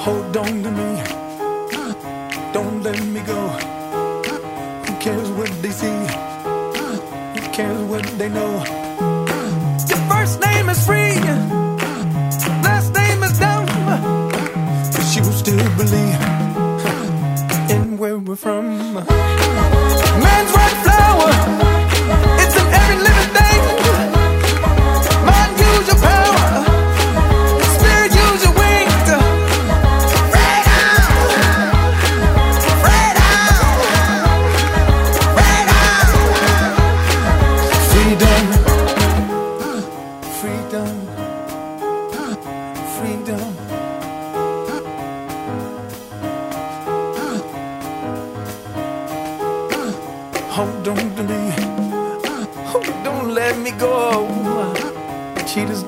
Hold 0.00 0.36
on 0.36 0.62
to 0.62 0.70
me, 0.70 1.02
don't 2.52 2.82
let 2.82 3.00
me 3.04 3.20
go. 3.20 3.48
Who 4.86 4.92
cares 4.98 5.30
what 5.30 5.50
they 5.62 5.70
see? 5.70 5.98
Who 7.34 7.40
cares 7.52 7.82
what 7.82 8.04
they 8.18 8.28
know? 8.28 8.64
Your 9.88 9.98
first 10.10 10.40
name 10.40 10.68
is 10.68 10.84
free. 10.86 11.69
Still 15.40 15.76
believe 15.78 16.20
in 17.70 17.96
where 17.96 18.18
we're 18.18 18.36
from. 18.36 18.66
Man's 18.92 20.52
right 20.52 20.76
flower. 20.84 21.69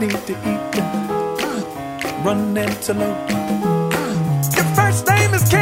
Need 0.07 0.27
to 0.27 0.33
eat. 0.33 0.75
Run 2.25 2.57
antelope. 2.59 3.31
Your 4.57 4.69
first 4.75 5.07
name 5.07 5.35
is 5.35 5.49
King. 5.49 5.62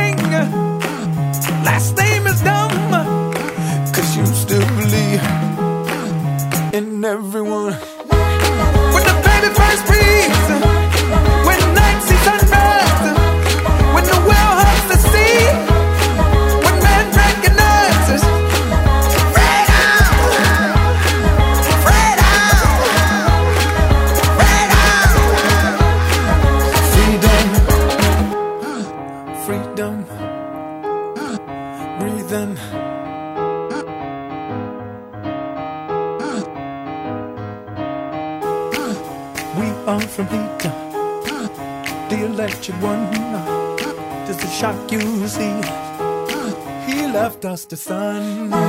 Left 47.61 47.73
us 47.73 47.85
the 47.85 47.91
sun. 47.91 48.60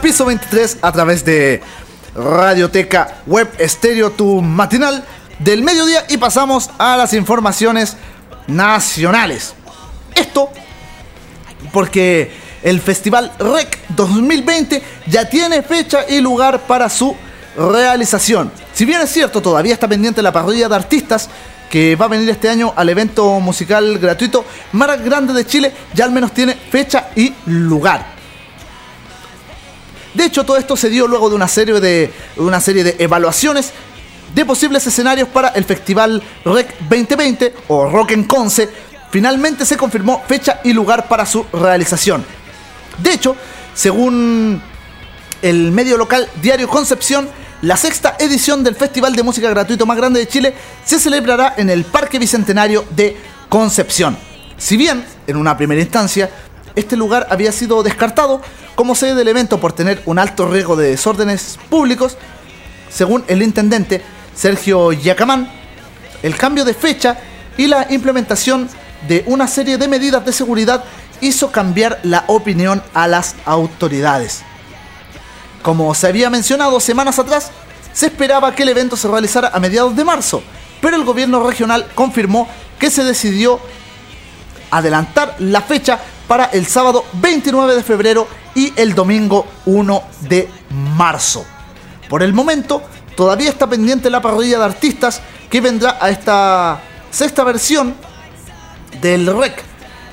Piso 0.00 0.24
23 0.24 0.78
a 0.80 0.90
través 0.90 1.22
de 1.22 1.60
Radioteca 2.14 3.16
Web 3.26 3.50
Estéreo, 3.58 4.10
tu 4.10 4.40
matinal 4.40 5.04
del 5.38 5.62
mediodía 5.62 6.06
y 6.08 6.16
pasamos 6.16 6.70
a 6.78 6.96
las 6.96 7.12
informaciones 7.12 7.94
nacionales. 8.46 9.52
Esto 10.14 10.48
porque 11.74 12.32
el 12.62 12.80
Festival 12.80 13.32
REC 13.38 13.78
2020 13.90 14.82
ya 15.08 15.28
tiene 15.28 15.62
fecha 15.62 16.06
y 16.08 16.22
lugar 16.22 16.60
para 16.60 16.88
su 16.88 17.14
realización. 17.54 18.50
Si 18.72 18.86
bien 18.86 19.02
es 19.02 19.12
cierto, 19.12 19.42
todavía 19.42 19.74
está 19.74 19.86
pendiente 19.86 20.22
la 20.22 20.32
parrilla 20.32 20.70
de 20.70 20.76
artistas 20.76 21.28
que 21.68 21.96
va 21.96 22.06
a 22.06 22.08
venir 22.08 22.30
este 22.30 22.48
año 22.48 22.72
al 22.74 22.88
evento 22.88 23.38
musical 23.40 23.98
gratuito 23.98 24.42
más 24.72 25.04
grande 25.04 25.34
de 25.34 25.44
Chile, 25.44 25.70
ya 25.92 26.06
al 26.06 26.12
menos 26.12 26.32
tiene 26.32 26.54
fecha 26.54 27.10
y 27.14 27.34
lugar. 27.44 28.19
De 30.14 30.24
hecho, 30.24 30.44
todo 30.44 30.56
esto 30.56 30.76
se 30.76 30.90
dio 30.90 31.06
luego 31.06 31.28
de 31.28 31.36
una 31.36 31.48
serie 31.48 31.80
de, 31.80 32.12
una 32.36 32.60
serie 32.60 32.82
de 32.82 32.96
evaluaciones 32.98 33.72
de 34.34 34.44
posibles 34.44 34.86
escenarios 34.86 35.28
para 35.28 35.48
el 35.48 35.64
Festival 35.64 36.22
REC 36.44 36.78
2020 36.88 37.54
o 37.68 37.88
Rock 37.88 38.12
en 38.12 38.24
Conce. 38.24 38.68
Finalmente 39.10 39.64
se 39.64 39.76
confirmó 39.76 40.22
fecha 40.26 40.60
y 40.64 40.72
lugar 40.72 41.08
para 41.08 41.26
su 41.26 41.44
realización. 41.52 42.24
De 42.98 43.12
hecho, 43.12 43.36
según 43.74 44.62
el 45.42 45.72
medio 45.72 45.96
local 45.96 46.28
Diario 46.40 46.68
Concepción, 46.68 47.28
la 47.62 47.76
sexta 47.76 48.16
edición 48.18 48.64
del 48.64 48.74
Festival 48.74 49.14
de 49.14 49.22
Música 49.22 49.50
Gratuito 49.50 49.86
más 49.86 49.96
grande 49.96 50.20
de 50.20 50.28
Chile 50.28 50.54
se 50.84 50.98
celebrará 50.98 51.54
en 51.56 51.70
el 51.70 51.84
Parque 51.84 52.18
Bicentenario 52.18 52.84
de 52.90 53.16
Concepción. 53.48 54.16
Si 54.56 54.76
bien, 54.76 55.04
en 55.26 55.36
una 55.36 55.56
primera 55.56 55.80
instancia, 55.80 56.30
este 56.76 56.96
lugar 56.96 57.26
había 57.30 57.52
sido 57.52 57.82
descartado 57.82 58.40
como 58.74 58.94
sede 58.94 59.14
del 59.14 59.28
evento 59.28 59.60
por 59.60 59.72
tener 59.72 60.02
un 60.06 60.18
alto 60.18 60.48
riesgo 60.48 60.76
de 60.76 60.90
desórdenes 60.90 61.58
públicos, 61.68 62.16
según 62.90 63.24
el 63.28 63.42
intendente 63.42 64.02
Sergio 64.34 64.92
Yacamán, 64.92 65.50
el 66.22 66.36
cambio 66.36 66.64
de 66.64 66.74
fecha 66.74 67.18
y 67.56 67.66
la 67.66 67.86
implementación 67.90 68.68
de 69.08 69.24
una 69.26 69.48
serie 69.48 69.78
de 69.78 69.88
medidas 69.88 70.24
de 70.24 70.32
seguridad 70.32 70.84
hizo 71.20 71.50
cambiar 71.50 72.00
la 72.02 72.24
opinión 72.26 72.82
a 72.94 73.06
las 73.06 73.36
autoridades. 73.44 74.42
Como 75.62 75.94
se 75.94 76.06
había 76.06 76.30
mencionado 76.30 76.80
semanas 76.80 77.18
atrás, 77.18 77.50
se 77.92 78.06
esperaba 78.06 78.54
que 78.54 78.62
el 78.62 78.70
evento 78.70 78.96
se 78.96 79.08
realizara 79.08 79.50
a 79.52 79.60
mediados 79.60 79.94
de 79.94 80.04
marzo, 80.04 80.42
pero 80.80 80.96
el 80.96 81.04
gobierno 81.04 81.46
regional 81.46 81.86
confirmó 81.94 82.48
que 82.78 82.90
se 82.90 83.04
decidió 83.04 83.60
adelantar 84.70 85.36
la 85.38 85.60
fecha 85.60 86.00
para 86.30 86.44
el 86.44 86.64
sábado 86.68 87.04
29 87.14 87.74
de 87.74 87.82
febrero 87.82 88.28
y 88.54 88.72
el 88.76 88.94
domingo 88.94 89.48
1 89.66 90.02
de 90.20 90.48
marzo. 90.96 91.44
Por 92.08 92.22
el 92.22 92.32
momento, 92.32 92.84
todavía 93.16 93.50
está 93.50 93.68
pendiente 93.68 94.08
la 94.10 94.22
parrilla 94.22 94.60
de 94.60 94.64
artistas 94.64 95.22
que 95.50 95.60
vendrá 95.60 95.98
a 96.00 96.08
esta 96.08 96.82
sexta 97.10 97.42
versión 97.42 97.96
del 99.00 99.26
REC. 99.26 99.60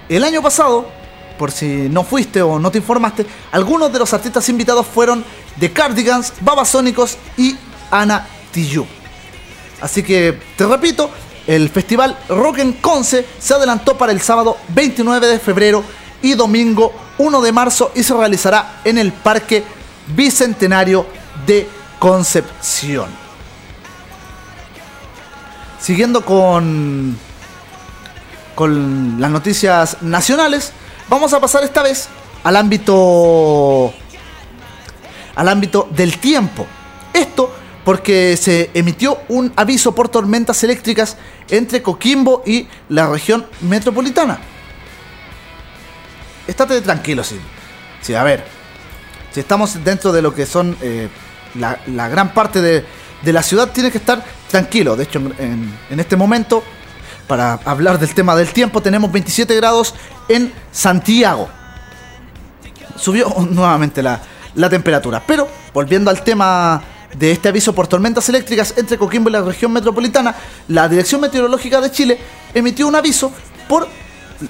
El 0.10 0.24
año 0.24 0.42
pasado, 0.42 0.90
por 1.38 1.52
si 1.52 1.88
no 1.88 2.04
fuiste 2.04 2.42
o 2.42 2.58
no 2.58 2.72
te 2.72 2.80
informaste, 2.80 3.24
algunos 3.52 3.94
de 3.94 4.00
los 4.00 4.12
artistas 4.12 4.50
invitados 4.50 4.88
fueron 4.88 5.24
The 5.60 5.72
Cardigans, 5.72 6.34
Babasónicos 6.42 7.16
y 7.38 7.56
Ana 7.92 8.26
Tijoux. 8.52 8.88
Así 9.82 10.02
que, 10.02 10.36
te 10.56 10.66
repito, 10.66 11.12
el 11.46 11.70
festival 11.70 12.18
Rock 12.28 12.58
en 12.58 12.74
Conce 12.74 13.24
se 13.38 13.54
adelantó 13.54 13.96
para 14.00 14.12
el 14.12 14.20
sábado 14.20 14.58
29 14.70 15.28
de 15.28 15.38
febrero 15.38 15.84
y 16.22 16.34
domingo 16.34 16.94
1 17.18 17.42
de 17.42 17.52
marzo 17.52 17.92
y 17.96 18.04
se 18.04 18.14
realizará 18.14 18.82
en 18.84 18.98
el 18.98 19.12
Parque 19.12 19.64
Bicentenario 20.08 21.06
de 21.46 21.68
Concepción. 22.00 23.10
Siguiendo 25.80 26.26
con 26.26 27.18
con 28.58 29.22
las 29.22 29.30
noticias 29.30 30.02
nacionales, 30.02 30.72
vamos 31.10 31.32
a 31.34 31.40
pasar 31.40 31.64
esta 31.64 31.84
vez 31.84 32.10
al 32.44 32.56
ámbito 32.56 33.94
al 35.36 35.48
ámbito 35.48 35.88
del 35.92 36.18
tiempo. 36.18 36.66
Esto 37.14 37.54
porque 37.86 38.36
se 38.36 38.72
emitió 38.74 39.20
un 39.30 39.54
aviso 39.56 39.94
por 39.94 40.10
tormentas 40.10 40.64
eléctricas 40.64 41.18
entre 41.50 41.84
Coquimbo 41.84 42.42
y 42.46 42.68
la 42.90 43.08
región 43.08 43.46
metropolitana. 43.62 44.40
Estate 46.48 46.82
tranquilo, 46.82 47.24
sí. 47.24 47.40
Sí, 48.02 48.14
a 48.16 48.24
ver. 48.24 48.44
Si 49.32 49.40
estamos 49.40 49.84
dentro 49.84 50.12
de 50.12 50.22
lo 50.22 50.34
que 50.34 50.46
son 50.46 50.78
eh, 50.82 51.10
la, 51.56 51.80
la 51.88 52.08
gran 52.08 52.34
parte 52.34 52.62
de, 52.62 52.86
de 53.22 53.34
la 53.34 53.44
ciudad, 53.44 53.70
tienes 53.72 53.92
que 53.92 53.98
estar 53.98 54.24
tranquilo. 54.50 54.96
De 54.96 55.04
hecho, 55.04 55.20
en, 55.20 55.78
en 55.90 56.00
este 56.00 56.16
momento, 56.16 56.64
para 57.28 57.54
hablar 57.66 58.00
del 58.00 58.14
tema 58.14 58.36
del 58.36 58.50
tiempo, 58.50 58.82
tenemos 58.82 59.12
27 59.12 59.56
grados 59.56 59.94
en 60.30 60.54
Santiago 60.72 61.50
subió 62.98 63.34
nuevamente 63.50 64.02
la, 64.04 64.20
la 64.56 64.70
temperatura. 64.70 65.22
Pero, 65.26 65.48
volviendo 65.74 66.10
al 66.10 66.24
tema 66.24 66.82
de 67.18 67.32
este 67.32 67.50
aviso 67.50 67.74
por 67.74 67.88
tormentas 67.88 68.28
eléctricas 68.30 68.74
entre 68.78 68.98
Coquimbo 68.98 69.30
y 69.30 69.34
la 69.34 69.42
región 69.42 69.72
metropolitana, 69.72 70.36
la 70.68 70.90
Dirección 70.90 71.22
Meteorológica 71.22 71.80
de 71.80 71.92
Chile 71.92 72.20
emitió 72.54 72.88
un 72.88 72.96
aviso 72.96 73.32
por 73.68 73.88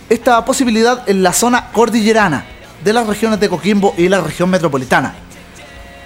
esta 0.10 0.44
posibilidad 0.46 1.08
en 1.10 1.24
la 1.24 1.34
zona 1.34 1.72
cordillerana 1.72 2.46
de 2.84 2.94
las 2.94 3.08
regiones 3.08 3.40
de 3.40 3.50
Coquimbo 3.50 3.94
y 3.98 4.08
la 4.10 4.22
región 4.22 4.50
metropolitana. 4.50 5.14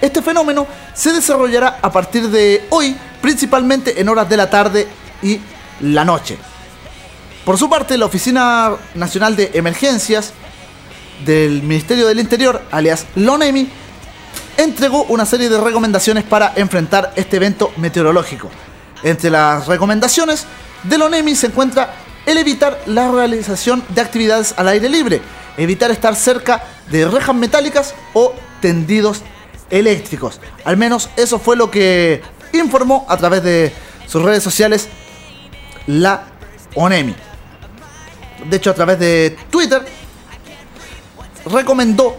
Este 0.00 0.22
fenómeno 0.22 0.66
se 0.94 1.12
desarrollará 1.12 1.78
a 1.80 1.92
partir 1.92 2.28
de 2.28 2.66
hoy, 2.70 2.96
principalmente 3.20 4.00
en 4.00 4.08
horas 4.08 4.28
de 4.28 4.36
la 4.36 4.50
tarde 4.50 4.88
y 5.22 5.40
la 5.80 6.04
noche. 6.04 6.38
Por 7.44 7.58
su 7.58 7.68
parte, 7.68 7.98
la 7.98 8.06
Oficina 8.06 8.72
Nacional 8.94 9.36
de 9.36 9.50
Emergencias 9.54 10.32
del 11.24 11.62
Ministerio 11.62 12.06
del 12.06 12.20
Interior, 12.20 12.62
alias 12.70 13.06
LONEMI, 13.14 13.68
entregó 14.56 15.04
una 15.04 15.24
serie 15.24 15.48
de 15.48 15.60
recomendaciones 15.60 16.24
para 16.24 16.52
enfrentar 16.56 17.12
este 17.16 17.36
evento 17.36 17.72
meteorológico. 17.76 18.50
Entre 19.02 19.30
las 19.30 19.66
recomendaciones 19.66 20.46
de 20.84 20.98
LONEMI 20.98 21.34
se 21.34 21.46
encuentra 21.46 21.94
el 22.26 22.38
evitar 22.38 22.80
la 22.86 23.10
realización 23.10 23.82
de 23.88 24.00
actividades 24.00 24.54
al 24.56 24.68
aire 24.68 24.88
libre, 24.88 25.20
evitar 25.56 25.90
estar 25.90 26.14
cerca 26.14 26.62
de 26.90 27.06
rejas 27.06 27.34
metálicas 27.34 27.94
o 28.14 28.32
tendidos 28.60 29.22
eléctricos. 29.70 30.40
Al 30.64 30.76
menos 30.76 31.08
eso 31.16 31.38
fue 31.38 31.56
lo 31.56 31.70
que 31.70 32.22
informó 32.52 33.06
a 33.08 33.16
través 33.16 33.42
de 33.42 33.72
sus 34.06 34.22
redes 34.22 34.42
sociales 34.42 34.88
la 35.86 36.24
ONEMI. 36.74 37.14
De 38.48 38.56
hecho, 38.56 38.70
a 38.70 38.74
través 38.74 38.98
de 38.98 39.36
Twitter 39.50 39.84
recomendó 41.46 42.16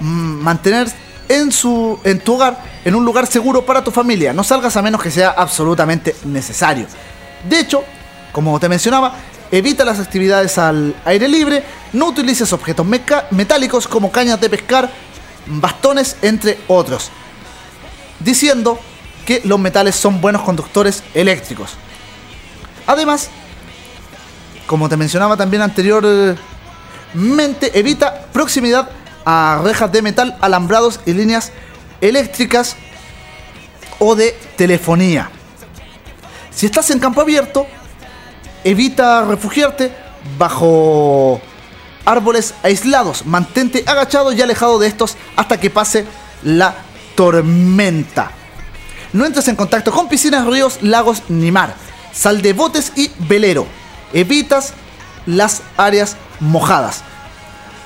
mm, 0.00 0.04
mantener 0.04 0.88
en, 1.28 1.52
su, 1.52 1.98
en 2.04 2.20
tu 2.20 2.34
hogar, 2.34 2.58
en 2.84 2.94
un 2.94 3.04
lugar 3.04 3.26
seguro 3.26 3.64
para 3.64 3.84
tu 3.84 3.90
familia. 3.90 4.32
No 4.32 4.44
salgas 4.44 4.76
a 4.76 4.82
menos 4.82 5.02
que 5.02 5.10
sea 5.10 5.30
absolutamente 5.30 6.16
necesario. 6.24 6.86
De 7.48 7.60
hecho, 7.60 7.84
como 8.32 8.58
te 8.58 8.68
mencionaba, 8.68 9.14
evita 9.50 9.84
las 9.84 9.98
actividades 9.98 10.58
al 10.58 10.94
aire 11.04 11.28
libre, 11.28 11.64
no 11.92 12.06
utilices 12.06 12.52
objetos 12.52 12.86
metálicos 13.30 13.88
como 13.88 14.12
cañas 14.12 14.40
de 14.40 14.50
pescar, 14.50 14.90
bastones, 15.46 16.16
entre 16.22 16.58
otros. 16.68 17.10
Diciendo 18.20 18.78
que 19.24 19.42
los 19.44 19.58
metales 19.58 19.94
son 19.94 20.20
buenos 20.20 20.42
conductores 20.42 21.02
eléctricos. 21.14 21.72
Además, 22.86 23.30
como 24.66 24.88
te 24.88 24.96
mencionaba 24.96 25.36
también 25.36 25.62
anteriormente, 25.62 26.38
evita 27.74 28.26
proximidad 28.32 28.90
a 29.24 29.60
rejas 29.62 29.92
de 29.92 30.02
metal, 30.02 30.36
alambrados 30.40 31.00
y 31.06 31.12
líneas 31.12 31.52
eléctricas 32.00 32.76
o 33.98 34.14
de 34.14 34.32
telefonía. 34.56 35.30
Si 36.50 36.66
estás 36.66 36.90
en 36.90 36.98
campo 36.98 37.20
abierto, 37.20 37.66
evita 38.70 39.24
refugiarte 39.24 39.92
bajo 40.38 41.40
árboles 42.04 42.54
aislados. 42.62 43.24
Mantente 43.24 43.82
agachado 43.86 44.32
y 44.32 44.42
alejado 44.42 44.78
de 44.78 44.88
estos 44.88 45.16
hasta 45.36 45.58
que 45.58 45.70
pase 45.70 46.06
la 46.42 46.74
tormenta. 47.14 48.30
No 49.12 49.24
entres 49.24 49.48
en 49.48 49.56
contacto 49.56 49.90
con 49.90 50.08
piscinas, 50.08 50.46
ríos, 50.46 50.78
lagos 50.82 51.22
ni 51.28 51.50
mar. 51.50 51.74
Sal 52.12 52.42
de 52.42 52.52
botes 52.52 52.92
y 52.94 53.10
velero. 53.20 53.66
Evitas 54.12 54.74
las 55.24 55.62
áreas 55.76 56.16
mojadas. 56.40 57.02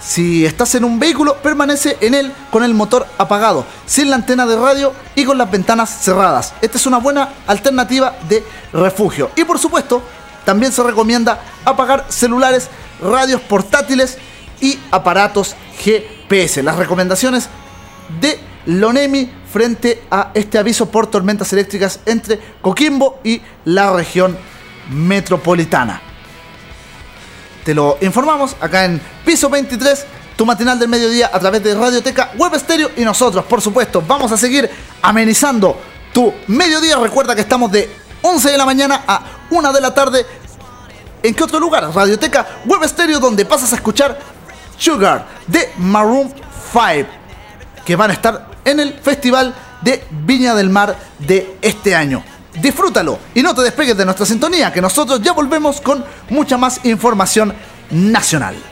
Si 0.05 0.45
estás 0.45 0.75
en 0.75 0.85
un 0.85 0.99
vehículo, 0.99 1.37
permanece 1.37 1.97
en 2.01 2.15
él 2.15 2.33
con 2.51 2.65
el 2.65 2.75
motor 2.75 3.07
apagado, 3.19 3.65
sin 3.87 4.11
la 4.11 4.17
antena 4.17 4.47
de 4.47 4.57
radio 4.57 4.93
y 5.15 5.25
con 5.25 5.39
las 5.39 5.49
ventanas 5.49 5.91
cerradas. 6.03 6.55
Esta 6.61 6.77
es 6.77 6.87
una 6.87 6.99
buena 6.99 7.29
alternativa 7.47 8.17
de 8.29 8.45
refugio. 8.73 9.31
Y 9.37 9.45
por 9.45 9.61
supuesto, 9.61 10.03
también 10.45 10.73
se 10.73 10.83
recomienda 10.83 11.41
apagar 11.65 12.07
celulares, 12.09 12.69
radios 13.01 13.41
portátiles 13.43 14.19
y 14.61 14.79
aparatos 14.91 15.57
GPS. 15.79 16.63
Las 16.63 16.77
recomendaciones 16.77 17.49
de 18.21 18.39
Lonemi 18.67 19.31
frente 19.53 20.03
a 20.11 20.31
este 20.35 20.59
aviso 20.59 20.91
por 20.91 21.09
tormentas 21.09 21.53
eléctricas 21.53 22.01
entre 22.07 22.41
Coquimbo 22.61 23.21
y 23.25 23.43
la 23.65 23.93
región 23.93 24.37
metropolitana. 24.91 26.01
Te 27.65 27.75
lo 27.75 27.99
informamos 28.01 28.57
acá 28.61 28.85
en 28.85 29.01
Piso 29.25 29.49
23, 29.49 30.07
tu 30.37 30.47
matinal 30.47 30.79
del 30.79 30.89
mediodía 30.89 31.31
a 31.33 31.39
través 31.39 31.63
de 31.63 31.75
Radioteca 31.75 32.33
Web 32.37 32.55
Estéreo 32.55 32.91
y 32.97 33.05
nosotros, 33.05 33.45
por 33.45 33.61
supuesto, 33.61 34.03
vamos 34.07 34.33
a 34.33 34.37
seguir 34.37 34.69
amenizando 35.03 35.79
tu 36.13 36.33
mediodía. 36.49 36.97
Recuerda 36.97 37.35
que 37.35 37.43
estamos 37.43 37.71
de 37.71 37.89
11 38.23 38.51
de 38.51 38.59
la 38.59 38.65
mañana 38.65 39.05
a 39.07 39.25
1 39.53 39.73
de 39.73 39.81
la 39.81 39.95
tarde. 39.95 40.27
¿En 41.23 41.35
qué 41.35 41.45
otro 41.45 41.61
lugar? 41.61 41.95
Radioteca 41.95 42.47
Web 42.65 42.83
Estéreo, 42.85 43.21
donde 43.21 43.45
pasas 43.45 43.73
a 43.73 43.77
escuchar 43.77 44.19
Sugar 44.77 45.27
de 45.47 45.73
Maroon 45.77 46.33
5, 46.73 47.09
que 47.85 47.95
van 47.95 48.11
a 48.11 48.15
estar 48.15 48.49
en 48.65 48.81
el 48.81 48.95
Festival 48.95 49.55
de 49.83 50.05
Viña 50.11 50.55
del 50.55 50.71
Mar 50.71 50.97
de 51.19 51.59
este 51.61 51.95
año. 51.95 52.25
Disfrútalo 52.61 53.19
y 53.35 53.43
no 53.43 53.55
te 53.55 53.63
despegues 53.63 53.97
de 53.97 54.05
nuestra 54.05 54.27
sintonía, 54.27 54.73
que 54.73 54.81
nosotros 54.81 55.21
ya 55.23 55.33
volvemos 55.33 55.81
con 55.81 56.05
mucha 56.31 56.57
más 56.57 56.85
información 56.85 57.55
nacional. 57.91 58.72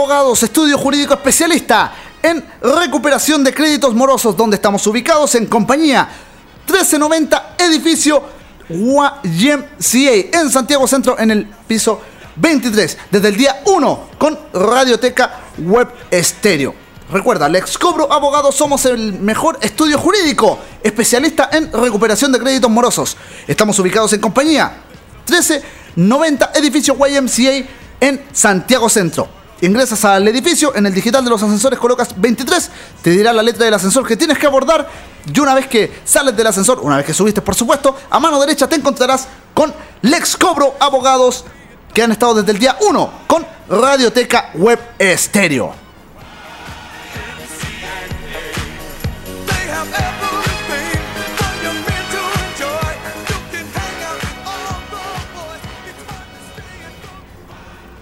Abogados, 0.00 0.42
estudio 0.42 0.78
jurídico 0.78 1.12
especialista 1.12 1.92
en 2.22 2.42
recuperación 2.62 3.44
de 3.44 3.52
créditos 3.52 3.92
morosos, 3.92 4.34
donde 4.34 4.56
estamos 4.56 4.86
ubicados 4.86 5.34
en 5.34 5.44
compañía 5.44 6.08
1390 6.66 7.56
edificio 7.58 8.22
YMCA 8.70 10.38
en 10.40 10.50
Santiago 10.50 10.88
Centro 10.88 11.18
en 11.18 11.30
el 11.32 11.44
piso 11.44 12.00
23, 12.36 12.96
desde 13.10 13.28
el 13.28 13.36
día 13.36 13.60
1 13.66 14.08
con 14.16 14.38
Radioteca 14.54 15.38
Web 15.58 15.88
Estéreo. 16.10 16.74
Recuerda, 17.12 17.46
Lex 17.46 17.76
Cobro 17.76 18.10
Abogados 18.10 18.54
somos 18.54 18.86
el 18.86 19.20
mejor 19.20 19.58
estudio 19.60 19.98
jurídico, 19.98 20.58
especialista 20.82 21.50
en 21.52 21.70
recuperación 21.70 22.32
de 22.32 22.38
créditos 22.38 22.70
morosos. 22.70 23.18
Estamos 23.46 23.78
ubicados 23.78 24.14
en 24.14 24.20
compañía 24.22 24.78
1390 25.28 26.52
edificio 26.54 26.96
YMCA 26.96 27.68
en 28.00 28.24
Santiago 28.32 28.88
Centro. 28.88 29.39
Ingresas 29.62 30.02
al 30.06 30.26
edificio, 30.26 30.74
en 30.74 30.86
el 30.86 30.94
digital 30.94 31.22
de 31.22 31.28
los 31.28 31.42
ascensores 31.42 31.78
colocas 31.78 32.18
23, 32.18 32.70
te 33.02 33.10
dirá 33.10 33.30
la 33.32 33.42
letra 33.42 33.66
del 33.66 33.74
ascensor 33.74 34.06
que 34.06 34.16
tienes 34.16 34.38
que 34.38 34.46
abordar 34.46 34.88
y 35.26 35.38
una 35.38 35.52
vez 35.52 35.66
que 35.66 36.00
sales 36.02 36.34
del 36.34 36.46
ascensor, 36.46 36.80
una 36.80 36.96
vez 36.96 37.04
que 37.04 37.12
subiste 37.12 37.42
por 37.42 37.54
supuesto, 37.54 37.94
a 38.08 38.18
mano 38.18 38.40
derecha 38.40 38.66
te 38.66 38.76
encontrarás 38.76 39.28
con 39.52 39.72
Lex 40.00 40.38
Cobro 40.38 40.76
Abogados 40.80 41.44
que 41.92 42.02
han 42.02 42.10
estado 42.10 42.34
desde 42.34 42.52
el 42.52 42.58
día 42.58 42.78
1 42.80 43.12
con 43.26 43.46
Radioteca 43.68 44.50
Web 44.54 44.80
Estéreo. 44.98 45.74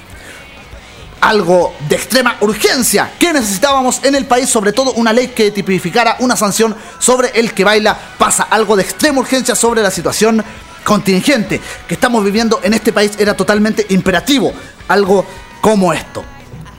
algo 1.21 1.75
de 1.89 1.97
extrema 1.97 2.37
urgencia 2.41 3.13
que 3.19 3.33
necesitábamos 3.33 4.05
en 4.05 4.15
el 4.15 4.27
país, 4.27 4.49
sobre 4.49 4.73
todo 4.73 4.93
una 4.95 5.13
ley 5.13 5.29
que 5.29 5.51
tipificara 5.51 6.17
una 6.21 6.37
sanción 6.37 6.77
sobre 6.99 7.31
el 7.39 7.53
que 7.53 7.65
baila 7.65 7.99
pasa, 8.19 8.45
algo 8.45 8.77
de 8.77 8.83
extrema 8.83 9.21
urgencia 9.21 9.55
sobre 9.55 9.83
la 9.83 9.91
situación 9.91 10.45
contingente 10.85 11.61
que 11.87 11.95
estamos 11.95 12.25
viviendo 12.25 12.61
en 12.63 12.75
este 12.75 12.93
país 12.93 13.13
era 13.19 13.35
totalmente 13.35 13.87
imperativo, 13.91 14.53
algo 14.89 15.27
como 15.61 15.93
esto. 15.93 16.25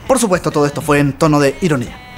Por 0.06 0.18
supuesto, 0.18 0.50
todo 0.50 0.66
esto 0.66 0.82
fue 0.82 0.98
en 0.98 1.12
tono 1.12 1.38
de 1.38 1.56
ironía. 1.60 2.09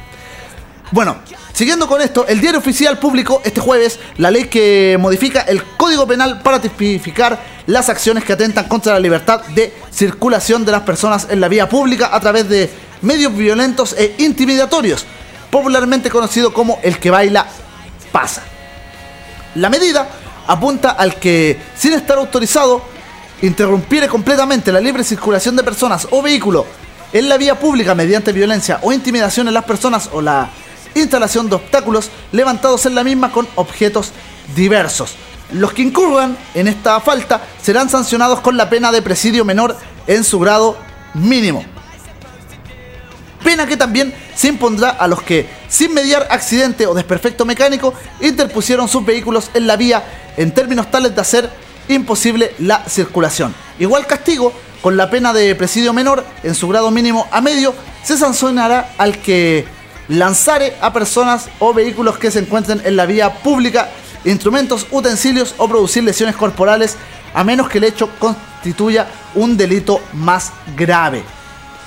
Bueno, 0.92 1.16
siguiendo 1.54 1.88
con 1.88 2.02
esto, 2.02 2.26
el 2.28 2.42
diario 2.42 2.60
oficial 2.60 2.98
publicó 2.98 3.40
este 3.46 3.62
jueves 3.62 3.98
la 4.18 4.30
ley 4.30 4.44
que 4.44 4.98
modifica 5.00 5.40
el 5.40 5.64
Código 5.64 6.06
Penal 6.06 6.42
para 6.42 6.60
tipificar 6.60 7.42
las 7.66 7.88
acciones 7.88 8.24
que 8.24 8.34
atentan 8.34 8.68
contra 8.68 8.92
la 8.92 9.00
libertad 9.00 9.40
de 9.54 9.72
circulación 9.90 10.66
de 10.66 10.72
las 10.72 10.82
personas 10.82 11.28
en 11.30 11.40
la 11.40 11.48
vía 11.48 11.66
pública 11.66 12.10
a 12.12 12.20
través 12.20 12.46
de 12.46 12.68
medios 13.00 13.34
violentos 13.34 13.94
e 13.96 14.16
intimidatorios, 14.18 15.06
popularmente 15.50 16.10
conocido 16.10 16.52
como 16.52 16.78
el 16.82 16.98
que 16.98 17.10
baila 17.10 17.46
pasa. 18.12 18.42
La 19.54 19.70
medida 19.70 20.06
apunta 20.46 20.90
al 20.90 21.14
que, 21.14 21.58
sin 21.74 21.94
estar 21.94 22.18
autorizado, 22.18 22.82
interrumpiere 23.40 24.08
completamente 24.08 24.70
la 24.70 24.80
libre 24.80 25.04
circulación 25.04 25.56
de 25.56 25.62
personas 25.62 26.06
o 26.10 26.20
vehículos 26.20 26.66
en 27.14 27.30
la 27.30 27.38
vía 27.38 27.58
pública 27.58 27.94
mediante 27.94 28.32
violencia 28.32 28.78
o 28.82 28.92
intimidación 28.92 29.48
en 29.48 29.54
las 29.54 29.64
personas 29.64 30.10
o 30.12 30.20
la 30.20 30.50
instalación 30.94 31.48
de 31.48 31.56
obstáculos 31.56 32.10
levantados 32.32 32.86
en 32.86 32.94
la 32.94 33.04
misma 33.04 33.32
con 33.32 33.48
objetos 33.56 34.12
diversos. 34.54 35.14
Los 35.52 35.72
que 35.72 35.82
incurran 35.82 36.36
en 36.54 36.68
esta 36.68 37.00
falta 37.00 37.42
serán 37.62 37.90
sancionados 37.90 38.40
con 38.40 38.56
la 38.56 38.70
pena 38.70 38.90
de 38.90 39.02
presidio 39.02 39.44
menor 39.44 39.76
en 40.06 40.24
su 40.24 40.38
grado 40.38 40.76
mínimo. 41.14 41.64
Pena 43.44 43.66
que 43.66 43.76
también 43.76 44.14
se 44.34 44.48
impondrá 44.48 44.90
a 44.90 45.08
los 45.08 45.22
que, 45.22 45.48
sin 45.68 45.92
mediar 45.92 46.26
accidente 46.30 46.86
o 46.86 46.94
desperfecto 46.94 47.44
mecánico, 47.44 47.92
interpusieron 48.20 48.88
sus 48.88 49.04
vehículos 49.04 49.50
en 49.52 49.66
la 49.66 49.76
vía 49.76 50.04
en 50.36 50.54
términos 50.54 50.90
tales 50.90 51.14
de 51.14 51.20
hacer 51.20 51.50
imposible 51.88 52.54
la 52.58 52.84
circulación. 52.88 53.54
Igual 53.78 54.06
castigo, 54.06 54.52
con 54.80 54.96
la 54.96 55.10
pena 55.10 55.32
de 55.32 55.54
presidio 55.54 55.92
menor 55.92 56.24
en 56.42 56.54
su 56.54 56.68
grado 56.68 56.90
mínimo 56.90 57.28
a 57.30 57.40
medio, 57.40 57.74
se 58.02 58.16
sancionará 58.16 58.94
al 58.96 59.18
que 59.18 59.66
lanzare 60.12 60.76
a 60.80 60.92
personas 60.92 61.48
o 61.58 61.72
vehículos 61.72 62.18
que 62.18 62.30
se 62.30 62.40
encuentren 62.40 62.82
en 62.84 62.96
la 62.96 63.06
vía 63.06 63.32
pública 63.42 63.88
instrumentos, 64.24 64.86
utensilios 64.90 65.54
o 65.56 65.66
producir 65.66 66.04
lesiones 66.04 66.36
corporales 66.36 66.96
a 67.34 67.42
menos 67.42 67.68
que 67.68 67.78
el 67.78 67.84
hecho 67.84 68.10
constituya 68.18 69.08
un 69.34 69.56
delito 69.56 70.00
más 70.12 70.52
grave. 70.76 71.24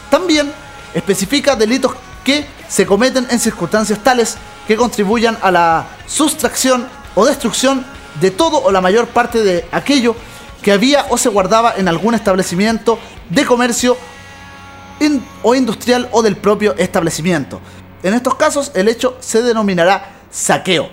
También 0.09 0.51
especifica 0.93 1.55
delitos 1.55 1.93
que 2.23 2.47
se 2.67 2.85
cometen 2.85 3.27
en 3.29 3.39
circunstancias 3.39 3.99
tales 3.99 4.37
que 4.67 4.75
contribuyan 4.75 5.37
a 5.41 5.51
la 5.51 5.85
sustracción 6.07 6.87
o 7.13 7.25
destrucción 7.25 7.85
de 8.19 8.31
todo 8.31 8.57
o 8.63 8.71
la 8.71 8.81
mayor 8.81 9.07
parte 9.07 9.43
de 9.43 9.65
aquello 9.71 10.15
que 10.63 10.71
había 10.71 11.05
o 11.09 11.17
se 11.17 11.29
guardaba 11.29 11.75
en 11.77 11.87
algún 11.87 12.15
establecimiento 12.15 12.97
de 13.29 13.45
comercio 13.45 13.95
o 15.43 15.53
industrial 15.53 16.09
o 16.11 16.23
del 16.23 16.37
propio 16.37 16.75
establecimiento. 16.77 17.61
En 18.05 18.13
estos 18.13 18.35
casos 18.35 18.69
el 18.75 18.87
hecho 18.87 19.17
se 19.19 19.41
denominará 19.41 20.11
saqueo. 20.29 20.91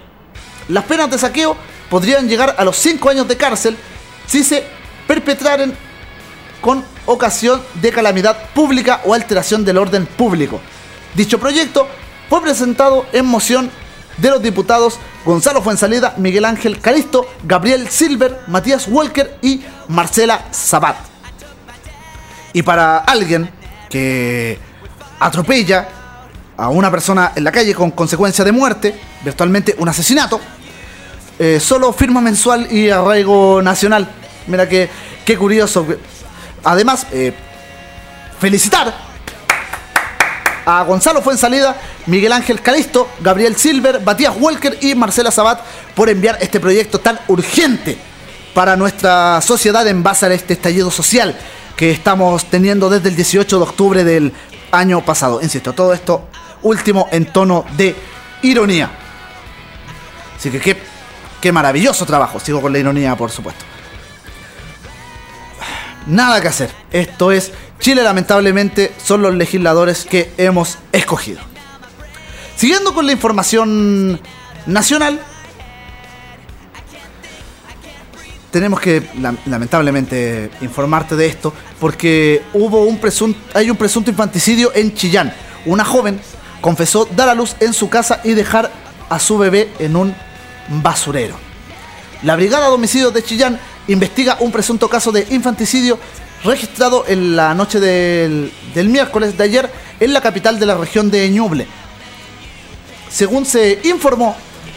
Las 0.69 0.85
penas 0.85 1.11
de 1.11 1.19
saqueo 1.19 1.55
podrían 1.91 2.27
llegar 2.27 2.55
a 2.57 2.65
los 2.65 2.79
5 2.79 3.11
años 3.11 3.29
de 3.29 3.37
cárcel 3.37 3.77
si 4.27 4.43
se 4.43 4.65
perpetraren 5.07 5.77
con 6.63 6.83
ocasión 7.05 7.61
de 7.75 7.93
calamidad 7.93 8.51
pública 8.55 9.03
o 9.05 9.13
alteración 9.13 9.63
del 9.63 9.77
orden 9.77 10.07
público. 10.07 10.59
Dicho 11.13 11.39
proyecto 11.39 11.87
fue 12.31 12.41
presentado 12.41 13.05
en 13.13 13.27
moción 13.27 13.71
de 14.17 14.31
los 14.31 14.41
diputados 14.41 14.99
Gonzalo 15.27 15.61
Fuensalida, 15.61 16.15
Miguel 16.17 16.47
Ángel 16.47 16.81
Calisto, 16.81 17.29
Gabriel 17.43 17.91
Silver, 17.91 18.41
Matías 18.47 18.89
Walker 18.89 19.37
y 19.43 19.61
Marcela 19.89 20.47
Sabat. 20.51 20.97
Y 22.55 22.63
para 22.63 22.97
alguien 22.97 23.51
que 23.91 24.59
atropella 25.21 25.89
a 26.63 26.69
una 26.69 26.93
persona 26.93 27.33
en 27.35 27.43
la 27.43 27.51
calle 27.51 27.75
con 27.75 27.91
consecuencia 27.91 28.45
de 28.45 28.53
muerte, 28.53 28.95
virtualmente 29.25 29.75
un 29.79 29.89
asesinato, 29.89 30.41
eh, 31.37 31.59
solo 31.59 31.93
firma 31.93 32.21
mensual 32.21 32.73
y 32.73 32.89
arraigo 32.89 33.61
nacional. 33.61 34.09
Mira 34.47 34.69
que, 34.69 34.89
qué 35.25 35.37
curioso. 35.37 35.85
Además, 36.63 37.09
eh, 37.11 37.35
felicitar 38.39 38.95
a 40.65 40.85
Gonzalo 40.85 41.21
Fuensalida, 41.21 41.75
Miguel 42.07 42.33
Ángel 42.33 42.61
Calisto, 42.61 43.09
Gabriel 43.19 43.57
Silver, 43.57 44.01
Matías 44.01 44.37
Walker 44.39 44.79
y 44.83 44.95
Marcela 44.95 45.33
Sabat 45.33 45.63
por 45.97 46.09
enviar 46.11 46.39
este 46.41 46.61
proyecto 46.61 47.01
tan 47.01 47.19
urgente 47.27 47.99
para 48.55 48.77
nuestra 48.77 49.41
sociedad 49.41 49.85
en 49.89 50.05
base 50.05 50.27
a 50.27 50.33
este 50.33 50.53
estallido 50.53 50.93
social 50.93 51.37
que 51.77 51.91
estamos 51.91 52.45
teniendo 52.45 52.89
desde 52.89 53.09
el 53.09 53.17
18 53.17 53.57
de 53.57 53.63
octubre 53.65 54.05
del 54.05 54.33
año 54.71 55.05
pasado. 55.05 55.43
Insisto, 55.43 55.73
todo 55.73 55.93
esto 55.93 56.29
último 56.63 57.09
en 57.13 57.27
tono 57.27 57.65
de 57.77 57.95
ironía. 58.43 58.91
Así 60.37 60.51
que 60.51 60.61
qué, 60.61 60.77
qué 61.41 61.53
maravilloso 61.53 62.05
trabajo. 62.07 62.41
Sigo 62.41 62.61
con 62.61 62.73
la 62.73 62.79
ironía, 62.79 63.17
por 63.17 63.31
supuesto. 63.31 63.65
Nada 66.07 66.41
que 66.41 66.49
hacer. 66.49 66.71
Esto 66.91 67.31
es 67.33 67.53
Chile, 67.79 68.03
lamentablemente, 68.03 68.93
son 69.05 69.23
los 69.23 69.35
legisladores 69.35 70.05
que 70.05 70.33
hemos 70.37 70.79
escogido. 70.93 71.41
Siguiendo 72.57 72.93
con 72.95 73.07
la 73.07 73.13
información 73.13 74.21
nacional, 74.67 75.21
tenemos 78.51 78.81
que 78.81 79.09
la- 79.21 79.35
lamentablemente 79.47 80.51
informarte 80.61 81.17
de 81.17 81.27
esto 81.27 81.53
porque 81.81 82.43
hubo 82.53 82.83
un 82.85 82.99
presunto 82.99 83.39
hay 83.55 83.71
un 83.71 83.77
presunto 83.77 84.11
infanticidio 84.11 84.73
en 84.75 84.95
Chillán. 84.95 85.33
Una 85.65 85.85
joven 85.85 86.21
confesó 86.63 87.07
dar 87.15 87.29
a 87.29 87.35
luz 87.35 87.57
en 87.61 87.75
su 87.75 87.91
casa 87.91 88.23
y 88.25 88.33
dejar 88.33 88.71
a 89.11 89.19
su 89.19 89.37
bebé 89.37 89.71
en 89.79 89.97
un 89.97 90.15
basurero. 90.83 91.37
La 92.23 92.37
Brigada 92.37 92.69
de 92.69 92.73
Homicidios 92.73 93.13
de 93.13 93.23
Chillán 93.23 93.61
investiga 93.89 94.39
un 94.41 94.51
presunto 94.51 94.89
caso 94.89 95.13
de 95.13 95.27
infanticidio 95.31 95.99
registrado 96.45 97.05
en 97.07 97.37
la 97.37 97.53
noche 97.55 97.81
del, 97.81 98.51
del 98.75 98.89
miércoles 98.89 99.37
de 99.37 99.45
ayer 99.45 99.71
en 100.01 100.13
la 100.15 100.21
capital 100.21 100.59
de 100.59 100.67
la 100.67 100.77
región 100.77 101.11
de 101.11 101.29
Ñuble. 101.29 101.67
Según 103.11 103.45
se 103.45 103.81
informó, 103.85 104.35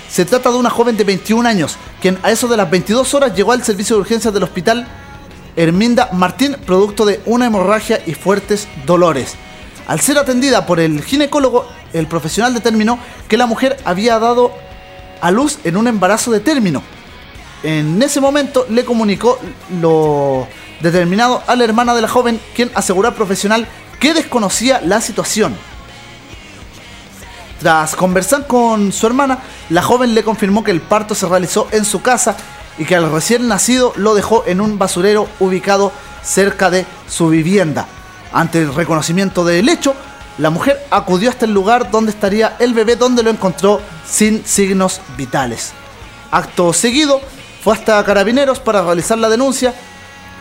se 0.09 0.25
trata 0.25 0.51
de 0.51 0.57
una 0.57 0.69
joven 0.69 0.97
de 0.97 1.03
21 1.03 1.47
años, 1.47 1.77
quien 2.01 2.17
a 2.23 2.31
eso 2.31 2.47
de 2.47 2.57
las 2.57 2.69
22 2.69 3.13
horas 3.13 3.35
llegó 3.35 3.51
al 3.51 3.63
servicio 3.63 3.95
de 3.95 4.01
urgencias 4.01 4.33
del 4.33 4.43
hospital 4.43 4.87
Herminda 5.55 6.09
Martín, 6.11 6.57
producto 6.65 7.05
de 7.05 7.21
una 7.25 7.45
hemorragia 7.45 8.01
y 8.05 8.13
fuertes 8.13 8.67
dolores. 8.85 9.35
Al 9.87 9.99
ser 9.99 10.17
atendida 10.17 10.65
por 10.65 10.79
el 10.79 11.03
ginecólogo, 11.03 11.67
el 11.93 12.07
profesional 12.07 12.53
determinó 12.53 12.97
que 13.27 13.37
la 13.37 13.45
mujer 13.45 13.77
había 13.85 14.17
dado 14.19 14.51
a 15.21 15.31
luz 15.31 15.59
en 15.63 15.77
un 15.77 15.87
embarazo 15.87 16.31
de 16.31 16.39
término. 16.39 16.81
En 17.63 18.01
ese 18.01 18.19
momento 18.19 18.65
le 18.69 18.83
comunicó 18.83 19.39
lo 19.79 20.47
determinado 20.81 21.43
a 21.47 21.55
la 21.55 21.63
hermana 21.63 21.95
de 21.95 22.01
la 22.01 22.07
joven, 22.07 22.39
quien 22.55 22.71
aseguró 22.73 23.07
al 23.07 23.13
profesional 23.13 23.67
que 23.99 24.13
desconocía 24.13 24.81
la 24.81 25.01
situación. 25.01 25.55
Tras 27.59 27.95
conversar 27.95 28.47
con 28.47 28.91
su 28.91 29.07
hermana, 29.07 29.39
la 29.69 29.81
joven 29.81 30.13
le 30.13 30.23
confirmó 30.23 30.63
que 30.63 30.71
el 30.71 30.81
parto 30.81 31.15
se 31.15 31.27
realizó 31.27 31.67
en 31.71 31.85
su 31.85 32.01
casa 32.01 32.35
y 32.77 32.85
que 32.85 32.95
al 32.95 33.11
recién 33.11 33.47
nacido 33.47 33.93
lo 33.95 34.13
dejó 34.13 34.43
en 34.47 34.61
un 34.61 34.77
basurero 34.77 35.27
ubicado 35.39 35.91
cerca 36.23 36.69
de 36.69 36.85
su 37.07 37.29
vivienda. 37.29 37.87
Ante 38.35 38.59
el 38.59 38.75
reconocimiento 38.75 39.45
del 39.45 39.69
hecho, 39.69 39.95
la 40.39 40.49
mujer 40.49 40.85
acudió 40.91 41.29
hasta 41.29 41.45
el 41.45 41.53
lugar 41.53 41.89
donde 41.89 42.11
estaría 42.11 42.57
el 42.59 42.73
bebé 42.73 42.97
donde 42.97 43.23
lo 43.23 43.29
encontró 43.29 43.79
sin 44.05 44.45
signos 44.45 44.99
vitales. 45.15 45.71
Acto 46.31 46.73
seguido, 46.73 47.21
fue 47.63 47.73
hasta 47.73 48.03
Carabineros 48.03 48.59
para 48.59 48.83
realizar 48.83 49.17
la 49.17 49.29
denuncia, 49.29 49.73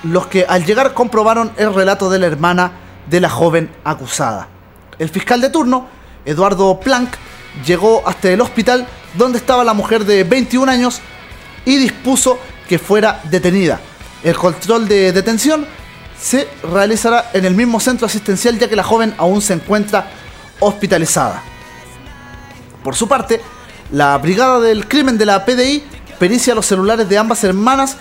los 0.02 0.26
que 0.26 0.44
al 0.44 0.64
llegar 0.64 0.92
comprobaron 0.92 1.52
el 1.56 1.72
relato 1.72 2.10
de 2.10 2.18
la 2.18 2.26
hermana 2.26 2.72
de 3.08 3.20
la 3.20 3.30
joven 3.30 3.70
acusada. 3.84 4.48
El 4.98 5.08
fiscal 5.08 5.40
de 5.40 5.50
turno, 5.50 5.86
Eduardo 6.24 6.80
Planck, 6.80 7.16
llegó 7.64 8.02
hasta 8.08 8.28
el 8.28 8.40
hospital 8.40 8.88
donde 9.16 9.38
estaba 9.38 9.62
la 9.62 9.72
mujer 9.72 10.04
de 10.04 10.24
21 10.24 10.68
años 10.68 11.00
y 11.64 11.76
dispuso 11.76 12.40
que 12.68 12.80
fuera 12.80 13.20
detenida. 13.30 13.78
El 14.24 14.36
control 14.36 14.88
de 14.88 15.12
detención 15.12 15.64
se 16.24 16.48
realizará 16.62 17.30
en 17.34 17.44
el 17.44 17.54
mismo 17.54 17.78
centro 17.80 18.06
asistencial 18.06 18.58
ya 18.58 18.66
que 18.66 18.76
la 18.76 18.82
joven 18.82 19.14
aún 19.18 19.42
se 19.42 19.52
encuentra 19.52 20.08
hospitalizada. 20.58 21.42
Por 22.82 22.96
su 22.96 23.06
parte, 23.06 23.42
la 23.92 24.16
Brigada 24.16 24.58
del 24.60 24.88
Crimen 24.88 25.18
de 25.18 25.26
la 25.26 25.44
PDI 25.44 25.84
pericia 26.18 26.54
los 26.54 26.64
celulares 26.64 27.10
de 27.10 27.18
ambas 27.18 27.44
hermanas, 27.44 27.98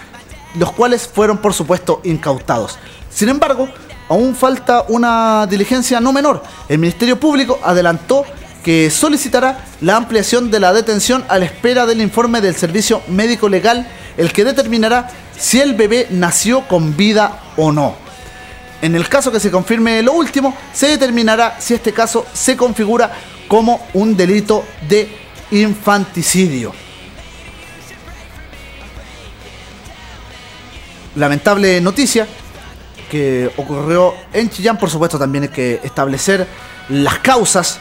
los 0.56 0.72
cuales 0.72 1.06
fueron 1.06 1.40
por 1.40 1.54
supuesto 1.54 2.00
incautados. 2.06 2.80
Sin 3.10 3.28
embargo, 3.28 3.68
aún 4.08 4.36
falta 4.36 4.86
una 4.88 5.46
diligencia 5.46 6.00
no 6.00 6.14
menor. 6.14 6.44
El 6.70 6.80
Ministerio 6.80 7.20
Público 7.20 7.60
adelantó 7.62 8.24
que 8.64 8.90
solicitará 8.90 9.66
la 9.82 9.98
ampliación 9.98 10.50
de 10.50 10.62
la 10.62 10.72
detención 10.72 11.26
a 11.28 11.40
la 11.40 11.46
espera 11.46 11.86
del 11.86 12.00
informe 12.00 12.40
del 12.40 12.56
Servicio 12.56 13.02
Médico 13.10 13.50
Legal, 13.50 13.86
el 14.16 14.32
que 14.32 14.46
determinará 14.46 15.10
si 15.38 15.60
el 15.60 15.74
bebé 15.74 16.08
nació 16.10 16.66
con 16.70 16.96
vida 16.96 17.42
o 17.58 17.74
no. 17.74 18.03
En 18.84 18.96
el 18.96 19.08
caso 19.08 19.32
que 19.32 19.40
se 19.40 19.50
confirme 19.50 20.02
lo 20.02 20.12
último, 20.12 20.54
se 20.74 20.88
determinará 20.90 21.56
si 21.58 21.74
este 21.74 21.94
caso 21.94 22.26
se 22.34 22.58
configura 22.58 23.10
como 23.48 23.88
un 23.94 24.18
delito 24.18 24.66
de 24.90 25.10
infanticidio. 25.52 26.74
Lamentable 31.16 31.80
noticia 31.80 32.28
que 33.10 33.50
ocurrió 33.56 34.16
en 34.34 34.50
Chillán, 34.50 34.78
por 34.78 34.90
supuesto 34.90 35.18
también 35.18 35.46
hay 35.46 35.50
que 35.50 35.80
establecer 35.82 36.46
las 36.90 37.20
causas 37.20 37.80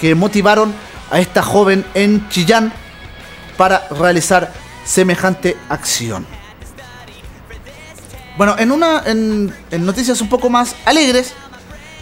que 0.00 0.14
motivaron 0.14 0.72
a 1.10 1.20
esta 1.20 1.42
joven 1.42 1.84
en 1.92 2.26
Chillán 2.30 2.72
para 3.58 3.86
realizar 3.90 4.54
semejante 4.86 5.54
acción. 5.68 6.37
Bueno, 8.38 8.54
en 8.56 8.70
una 8.70 9.02
en, 9.04 9.52
noticias 9.72 10.20
un 10.20 10.28
poco 10.28 10.48
más 10.48 10.76
alegres, 10.84 11.32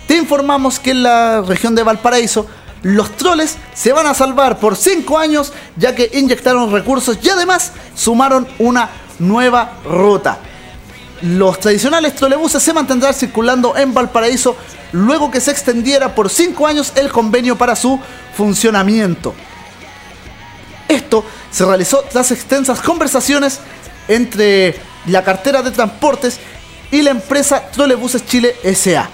te 0.07 0.17
informamos 0.19 0.79
que 0.79 0.91
en 0.91 1.03
la 1.03 1.41
región 1.41 1.75
de 1.75 1.83
Valparaíso 1.83 2.47
los 2.83 3.17
troles 3.17 3.57
se 3.73 3.95
van 3.95 4.07
a 4.07 4.13
salvar 4.13 4.61
por 4.61 4.77
5 4.77 5.19
años 5.19 5.55
ya 5.79 5.95
que 5.95 6.11
inyectaron 6.13 6.71
recursos 6.71 7.19
y 7.23 7.31
además 7.31 7.73
sumaron 7.95 8.47
una 8.59 8.91
nueva 9.19 9.79
ruta. 9.87 10.39
Los 11.23 11.59
tradicionales 11.59 12.15
trolebuses 12.15 12.63
se 12.63 12.75
mantendrán 12.75 13.15
circulando 13.15 13.75
en 13.75 13.95
Valparaíso 13.95 14.59
luego 14.93 15.31
que 15.31 15.41
se 15.41 15.53
extendiera 15.53 16.15
por 16.15 16.29
5 16.29 16.67
años 16.67 16.93
el 16.97 17.11
convenio 17.11 17.57
para 17.57 17.75
su 17.75 17.99
funcionamiento. 18.37 19.35
Esto 20.87 21.25
se 21.51 21.65
realizó 21.65 22.05
tras 22.13 22.31
extensas 22.31 22.83
conversaciones 22.83 23.59
entre 24.07 24.79
la 25.07 25.23
cartera 25.23 25.63
de 25.63 25.71
transportes 25.71 26.39
y 26.91 27.03
la 27.03 27.11
empresa 27.11 27.71
Trolebuses 27.71 28.27
Chile 28.27 28.57
SA, 28.75 29.09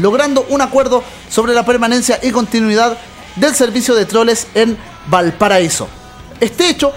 logrando 0.00 0.46
un 0.48 0.60
acuerdo 0.60 1.02
sobre 1.28 1.54
la 1.54 1.64
permanencia 1.64 2.18
y 2.22 2.30
continuidad 2.30 2.96
del 3.36 3.54
servicio 3.54 3.94
de 3.94 4.06
troles 4.06 4.46
en 4.54 4.76
Valparaíso. 5.08 5.88
Este 6.40 6.68
hecho 6.68 6.92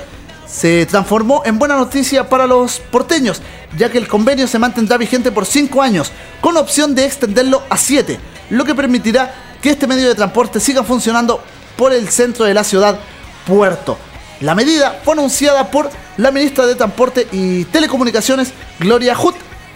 se 0.47 0.85
transformó 0.85 1.43
en 1.45 1.59
buena 1.59 1.75
noticia 1.75 2.27
para 2.27 2.47
los 2.47 2.79
porteños, 2.79 3.41
ya 3.77 3.89
que 3.89 3.97
el 3.97 4.07
convenio 4.07 4.47
se 4.47 4.59
mantendrá 4.59 4.97
vigente 4.97 5.31
por 5.31 5.45
5 5.45 5.81
años, 5.81 6.11
con 6.41 6.57
opción 6.57 6.95
de 6.95 7.05
extenderlo 7.05 7.63
a 7.69 7.77
7, 7.77 8.19
lo 8.49 8.65
que 8.65 8.75
permitirá 8.75 9.33
que 9.61 9.69
este 9.69 9.87
medio 9.87 10.07
de 10.07 10.15
transporte 10.15 10.59
siga 10.59 10.83
funcionando 10.83 11.43
por 11.77 11.93
el 11.93 12.09
centro 12.09 12.45
de 12.45 12.53
la 12.53 12.63
ciudad, 12.63 12.99
Puerto. 13.45 13.97
La 14.41 14.55
medida 14.55 15.01
fue 15.03 15.13
anunciada 15.13 15.69
por 15.69 15.89
la 16.15 16.31
ministra 16.31 16.65
de 16.65 16.75
Transporte 16.75 17.27
y 17.31 17.65
Telecomunicaciones, 17.65 18.53
Gloria 18.79 19.17
Hutt, 19.19 19.35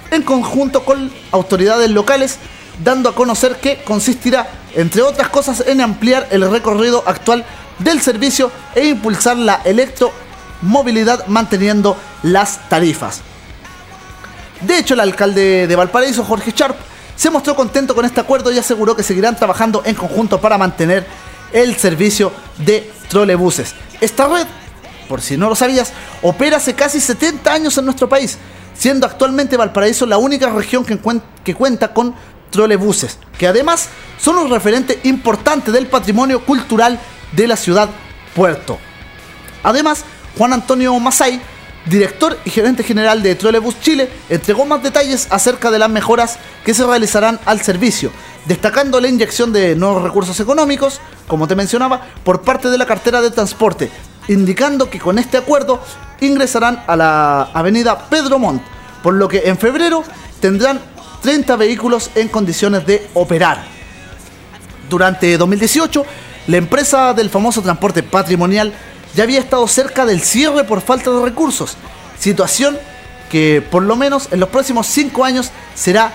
en 0.09 0.21
conjunto 0.21 0.85
con 0.85 1.11
autoridades 1.31 1.89
locales, 1.89 2.37
dando 2.81 3.09
a 3.09 3.15
conocer 3.15 3.57
que 3.57 3.83
consistirá, 3.83 4.47
entre 4.75 5.01
otras 5.01 5.27
cosas, 5.29 5.65
en 5.67 5.81
ampliar 5.81 6.27
el 6.31 6.49
recorrido 6.49 7.03
actual 7.05 7.43
del 7.79 8.01
servicio 8.01 8.51
e 8.73 8.87
impulsar 8.87 9.35
la 9.35 9.61
electromovilidad 9.65 11.27
manteniendo 11.27 11.97
las 12.21 12.69
tarifas. 12.69 13.21
De 14.61 14.77
hecho, 14.77 14.93
el 14.93 15.01
alcalde 15.01 15.67
de 15.67 15.75
Valparaíso, 15.75 16.23
Jorge 16.23 16.53
Sharp, 16.55 16.77
se 17.17 17.29
mostró 17.29 17.53
contento 17.55 17.93
con 17.93 18.05
este 18.05 18.21
acuerdo 18.21 18.49
y 18.51 18.57
aseguró 18.57 18.95
que 18.95 19.03
seguirán 19.03 19.35
trabajando 19.35 19.81
en 19.85 19.95
conjunto 19.95 20.39
para 20.39 20.57
mantener 20.57 21.05
el 21.51 21.75
servicio 21.75 22.31
de 22.57 22.89
trolebuses. 23.09 23.75
Esta 24.03 24.27
red, 24.27 24.45
por 25.07 25.21
si 25.21 25.37
no 25.37 25.47
lo 25.47 25.55
sabías, 25.55 25.93
opera 26.23 26.57
hace 26.57 26.73
casi 26.73 26.99
70 26.99 27.53
años 27.53 27.77
en 27.77 27.85
nuestro 27.85 28.09
país, 28.09 28.37
siendo 28.77 29.07
actualmente 29.07 29.55
Valparaíso 29.55 30.05
la 30.05 30.17
única 30.17 30.49
región 30.49 30.83
que, 30.83 30.97
cuenta 31.55 31.93
con 31.93 32.13
trolebuses, 32.49 33.17
que 33.37 33.47
además 33.47 33.87
son 34.19 34.39
un 34.39 34.49
referente 34.49 34.99
importante 35.03 35.71
del 35.71 35.87
patrimonio 35.87 36.43
cultural 36.43 36.99
de 37.31 37.47
la 37.47 37.55
ciudad 37.55 37.89
Puerto. 38.35 38.77
Además, 39.63 40.03
Juan 40.37 40.51
Antonio 40.51 40.99
Masay, 40.99 41.41
director 41.85 42.37
y 42.45 42.49
gerente 42.49 42.83
general 42.83 43.21
de 43.21 43.35
Trolebus 43.35 43.79
Chile, 43.81 44.09
entregó 44.29 44.65
más 44.65 44.81
detalles 44.81 45.27
acerca 45.29 45.71
de 45.71 45.79
las 45.79 45.89
mejoras 45.89 46.37
que 46.65 46.73
se 46.73 46.85
realizarán 46.85 47.39
al 47.45 47.61
servicio, 47.61 48.11
destacando 48.45 48.99
la 48.99 49.07
inyección 49.07 49.51
de 49.51 49.75
nuevos 49.75 50.01
recursos 50.03 50.39
económicos, 50.39 51.01
como 51.27 51.47
te 51.47 51.55
mencionaba, 51.55 52.01
por 52.23 52.41
parte 52.41 52.69
de 52.69 52.77
la 52.77 52.85
cartera 52.85 53.21
de 53.21 53.31
transporte, 53.31 53.89
indicando 54.27 54.89
que 54.89 54.99
con 54.99 55.19
este 55.19 55.37
acuerdo 55.37 55.81
ingresarán 56.21 56.83
a 56.87 56.95
la 56.95 57.43
avenida 57.53 58.07
Pedro 58.09 58.39
Montt, 58.39 58.61
por 59.01 59.13
lo 59.13 59.27
que 59.27 59.43
en 59.45 59.57
febrero 59.57 60.03
tendrán 60.39 60.79
30 61.21 61.55
vehículos 61.57 62.11
en 62.15 62.29
condiciones 62.29 62.85
de 62.85 63.09
operar. 63.13 63.63
Durante 64.89 65.37
2018, 65.37 66.05
la 66.47 66.57
empresa 66.57 67.13
del 67.13 67.29
famoso 67.29 67.61
transporte 67.61 68.03
patrimonial 68.03 68.73
ya 69.15 69.23
había 69.23 69.39
estado 69.39 69.67
cerca 69.67 70.05
del 70.05 70.21
cierre 70.21 70.63
por 70.63 70.81
falta 70.81 71.11
de 71.11 71.21
recursos, 71.21 71.77
situación 72.19 72.77
que 73.29 73.61
por 73.61 73.83
lo 73.83 73.95
menos 73.95 74.29
en 74.31 74.39
los 74.39 74.49
próximos 74.49 74.87
5 74.87 75.25
años 75.25 75.51
será 75.75 76.13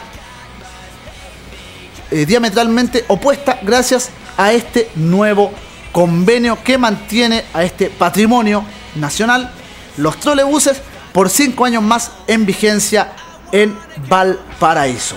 eh, 2.10 2.24
diametralmente 2.26 3.04
opuesta 3.08 3.58
gracias 3.62 4.10
a 4.36 4.52
este 4.52 4.90
nuevo 4.94 5.52
convenio 5.92 6.58
que 6.62 6.78
mantiene 6.78 7.44
a 7.52 7.64
este 7.64 7.90
patrimonio 7.90 8.64
nacional, 8.94 9.50
los 9.96 10.18
trolebuses, 10.20 10.80
por 11.12 11.28
5 11.28 11.64
años 11.64 11.82
más 11.82 12.12
en 12.26 12.46
vigencia 12.46 13.12
en 13.50 13.76
Valparaíso. 14.08 15.16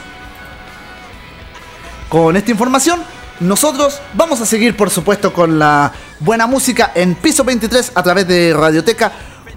Con 2.09 2.35
esta 2.35 2.51
información, 2.51 3.01
nosotros 3.41 3.99
vamos 4.13 4.39
a 4.39 4.45
seguir, 4.45 4.77
por 4.77 4.89
supuesto, 4.89 5.33
con 5.33 5.57
la 5.57 5.91
buena 6.19 6.45
música 6.45 6.91
en 6.93 7.15
piso 7.15 7.43
23 7.43 7.93
a 7.95 8.03
través 8.03 8.27
de 8.27 8.53
Radioteca 8.53 9.11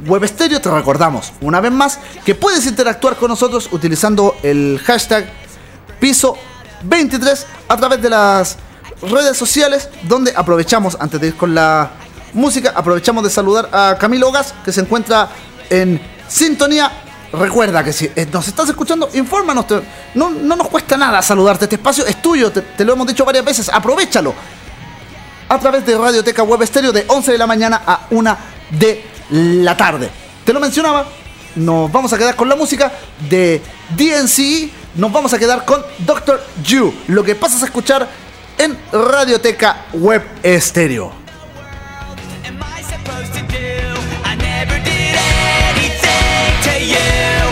Web 0.07 0.27
Stereo. 0.27 0.61
Te 0.61 0.71
recordamos 0.71 1.33
una 1.43 1.61
vez 1.61 1.71
más 1.71 1.99
que 2.25 2.35
puedes 2.35 2.67
interactuar 2.67 3.17
con 3.17 3.29
nosotros 3.29 3.69
utilizando 3.73 4.37
el 4.43 4.81
hashtag 4.85 5.31
piso 6.01 6.37
23 6.83 7.47
a 7.69 7.77
través 7.77 8.01
de 8.01 8.09
las 8.09 8.57
redes 9.03 9.37
sociales, 9.37 9.91
donde 10.05 10.33
aprovechamos, 10.35 10.97
antes 10.99 11.21
de 11.21 11.29
ir 11.29 11.37
con 11.37 11.55
la 11.55 11.91
música, 12.33 12.73
aprovechamos 12.75 13.23
de 13.23 13.31
saludar 13.31 13.69
a 13.71 13.97
Camilo 13.99 14.33
Gas, 14.33 14.55
que 14.65 14.73
se 14.73 14.81
encuentra 14.81 15.29
en 15.69 16.01
sintonía. 16.27 16.91
Recuerda 17.39 17.83
que 17.83 17.93
si 17.93 18.07
eh, 18.15 18.27
nos 18.33 18.47
estás 18.49 18.69
escuchando, 18.69 19.09
infórmanos. 19.15 19.67
no, 20.15 20.31
no 20.31 20.57
nos 20.57 20.69
cuesta 20.69 20.97
nada 20.97 21.21
saludarte. 21.23 21.65
Este 21.65 21.77
espacio 21.77 22.07
es 22.07 22.21
tuyo, 22.23 22.51
te, 22.53 22.63
te 22.63 22.85
lo 22.85 22.93
hemos 22.93 23.07
dicho 23.07 23.25
varias 23.25 23.45
veces. 23.45 23.71
Aprovechalo. 23.73 24.35
A 25.49 25.59
través 25.59 25.85
de 25.85 25.97
Radioteca 25.97 26.43
Web 26.43 26.63
Estéreo 26.63 26.93
de 26.93 27.05
11 27.07 27.33
de 27.33 27.39
la 27.39 27.47
mañana 27.47 27.83
a 27.87 28.07
1 28.11 28.37
de 28.71 29.05
la 29.31 29.77
tarde. 29.77 30.11
Te 30.45 30.53
lo 30.53 30.61
mencionaba. 30.61 31.07
Nos 31.57 31.91
vamos 31.93 32.13
a 32.13 32.19
quedar 32.19 32.35
con 32.35 32.49
la 32.49 32.57
música 32.57 32.93
de 33.29 33.63
DNC. 33.91 34.71
Nos 34.97 35.13
vamos 35.13 35.33
a 35.33 35.39
quedar 35.39 35.65
con 35.65 35.83
Doctor 35.99 36.43
You. 36.65 36.93
Lo 37.09 37.23
que 37.23 37.35
pasas 37.35 37.63
a 37.63 37.67
escuchar 37.67 38.09
en 38.59 38.77
Radioteca 38.93 39.87
Web 39.93 40.23
Estéreo. 40.43 41.25
yeah 46.95 47.44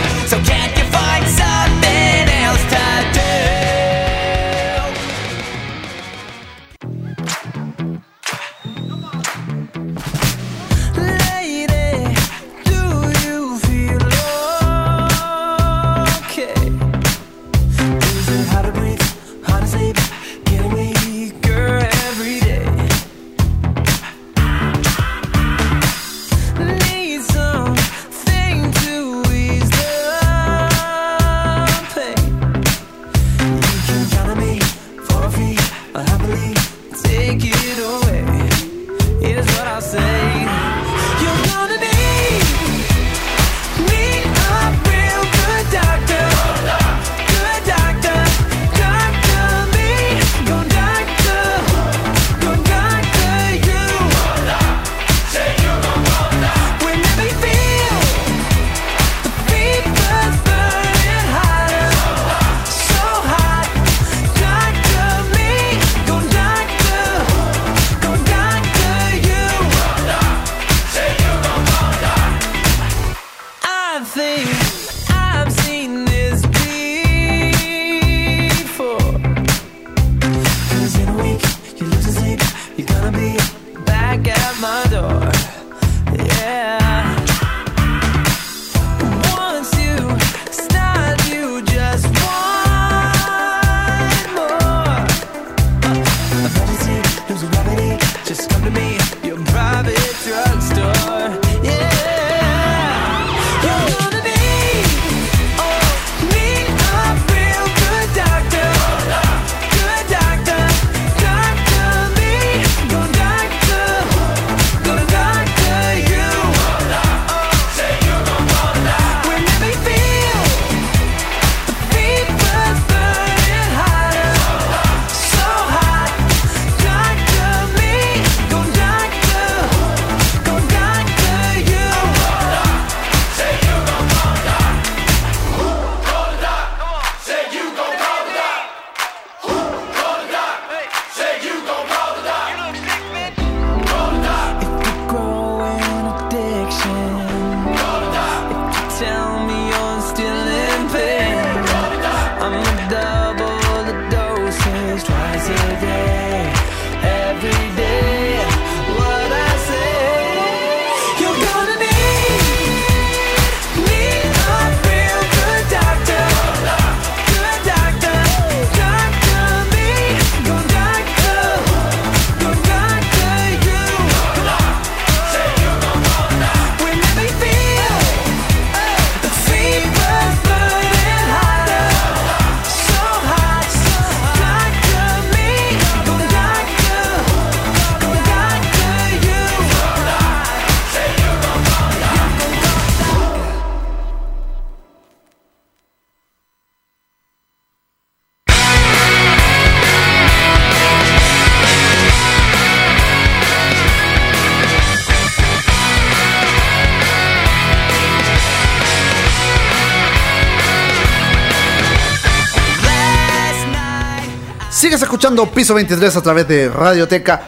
Piso 215.33 215.73
23 215.73 216.15
a 216.15 216.21
través 216.21 216.47
de 216.47 216.69
Radioteca 216.69 217.41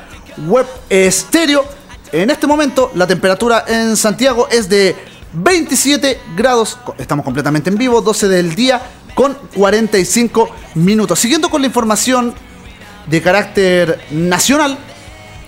Web 0.47 0.65
Estéreo. 0.89 1.63
En 2.11 2.31
este 2.31 2.47
momento 2.47 2.91
la 2.95 3.05
temperatura 3.05 3.63
en 3.67 3.95
Santiago 3.95 4.47
es 4.49 4.67
de 4.67 4.95
27 5.33 6.19
grados. 6.35 6.79
Estamos 6.97 7.23
completamente 7.23 7.69
en 7.69 7.77
vivo, 7.77 8.01
12 8.01 8.27
del 8.27 8.55
día 8.55 8.81
con 9.13 9.37
45 9.55 10.49
minutos. 10.75 11.19
Siguiendo 11.19 11.47
con 11.47 11.61
la 11.61 11.67
información 11.67 12.33
de 13.05 13.21
carácter 13.21 13.99
nacional, 14.09 14.79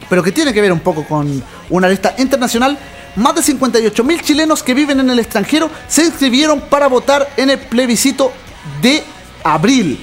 pero 0.07 0.22
que 0.22 0.31
tiene 0.31 0.53
que 0.53 0.61
ver 0.61 0.72
un 0.72 0.81
poco 0.81 1.05
con 1.05 1.43
una 1.72 1.89
lista 1.89 2.14
internacional. 2.19 2.77
Más 3.15 3.34
de 3.34 3.41
58 3.41 4.03
mil 4.03 4.22
chilenos 4.22 4.61
que 4.61 4.76
viven 4.76 4.99
en 4.99 5.09
el 5.09 5.18
extranjero 5.18 5.72
se 5.88 6.05
inscribieron 6.05 6.61
para 6.61 6.85
votar 6.85 7.27
en 7.35 7.49
el 7.49 7.57
plebiscito 7.57 8.31
de 8.80 9.03
abril. 9.43 9.99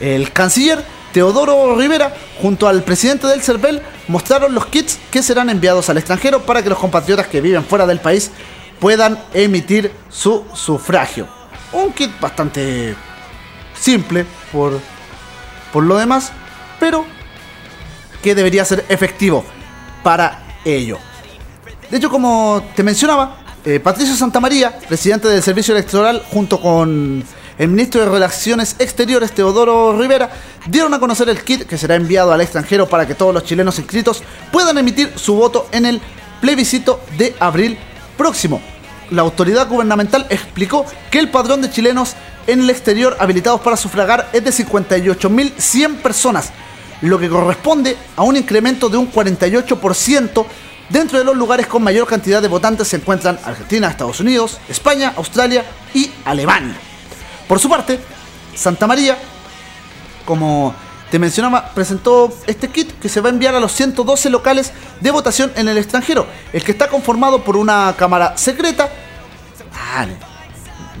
El 0.00 0.32
canciller 0.32 0.95
Teodoro 1.16 1.74
Rivera, 1.74 2.14
junto 2.42 2.68
al 2.68 2.82
presidente 2.82 3.26
del 3.26 3.40
CERVEL, 3.40 3.80
mostraron 4.08 4.54
los 4.54 4.66
kits 4.66 4.98
que 5.10 5.22
serán 5.22 5.48
enviados 5.48 5.88
al 5.88 5.96
extranjero 5.96 6.42
para 6.42 6.62
que 6.62 6.68
los 6.68 6.76
compatriotas 6.76 7.26
que 7.26 7.40
viven 7.40 7.64
fuera 7.64 7.86
del 7.86 8.00
país 8.00 8.30
puedan 8.78 9.18
emitir 9.32 9.90
su 10.10 10.44
sufragio. 10.52 11.26
Un 11.72 11.94
kit 11.94 12.10
bastante 12.20 12.94
simple 13.80 14.26
por, 14.52 14.78
por 15.72 15.84
lo 15.84 15.96
demás, 15.96 16.32
pero 16.78 17.06
que 18.22 18.34
debería 18.34 18.66
ser 18.66 18.84
efectivo 18.90 19.42
para 20.02 20.58
ello. 20.66 20.98
De 21.90 21.96
hecho, 21.96 22.10
como 22.10 22.62
te 22.76 22.82
mencionaba, 22.82 23.38
eh, 23.64 23.80
Patricio 23.80 24.14
Santamaría, 24.14 24.78
presidente 24.80 25.28
del 25.28 25.42
Servicio 25.42 25.74
Electoral, 25.74 26.22
junto 26.30 26.60
con 26.60 27.24
el 27.58 27.68
ministro 27.68 28.02
de 28.02 28.10
Relaciones 28.10 28.76
Exteriores, 28.78 29.32
Teodoro 29.32 29.98
Rivera, 29.98 30.30
dieron 30.66 30.92
a 30.94 30.98
conocer 30.98 31.28
el 31.28 31.42
kit 31.42 31.66
que 31.66 31.78
será 31.78 31.94
enviado 31.94 32.32
al 32.32 32.40
extranjero 32.40 32.88
para 32.88 33.06
que 33.06 33.14
todos 33.14 33.32
los 33.32 33.44
chilenos 33.44 33.78
inscritos 33.78 34.22
puedan 34.52 34.78
emitir 34.78 35.12
su 35.16 35.34
voto 35.34 35.68
en 35.72 35.86
el 35.86 36.00
plebiscito 36.40 37.00
de 37.16 37.34
abril 37.40 37.78
próximo. 38.16 38.60
La 39.10 39.22
autoridad 39.22 39.68
gubernamental 39.68 40.26
explicó 40.30 40.84
que 41.10 41.18
el 41.18 41.30
padrón 41.30 41.62
de 41.62 41.70
chilenos 41.70 42.14
en 42.46 42.60
el 42.60 42.70
exterior 42.70 43.16
habilitados 43.18 43.60
para 43.60 43.76
sufragar 43.76 44.28
es 44.32 44.44
de 44.44 44.50
58.100 44.50 45.96
personas, 45.96 46.52
lo 47.00 47.18
que 47.18 47.28
corresponde 47.28 47.96
a 48.16 48.22
un 48.22 48.36
incremento 48.36 48.88
de 48.88 48.96
un 48.96 49.10
48% 49.10 50.46
Dentro 50.88 51.18
de 51.18 51.24
los 51.24 51.36
lugares 51.36 51.66
con 51.66 51.82
mayor 51.82 52.06
cantidad 52.06 52.40
de 52.40 52.46
votantes 52.46 52.86
se 52.86 52.96
encuentran 52.96 53.40
Argentina, 53.44 53.88
Estados 53.88 54.20
Unidos, 54.20 54.58
España, 54.68 55.14
Australia 55.16 55.64
y 55.92 56.12
Alemania. 56.24 56.76
Por 57.48 57.58
su 57.60 57.68
parte, 57.68 58.00
Santa 58.54 58.86
María, 58.86 59.16
como 60.24 60.74
te 61.10 61.18
mencionaba, 61.18 61.70
presentó 61.74 62.32
este 62.46 62.68
kit 62.68 62.98
que 62.98 63.08
se 63.08 63.20
va 63.20 63.28
a 63.28 63.32
enviar 63.32 63.54
a 63.54 63.60
los 63.60 63.72
112 63.72 64.28
locales 64.30 64.72
de 65.00 65.10
votación 65.10 65.52
en 65.54 65.68
el 65.68 65.78
extranjero, 65.78 66.26
el 66.52 66.64
que 66.64 66.72
está 66.72 66.88
conformado 66.88 67.44
por 67.44 67.56
una 67.56 67.94
cámara 67.96 68.36
secreta. 68.36 68.88
Ah, 69.72 70.06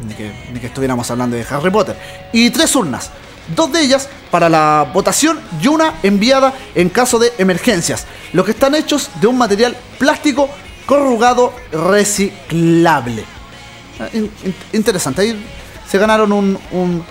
ni 0.06 0.14
que, 0.60 0.66
estuviéramos 0.66 1.10
hablando 1.10 1.36
de 1.36 1.44
Harry 1.50 1.70
Potter. 1.70 1.96
Y 2.32 2.50
tres 2.50 2.74
urnas. 2.76 3.10
Dos 3.54 3.72
de 3.72 3.80
ellas 3.80 4.08
para 4.30 4.48
la 4.48 4.88
votación 4.92 5.40
y 5.60 5.68
una 5.68 5.94
enviada 6.02 6.52
en 6.74 6.88
caso 6.88 7.18
de 7.18 7.32
emergencias. 7.38 8.04
Los 8.32 8.44
que 8.44 8.50
están 8.52 8.74
hechos 8.74 9.08
de 9.20 9.26
un 9.28 9.38
material 9.38 9.76
plástico 9.98 10.48
corrugado 10.84 11.52
reciclable. 11.72 13.24
Ah, 13.98 14.08
in- 14.12 14.30
in- 14.44 14.54
interesante. 14.72 15.22
Ahí 15.22 15.44
se 15.88 15.98
ganaron 15.98 16.32
un, 16.32 16.58
un, 16.72 17.04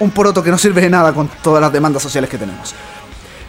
un 0.00 0.10
poroto 0.10 0.42
que 0.42 0.50
no 0.50 0.58
sirve 0.58 0.80
de 0.82 0.90
nada 0.90 1.12
con 1.12 1.28
todas 1.42 1.60
las 1.60 1.72
demandas 1.72 2.02
sociales 2.02 2.28
que 2.30 2.38
tenemos. 2.38 2.74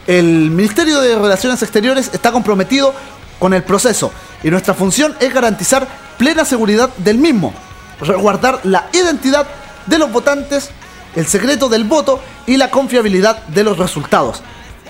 El 0.06 0.52
Ministerio 0.52 1.02
de 1.02 1.16
Relaciones 1.16 1.62
Exteriores 1.62 2.10
está 2.14 2.32
comprometido 2.32 2.94
con 3.40 3.54
el 3.54 3.64
proceso 3.64 4.12
y 4.44 4.50
nuestra 4.50 4.74
función 4.74 5.16
es 5.20 5.34
garantizar 5.34 5.88
plena 6.18 6.46
seguridad 6.46 6.90
del 6.98 7.18
mismo, 7.18 7.54
resguardar 8.00 8.62
la 8.64 8.88
identidad 8.94 9.48
de 9.86 9.98
los 9.98 10.12
votantes, 10.12 10.70
el 11.16 11.26
secreto 11.26 11.70
del 11.70 11.84
voto 11.84 12.22
y 12.46 12.58
la 12.58 12.72
confiabilidad 12.72 13.44
de 13.48 13.64
los 13.64 13.78
resultados. 13.78 14.42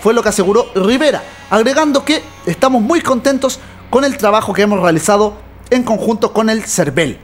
Fue 0.02 0.14
lo 0.14 0.22
que 0.22 0.28
aseguró 0.28 0.70
Rivera, 0.74 1.22
agregando 1.50 2.04
que 2.04 2.22
estamos 2.46 2.80
muy 2.82 3.00
contentos 3.00 3.58
con 3.90 4.04
el 4.04 4.16
trabajo 4.16 4.52
que 4.52 4.62
hemos 4.62 4.80
realizado 4.80 5.38
en 5.70 5.82
conjunto 5.82 6.32
con 6.32 6.50
el 6.50 6.64
CERVEL. 6.64 7.18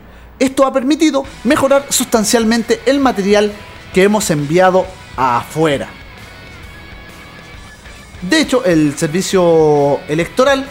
Esto 0.44 0.66
ha 0.66 0.72
permitido 0.74 1.24
mejorar 1.44 1.86
sustancialmente 1.88 2.82
el 2.84 3.00
material 3.00 3.50
que 3.94 4.02
hemos 4.02 4.28
enviado 4.28 4.86
afuera. 5.16 5.88
De 8.20 8.40
hecho, 8.42 8.62
el 8.62 8.94
servicio 8.94 10.00
electoral 10.06 10.68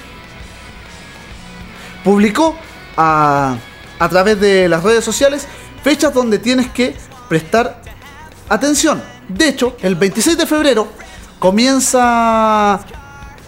publicó 2.03 2.55
a, 2.95 3.55
a 3.97 4.09
través 4.09 4.39
de 4.39 4.69
las 4.69 4.83
redes 4.83 5.03
sociales 5.03 5.47
fechas 5.83 6.13
donde 6.13 6.37
tienes 6.37 6.69
que 6.69 6.95
prestar 7.27 7.81
atención. 8.49 9.01
De 9.27 9.47
hecho, 9.47 9.75
el 9.81 9.95
26 9.95 10.37
de 10.37 10.45
febrero 10.45 10.87
comienza 11.39 12.79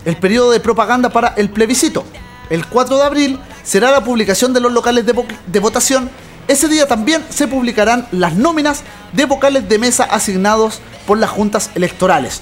el 0.03 0.17
periodo 0.17 0.49
de 0.49 0.59
propaganda 0.59 1.09
para 1.09 1.35
el 1.37 1.51
plebiscito. 1.51 2.03
El 2.49 2.65
4 2.67 2.97
de 2.97 3.03
abril 3.03 3.39
será 3.63 3.91
la 3.91 4.03
publicación 4.03 4.53
de 4.53 4.59
los 4.59 4.71
locales 4.71 5.05
de, 5.05 5.15
vo- 5.15 5.25
de 5.47 5.59
votación. 5.59 6.09
Ese 6.47 6.67
día 6.67 6.87
también 6.87 7.23
se 7.29 7.47
publicarán 7.47 8.07
las 8.11 8.35
nóminas 8.35 8.83
de 9.13 9.25
vocales 9.25 9.67
de 9.67 9.79
mesa 9.79 10.03
asignados 10.03 10.79
por 11.07 11.17
las 11.17 11.29
juntas 11.31 11.71
electorales. 11.75 12.41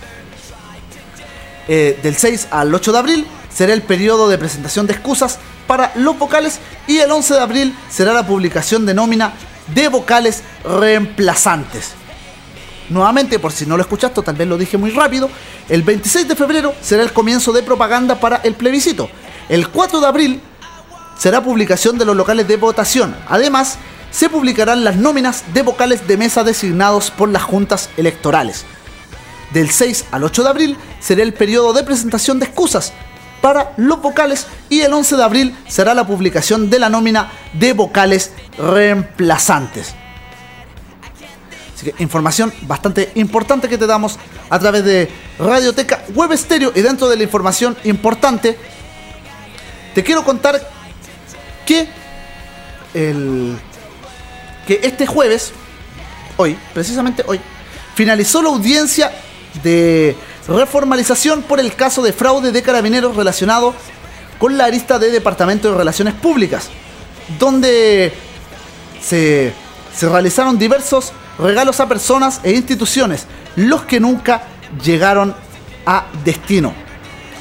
Eh, 1.70 1.98
del 2.04 2.18
6 2.18 2.48
al 2.52 2.74
8 2.76 2.92
de 2.92 2.98
abril 3.00 3.28
será 3.54 3.72
el 3.72 3.82
periodo 3.84 4.28
de 4.28 4.38
presentación 4.38 4.86
de 4.88 4.94
excusas 4.94 5.40
para 5.68 5.94
los 5.96 6.20
vocales 6.20 6.60
y 6.88 6.98
el 6.98 7.10
11 7.10 7.36
de 7.36 7.40
abril 7.40 7.76
será 7.90 8.12
la 8.12 8.28
publicación 8.28 8.86
de 8.86 8.94
nómina 8.94 9.32
de 9.74 9.88
vocales 9.88 10.44
reemplazantes. 10.66 11.92
Nuevamente, 12.90 13.40
por 13.40 13.54
si 13.54 13.66
no 13.66 13.78
lo 13.78 13.84
escuchaste, 13.84 14.22
tal 14.22 14.36
vez 14.36 14.46
lo 14.46 14.58
dije 14.58 14.78
muy 14.78 14.92
rápido, 14.92 15.30
el 15.70 15.84
26 15.84 16.28
de 16.28 16.36
febrero 16.36 16.76
será 16.82 17.02
el 17.04 17.14
comienzo 17.14 17.54
de 17.54 17.64
propaganda 17.64 18.20
para 18.20 18.38
el 18.44 18.56
plebiscito. 18.56 19.10
El 19.50 19.70
4 19.70 20.00
de 20.00 20.08
abril 20.08 20.42
será 21.18 21.44
publicación 21.44 21.98
de 21.98 22.06
los 22.06 22.16
locales 22.16 22.48
de 22.48 22.58
votación. 22.58 23.16
Además, 23.28 23.78
se 24.12 24.30
publicarán 24.30 24.84
las 24.84 24.96
nóminas 24.96 25.44
de 25.54 25.64
vocales 25.64 26.08
de 26.08 26.18
mesa 26.18 26.44
designados 26.44 27.12
por 27.12 27.30
las 27.30 27.44
juntas 27.44 27.90
electorales. 27.98 28.66
Del 29.52 29.70
6 29.70 30.06
al 30.12 30.24
8 30.24 30.44
de 30.44 30.50
abril 30.50 30.78
será 31.00 31.24
el 31.24 31.34
periodo 31.34 31.74
de 31.74 31.84
presentación 31.84 32.40
de 32.40 32.46
excusas 32.46 32.94
para 33.42 33.74
los 33.78 34.02
vocales 34.02 34.48
y 34.70 34.82
el 34.82 34.94
11 34.94 35.18
de 35.18 35.24
abril 35.24 35.58
será 35.68 35.94
la 35.94 36.08
publicación 36.08 36.70
de 36.70 36.80
la 36.80 36.90
nómina 36.90 37.32
de 37.54 37.74
vocales 37.74 38.32
reemplazantes. 38.58 39.94
Así 41.76 41.92
que 41.92 42.02
información 42.02 42.54
bastante 42.62 43.12
importante 43.16 43.68
que 43.68 43.78
te 43.78 43.88
damos 43.88 44.18
a 44.50 44.60
través 44.60 44.86
de 44.86 45.12
Radioteca 45.38 46.04
Web 46.16 46.32
Estéreo 46.32 46.72
y 46.74 46.82
dentro 46.82 47.10
de 47.10 47.18
la 47.18 47.24
información 47.24 47.76
importante 47.84 48.58
te 49.94 50.04
quiero 50.04 50.24
contar 50.24 50.62
que 51.66 51.88
el 52.94 53.58
que 54.68 54.80
este 54.84 55.06
jueves 55.06 55.52
hoy, 56.38 56.58
precisamente 56.74 57.24
hoy, 57.28 57.40
finalizó 57.96 58.42
la 58.42 58.50
audiencia 58.50 59.12
de 59.62 60.16
reformalización 60.48 61.44
por 61.44 61.60
el 61.60 61.76
caso 61.76 62.02
de 62.02 62.14
fraude 62.14 62.52
de 62.52 62.62
carabineros 62.62 63.16
relacionado 63.16 63.74
con 64.40 64.58
la 64.58 64.66
arista 64.66 65.00
de 65.00 65.12
Departamento 65.12 65.72
de 65.72 65.78
Relaciones 65.78 66.14
Públicas, 66.16 66.70
donde 67.40 68.14
se, 69.02 69.54
se 69.96 70.10
realizaron 70.10 70.58
diversos 70.58 71.14
regalos 71.38 71.80
a 71.80 71.88
personas 71.88 72.42
e 72.44 72.52
instituciones, 72.52 73.26
los 73.56 73.84
que 73.84 74.00
nunca 74.00 74.44
llegaron 74.84 75.36
a 75.86 76.08
destino. 76.24 76.74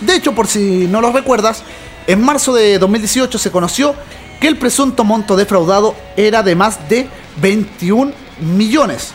De 0.00 0.16
hecho, 0.16 0.34
por 0.34 0.46
si 0.46 0.86
no 0.88 1.00
lo 1.00 1.12
recuerdas, 1.12 1.62
en 2.06 2.24
marzo 2.24 2.54
de 2.54 2.78
2018 2.78 3.38
se 3.38 3.50
conoció 3.50 3.94
que 4.40 4.48
el 4.48 4.58
presunto 4.58 5.04
monto 5.04 5.36
defraudado 5.36 5.94
era 6.16 6.42
de 6.42 6.56
más 6.56 6.88
de 6.88 7.08
21 7.40 8.12
millones 8.40 9.12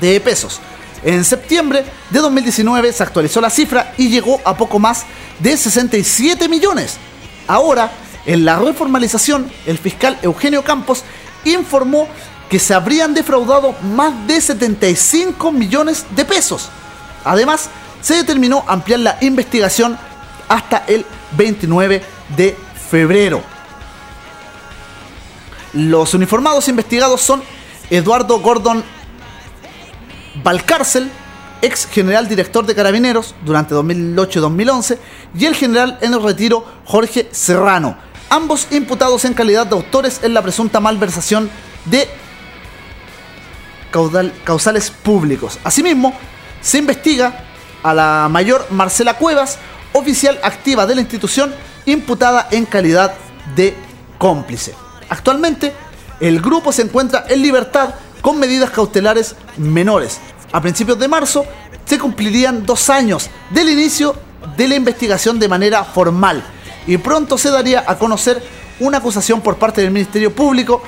de 0.00 0.20
pesos. 0.20 0.60
En 1.02 1.24
septiembre 1.24 1.84
de 2.10 2.18
2019 2.18 2.92
se 2.92 3.02
actualizó 3.02 3.40
la 3.40 3.48
cifra 3.48 3.94
y 3.96 4.08
llegó 4.08 4.40
a 4.44 4.56
poco 4.56 4.78
más 4.78 5.06
de 5.38 5.56
67 5.56 6.48
millones. 6.48 6.98
Ahora, 7.46 7.90
en 8.26 8.44
la 8.44 8.58
reformalización, 8.58 9.50
el 9.66 9.78
fiscal 9.78 10.18
Eugenio 10.22 10.62
Campos 10.62 11.04
informó 11.44 12.06
que 12.50 12.58
se 12.58 12.74
habrían 12.74 13.14
defraudado 13.14 13.74
más 13.94 14.26
de 14.26 14.40
75 14.40 15.52
millones 15.52 16.04
de 16.14 16.24
pesos. 16.24 16.68
Además, 17.24 17.70
se 18.02 18.14
determinó 18.14 18.64
ampliar 18.66 19.00
la 19.00 19.18
investigación 19.20 19.96
hasta 20.48 20.84
el 20.88 21.06
29 21.36 22.02
de 22.36 22.56
febrero. 22.90 23.42
Los 25.72 26.14
uniformados 26.14 26.68
investigados 26.68 27.20
son 27.20 27.42
Eduardo 27.90 28.40
Gordon 28.40 28.82
Valcárcel, 30.42 31.10
ex 31.62 31.86
general 31.86 32.28
director 32.28 32.64
de 32.66 32.74
Carabineros 32.74 33.34
durante 33.44 33.74
2008-2011, 33.74 34.98
y 35.36 35.46
el 35.46 35.54
general 35.54 35.98
en 36.00 36.14
el 36.14 36.22
retiro 36.22 36.64
Jorge 36.84 37.28
Serrano, 37.30 37.96
ambos 38.30 38.68
imputados 38.70 39.24
en 39.24 39.34
calidad 39.34 39.66
de 39.66 39.76
autores 39.76 40.20
en 40.22 40.34
la 40.34 40.42
presunta 40.42 40.80
malversación 40.80 41.50
de 41.84 42.08
causales 44.44 44.90
públicos. 44.90 45.58
Asimismo, 45.64 46.14
se 46.60 46.78
investiga 46.78 47.44
a 47.82 47.94
la 47.94 48.28
mayor 48.30 48.66
Marcela 48.70 49.14
Cuevas, 49.14 49.58
oficial 49.92 50.38
activa 50.42 50.86
de 50.86 50.94
la 50.94 51.00
institución, 51.00 51.54
imputada 51.86 52.48
en 52.50 52.66
calidad 52.66 53.14
de 53.56 53.74
cómplice. 54.18 54.74
Actualmente, 55.08 55.72
el 56.20 56.40
grupo 56.40 56.72
se 56.72 56.82
encuentra 56.82 57.24
en 57.28 57.42
libertad 57.42 57.94
con 58.20 58.38
medidas 58.38 58.70
cautelares 58.70 59.34
menores. 59.56 60.20
A 60.52 60.60
principios 60.60 60.98
de 60.98 61.08
marzo 61.08 61.44
se 61.84 61.98
cumplirían 61.98 62.64
dos 62.66 62.90
años 62.90 63.30
del 63.50 63.68
inicio 63.70 64.14
de 64.56 64.68
la 64.68 64.76
investigación 64.76 65.38
de 65.38 65.48
manera 65.48 65.84
formal 65.84 66.42
y 66.86 66.96
pronto 66.98 67.38
se 67.38 67.50
daría 67.50 67.84
a 67.86 67.98
conocer 67.98 68.42
una 68.80 68.98
acusación 68.98 69.40
por 69.40 69.56
parte 69.56 69.80
del 69.80 69.90
Ministerio 69.90 70.34
Público 70.34 70.82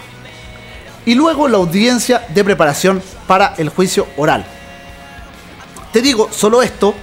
y 1.04 1.14
luego 1.14 1.48
la 1.48 1.58
audiencia 1.58 2.26
de 2.28 2.44
preparación 2.44 3.02
para 3.26 3.54
el 3.58 3.68
juicio 3.68 4.06
oral. 4.16 4.44
Te 5.92 6.00
digo 6.00 6.28
solo 6.32 6.62
esto, 6.62 6.94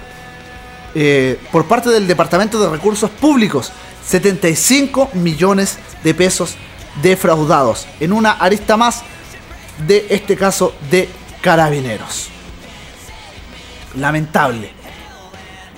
eh, 1.02 1.40
por 1.54 1.66
parte 1.66 1.92
del 1.92 2.08
Departamento 2.08 2.60
de 2.60 2.68
Recursos 2.68 3.10
Públicos, 3.10 3.72
75 4.06 5.12
millones 5.14 5.78
de 6.04 6.14
pesos 6.14 6.56
defraudados 7.02 7.88
en 8.02 8.12
una 8.12 8.32
arista 8.32 8.76
más 8.76 9.04
de 9.88 10.08
este 10.10 10.36
caso 10.36 10.76
de 10.92 11.08
carabineros. 11.42 12.28
Lamentable. 13.96 14.72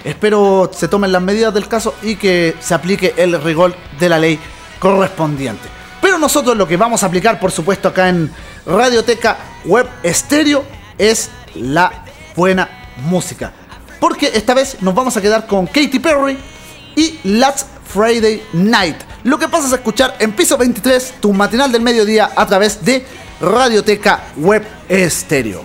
Espero 0.03 0.71
se 0.73 0.87
tomen 0.87 1.11
las 1.11 1.21
medidas 1.21 1.53
del 1.53 1.67
caso 1.67 1.93
y 2.01 2.15
que 2.15 2.55
se 2.59 2.73
aplique 2.73 3.13
el 3.15 3.39
rigor 3.43 3.75
de 3.99 4.09
la 4.09 4.17
ley 4.17 4.39
correspondiente. 4.79 5.69
Pero 6.01 6.17
nosotros 6.17 6.57
lo 6.57 6.67
que 6.67 6.77
vamos 6.77 7.03
a 7.03 7.05
aplicar, 7.05 7.39
por 7.39 7.51
supuesto, 7.51 7.89
acá 7.89 8.09
en 8.09 8.33
Radioteca 8.65 9.37
Web 9.65 9.87
Estéreo 10.01 10.65
es 10.97 11.29
la 11.53 12.05
buena 12.35 12.89
música. 13.03 13.53
Porque 14.01 14.31
esta 14.33 14.55
vez 14.55 14.81
nos 14.81 14.95
vamos 14.95 15.15
a 15.15 15.21
quedar 15.21 15.45
con 15.45 15.67
Katy 15.67 15.99
Perry 15.99 16.35
y 16.95 17.19
Last 17.23 17.67
Friday 17.85 18.41
Night. 18.51 18.97
Lo 19.23 19.37
que 19.37 19.47
pasas 19.47 19.71
a 19.73 19.75
escuchar 19.75 20.15
en 20.17 20.31
piso 20.31 20.57
23, 20.57 21.21
tu 21.21 21.31
matinal 21.31 21.71
del 21.71 21.83
mediodía 21.83 22.31
a 22.35 22.47
través 22.47 22.83
de 22.83 23.05
Radioteca 23.39 24.23
Web 24.37 24.65
Estéreo. 24.89 25.63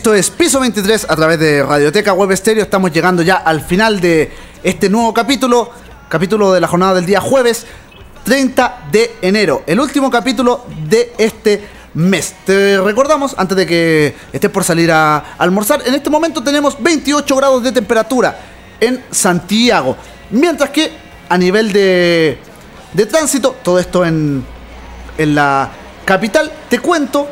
Esto 0.00 0.14
es 0.14 0.30
Piso 0.30 0.60
23 0.60 1.08
a 1.10 1.14
través 1.14 1.38
de 1.38 1.62
Radioteca 1.62 2.14
Web 2.14 2.30
Estéreo. 2.30 2.62
Estamos 2.62 2.90
llegando 2.90 3.20
ya 3.20 3.34
al 3.34 3.60
final 3.60 4.00
de 4.00 4.32
este 4.62 4.88
nuevo 4.88 5.12
capítulo, 5.12 5.70
capítulo 6.08 6.54
de 6.54 6.60
la 6.62 6.68
jornada 6.68 6.94
del 6.94 7.04
día 7.04 7.20
jueves 7.20 7.66
30 8.24 8.84
de 8.90 9.16
enero, 9.20 9.62
el 9.66 9.78
último 9.78 10.10
capítulo 10.10 10.64
de 10.88 11.12
este 11.18 11.68
mes. 11.92 12.34
Te 12.46 12.80
recordamos, 12.80 13.34
antes 13.36 13.54
de 13.58 13.66
que 13.66 14.14
estés 14.32 14.50
por 14.50 14.64
salir 14.64 14.90
a 14.90 15.34
almorzar, 15.36 15.82
en 15.86 15.94
este 15.94 16.08
momento 16.08 16.42
tenemos 16.42 16.82
28 16.82 17.36
grados 17.36 17.62
de 17.62 17.70
temperatura 17.70 18.40
en 18.80 19.04
Santiago, 19.10 19.98
mientras 20.30 20.70
que 20.70 20.92
a 21.28 21.36
nivel 21.36 21.74
de, 21.74 22.38
de 22.94 23.04
tránsito, 23.04 23.54
todo 23.62 23.78
esto 23.78 24.06
en, 24.06 24.46
en 25.18 25.34
la 25.34 25.70
capital, 26.06 26.50
te 26.70 26.78
cuento 26.78 27.28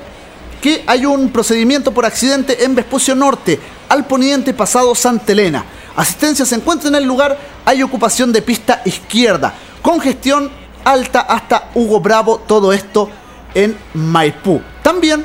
que 0.61 0.85
hay 0.87 1.07
un 1.07 1.31
procedimiento 1.31 1.93
por 1.93 2.05
accidente 2.05 2.65
en 2.65 2.75
Vespucio 2.75 3.15
Norte, 3.15 3.61
al 3.89 4.07
poniente 4.07 4.53
pasado 4.55 4.95
Santa 4.95 5.33
Elena. 5.33 5.65
Asistencia 5.97 6.45
se 6.45 6.55
encuentra 6.55 6.89
en 6.89 6.95
el 6.95 7.05
lugar, 7.05 7.39
hay 7.65 7.83
ocupación 7.83 8.33
de 8.33 8.43
pista 8.43 8.83
izquierda, 8.85 9.55
congestión 9.83 10.51
alta 10.85 11.21
hasta 11.21 11.71
Hugo 11.75 12.01
Bravo, 12.01 12.39
todo 12.47 12.73
esto 12.73 13.11
en 13.55 13.77
Maipú. 13.95 14.61
También 14.83 15.25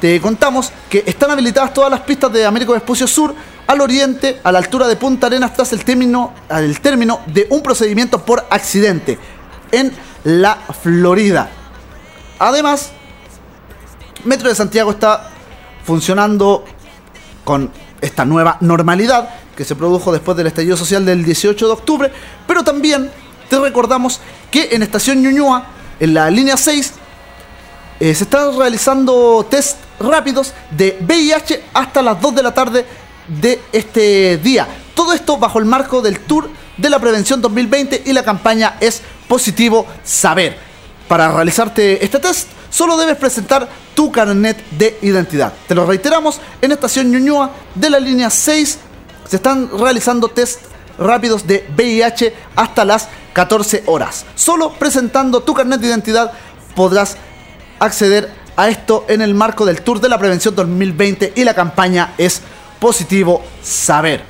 te 0.00 0.20
contamos 0.20 0.72
que 0.88 1.02
están 1.06 1.30
habilitadas 1.30 1.72
todas 1.74 1.90
las 1.90 2.00
pistas 2.00 2.32
de 2.32 2.44
Américo 2.44 2.72
Vespucio 2.72 3.06
Sur 3.06 3.34
al 3.66 3.80
oriente, 3.80 4.40
a 4.44 4.52
la 4.52 4.58
altura 4.58 4.86
de 4.86 4.96
Punta 4.96 5.26
Arenas, 5.26 5.52
tras 5.54 5.72
el 5.72 5.84
término, 5.84 6.32
el 6.50 6.80
término 6.80 7.20
de 7.26 7.46
un 7.50 7.62
procedimiento 7.62 8.24
por 8.24 8.46
accidente 8.50 9.18
en 9.72 9.92
la 10.24 10.56
Florida. 10.82 11.50
Además, 12.38 12.90
Metro 14.26 14.48
de 14.48 14.54
Santiago 14.54 14.90
está 14.90 15.30
funcionando 15.84 16.64
con 17.44 17.70
esta 18.00 18.24
nueva 18.24 18.58
normalidad 18.60 19.30
que 19.56 19.64
se 19.64 19.76
produjo 19.76 20.12
después 20.12 20.36
del 20.36 20.48
estallido 20.48 20.76
social 20.76 21.06
del 21.06 21.24
18 21.24 21.66
de 21.66 21.72
octubre, 21.72 22.12
pero 22.46 22.62
también 22.64 23.10
te 23.48 23.58
recordamos 23.58 24.20
que 24.50 24.70
en 24.72 24.82
Estación 24.82 25.22
Ñuñoa, 25.22 25.66
en 26.00 26.12
la 26.12 26.28
línea 26.30 26.56
6, 26.56 26.92
eh, 28.00 28.14
se 28.14 28.24
están 28.24 28.58
realizando 28.58 29.46
test 29.48 29.78
rápidos 30.00 30.52
de 30.70 30.98
VIH 31.00 31.64
hasta 31.72 32.02
las 32.02 32.20
2 32.20 32.34
de 32.34 32.42
la 32.42 32.52
tarde 32.52 32.84
de 33.28 33.60
este 33.72 34.38
día. 34.38 34.66
Todo 34.94 35.12
esto 35.12 35.38
bajo 35.38 35.58
el 35.58 35.64
marco 35.64 36.02
del 36.02 36.20
Tour 36.20 36.50
de 36.76 36.90
la 36.90 36.98
Prevención 36.98 37.40
2020 37.40 38.02
y 38.04 38.12
la 38.12 38.24
campaña 38.24 38.76
es 38.80 39.02
Positivo 39.28 39.86
Saber. 40.04 40.58
Para 41.08 41.30
realizarte 41.30 42.04
este 42.04 42.18
test, 42.18 42.48
solo 42.68 42.96
debes 42.96 43.16
presentar 43.16 43.68
tu 43.96 44.12
carnet 44.12 44.62
de 44.70 44.98
identidad. 45.02 45.52
Te 45.66 45.74
lo 45.74 45.86
reiteramos, 45.86 46.40
en 46.60 46.70
Estación 46.70 47.10
Ñuñoa 47.10 47.50
de 47.74 47.90
la 47.90 47.98
línea 47.98 48.30
6 48.30 48.78
se 49.26 49.36
están 49.36 49.68
realizando 49.76 50.28
test 50.28 50.60
rápidos 50.98 51.46
de 51.46 51.66
VIH 51.76 52.32
hasta 52.54 52.84
las 52.84 53.08
14 53.32 53.82
horas. 53.86 54.24
Solo 54.36 54.74
presentando 54.74 55.40
tu 55.40 55.54
carnet 55.54 55.80
de 55.80 55.88
identidad 55.88 56.32
podrás 56.76 57.16
acceder 57.80 58.30
a 58.56 58.68
esto 58.68 59.04
en 59.08 59.22
el 59.22 59.34
marco 59.34 59.66
del 59.66 59.82
Tour 59.82 60.00
de 60.00 60.08
la 60.08 60.18
Prevención 60.18 60.54
2020 60.54 61.32
y 61.34 61.44
la 61.44 61.54
campaña 61.54 62.14
es 62.18 62.42
Positivo 62.78 63.42
Saber. 63.62 64.22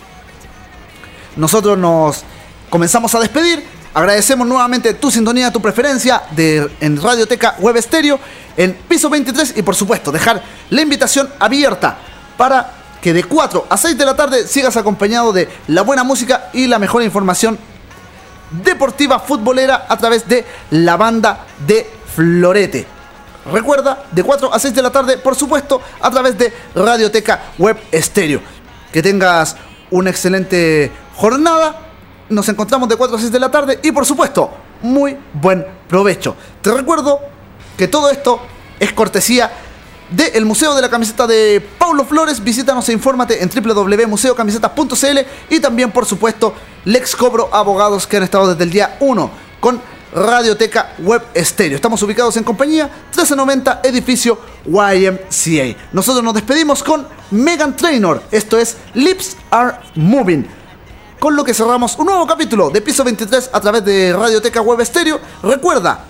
Nosotros 1.36 1.76
nos 1.76 2.22
comenzamos 2.70 3.14
a 3.14 3.20
despedir. 3.20 3.75
Agradecemos 3.96 4.46
nuevamente 4.46 4.92
tu 4.92 5.10
sintonía, 5.10 5.50
tu 5.50 5.62
preferencia 5.62 6.24
de, 6.32 6.70
en 6.80 7.00
Radioteca 7.00 7.56
Web 7.60 7.78
Estéreo, 7.78 8.20
en 8.54 8.74
piso 8.74 9.08
23 9.08 9.54
y 9.56 9.62
por 9.62 9.74
supuesto 9.74 10.12
dejar 10.12 10.42
la 10.68 10.82
invitación 10.82 11.30
abierta 11.38 11.96
para 12.36 12.72
que 13.00 13.14
de 13.14 13.24
4 13.24 13.68
a 13.70 13.76
6 13.78 13.96
de 13.96 14.04
la 14.04 14.14
tarde 14.14 14.46
sigas 14.46 14.76
acompañado 14.76 15.32
de 15.32 15.48
la 15.68 15.80
buena 15.80 16.04
música 16.04 16.50
y 16.52 16.66
la 16.66 16.78
mejor 16.78 17.04
información 17.04 17.58
deportiva 18.62 19.18
futbolera 19.18 19.86
a 19.88 19.96
través 19.96 20.28
de 20.28 20.44
la 20.72 20.98
banda 20.98 21.46
de 21.66 21.90
Florete. 22.14 22.86
Recuerda, 23.50 24.04
de 24.12 24.22
4 24.22 24.52
a 24.52 24.58
6 24.58 24.74
de 24.74 24.82
la 24.82 24.92
tarde, 24.92 25.16
por 25.16 25.34
supuesto, 25.36 25.80
a 26.02 26.10
través 26.10 26.36
de 26.36 26.52
Radioteca 26.74 27.44
Web 27.56 27.78
Estéreo. 27.90 28.42
Que 28.92 29.02
tengas 29.02 29.56
una 29.90 30.10
excelente 30.10 30.92
jornada. 31.14 31.85
Nos 32.28 32.48
encontramos 32.48 32.88
de 32.88 32.96
4 32.96 33.16
a 33.16 33.20
6 33.20 33.32
de 33.32 33.40
la 33.40 33.50
tarde 33.50 33.78
y, 33.82 33.92
por 33.92 34.04
supuesto, 34.04 34.50
muy 34.82 35.16
buen 35.34 35.64
provecho. 35.88 36.36
Te 36.60 36.72
recuerdo 36.72 37.20
que 37.76 37.88
todo 37.88 38.10
esto 38.10 38.40
es 38.80 38.92
cortesía 38.92 39.50
del 40.10 40.44
Museo 40.44 40.74
de 40.74 40.82
la 40.82 40.90
Camiseta 40.90 41.26
de 41.26 41.64
Paulo 41.78 42.04
Flores. 42.04 42.42
Visítanos 42.42 42.88
e 42.88 42.92
infórmate 42.92 43.42
en 43.42 43.50
www.museocamisetas.cl 43.50 45.18
y 45.50 45.60
también, 45.60 45.90
por 45.92 46.06
supuesto, 46.06 46.54
Lex 46.84 47.16
Cobro 47.16 47.48
Abogados 47.52 48.06
que 48.06 48.16
han 48.16 48.22
estado 48.22 48.48
desde 48.48 48.64
el 48.64 48.70
día 48.70 48.96
1 49.00 49.30
con 49.60 49.80
Radioteca 50.14 50.94
Web 50.98 51.22
Estéreo. 51.34 51.76
Estamos 51.76 52.02
ubicados 52.02 52.36
en 52.36 52.44
compañía 52.44 52.84
1390 52.84 53.80
edificio 53.84 54.38
YMCA. 54.64 55.76
Nosotros 55.92 56.24
nos 56.24 56.34
despedimos 56.34 56.82
con 56.82 57.06
Megan 57.30 57.76
Trainor. 57.76 58.22
Esto 58.30 58.58
es 58.58 58.76
Lips 58.94 59.36
Are 59.50 59.76
Moving. 59.94 60.46
Con 61.18 61.34
lo 61.34 61.44
que 61.44 61.54
cerramos 61.54 61.96
un 61.98 62.06
nuevo 62.06 62.26
capítulo 62.26 62.68
de 62.68 62.82
Piso 62.82 63.02
23 63.02 63.50
a 63.52 63.60
través 63.60 63.82
de 63.84 64.12
Radioteca 64.12 64.60
Web 64.60 64.82
Estéreo. 64.82 65.18
Recuerda 65.42 66.04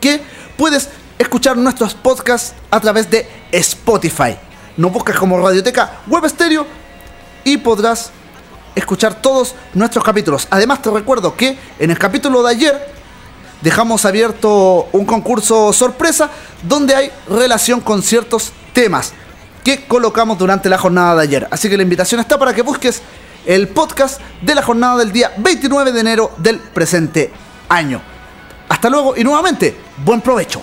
que 0.00 0.22
puedes 0.56 0.88
escuchar 1.18 1.56
nuestros 1.56 1.94
podcasts 1.94 2.54
a 2.70 2.78
través 2.78 3.10
de 3.10 3.28
Spotify. 3.50 4.36
Nos 4.76 4.92
buscas 4.92 5.18
como 5.18 5.38
Radioteca 5.40 6.02
Web 6.06 6.26
Estéreo 6.26 6.66
y 7.42 7.56
podrás 7.56 8.12
escuchar 8.76 9.20
todos 9.20 9.56
nuestros 9.74 10.04
capítulos. 10.04 10.46
Además 10.50 10.80
te 10.80 10.90
recuerdo 10.90 11.34
que 11.34 11.58
en 11.80 11.90
el 11.90 11.98
capítulo 11.98 12.44
de 12.44 12.50
ayer 12.50 12.94
dejamos 13.60 14.04
abierto 14.04 14.88
un 14.92 15.04
concurso 15.04 15.72
sorpresa 15.72 16.30
donde 16.62 16.94
hay 16.94 17.10
relación 17.28 17.80
con 17.80 18.04
ciertos 18.04 18.52
temas 18.72 19.14
que 19.64 19.84
colocamos 19.86 20.38
durante 20.38 20.68
la 20.68 20.78
jornada 20.78 21.16
de 21.16 21.22
ayer. 21.22 21.48
Así 21.50 21.68
que 21.68 21.76
la 21.76 21.82
invitación 21.82 22.20
está 22.20 22.38
para 22.38 22.54
que 22.54 22.62
busques 22.62 23.02
el 23.48 23.68
podcast 23.68 24.20
de 24.42 24.54
la 24.54 24.62
jornada 24.62 24.98
del 24.98 25.10
día 25.10 25.32
29 25.38 25.90
de 25.90 26.00
enero 26.00 26.32
del 26.36 26.58
presente 26.58 27.32
año. 27.70 27.98
Hasta 28.68 28.90
luego 28.90 29.16
y 29.16 29.24
nuevamente, 29.24 29.74
buen 30.04 30.20
provecho. 30.20 30.62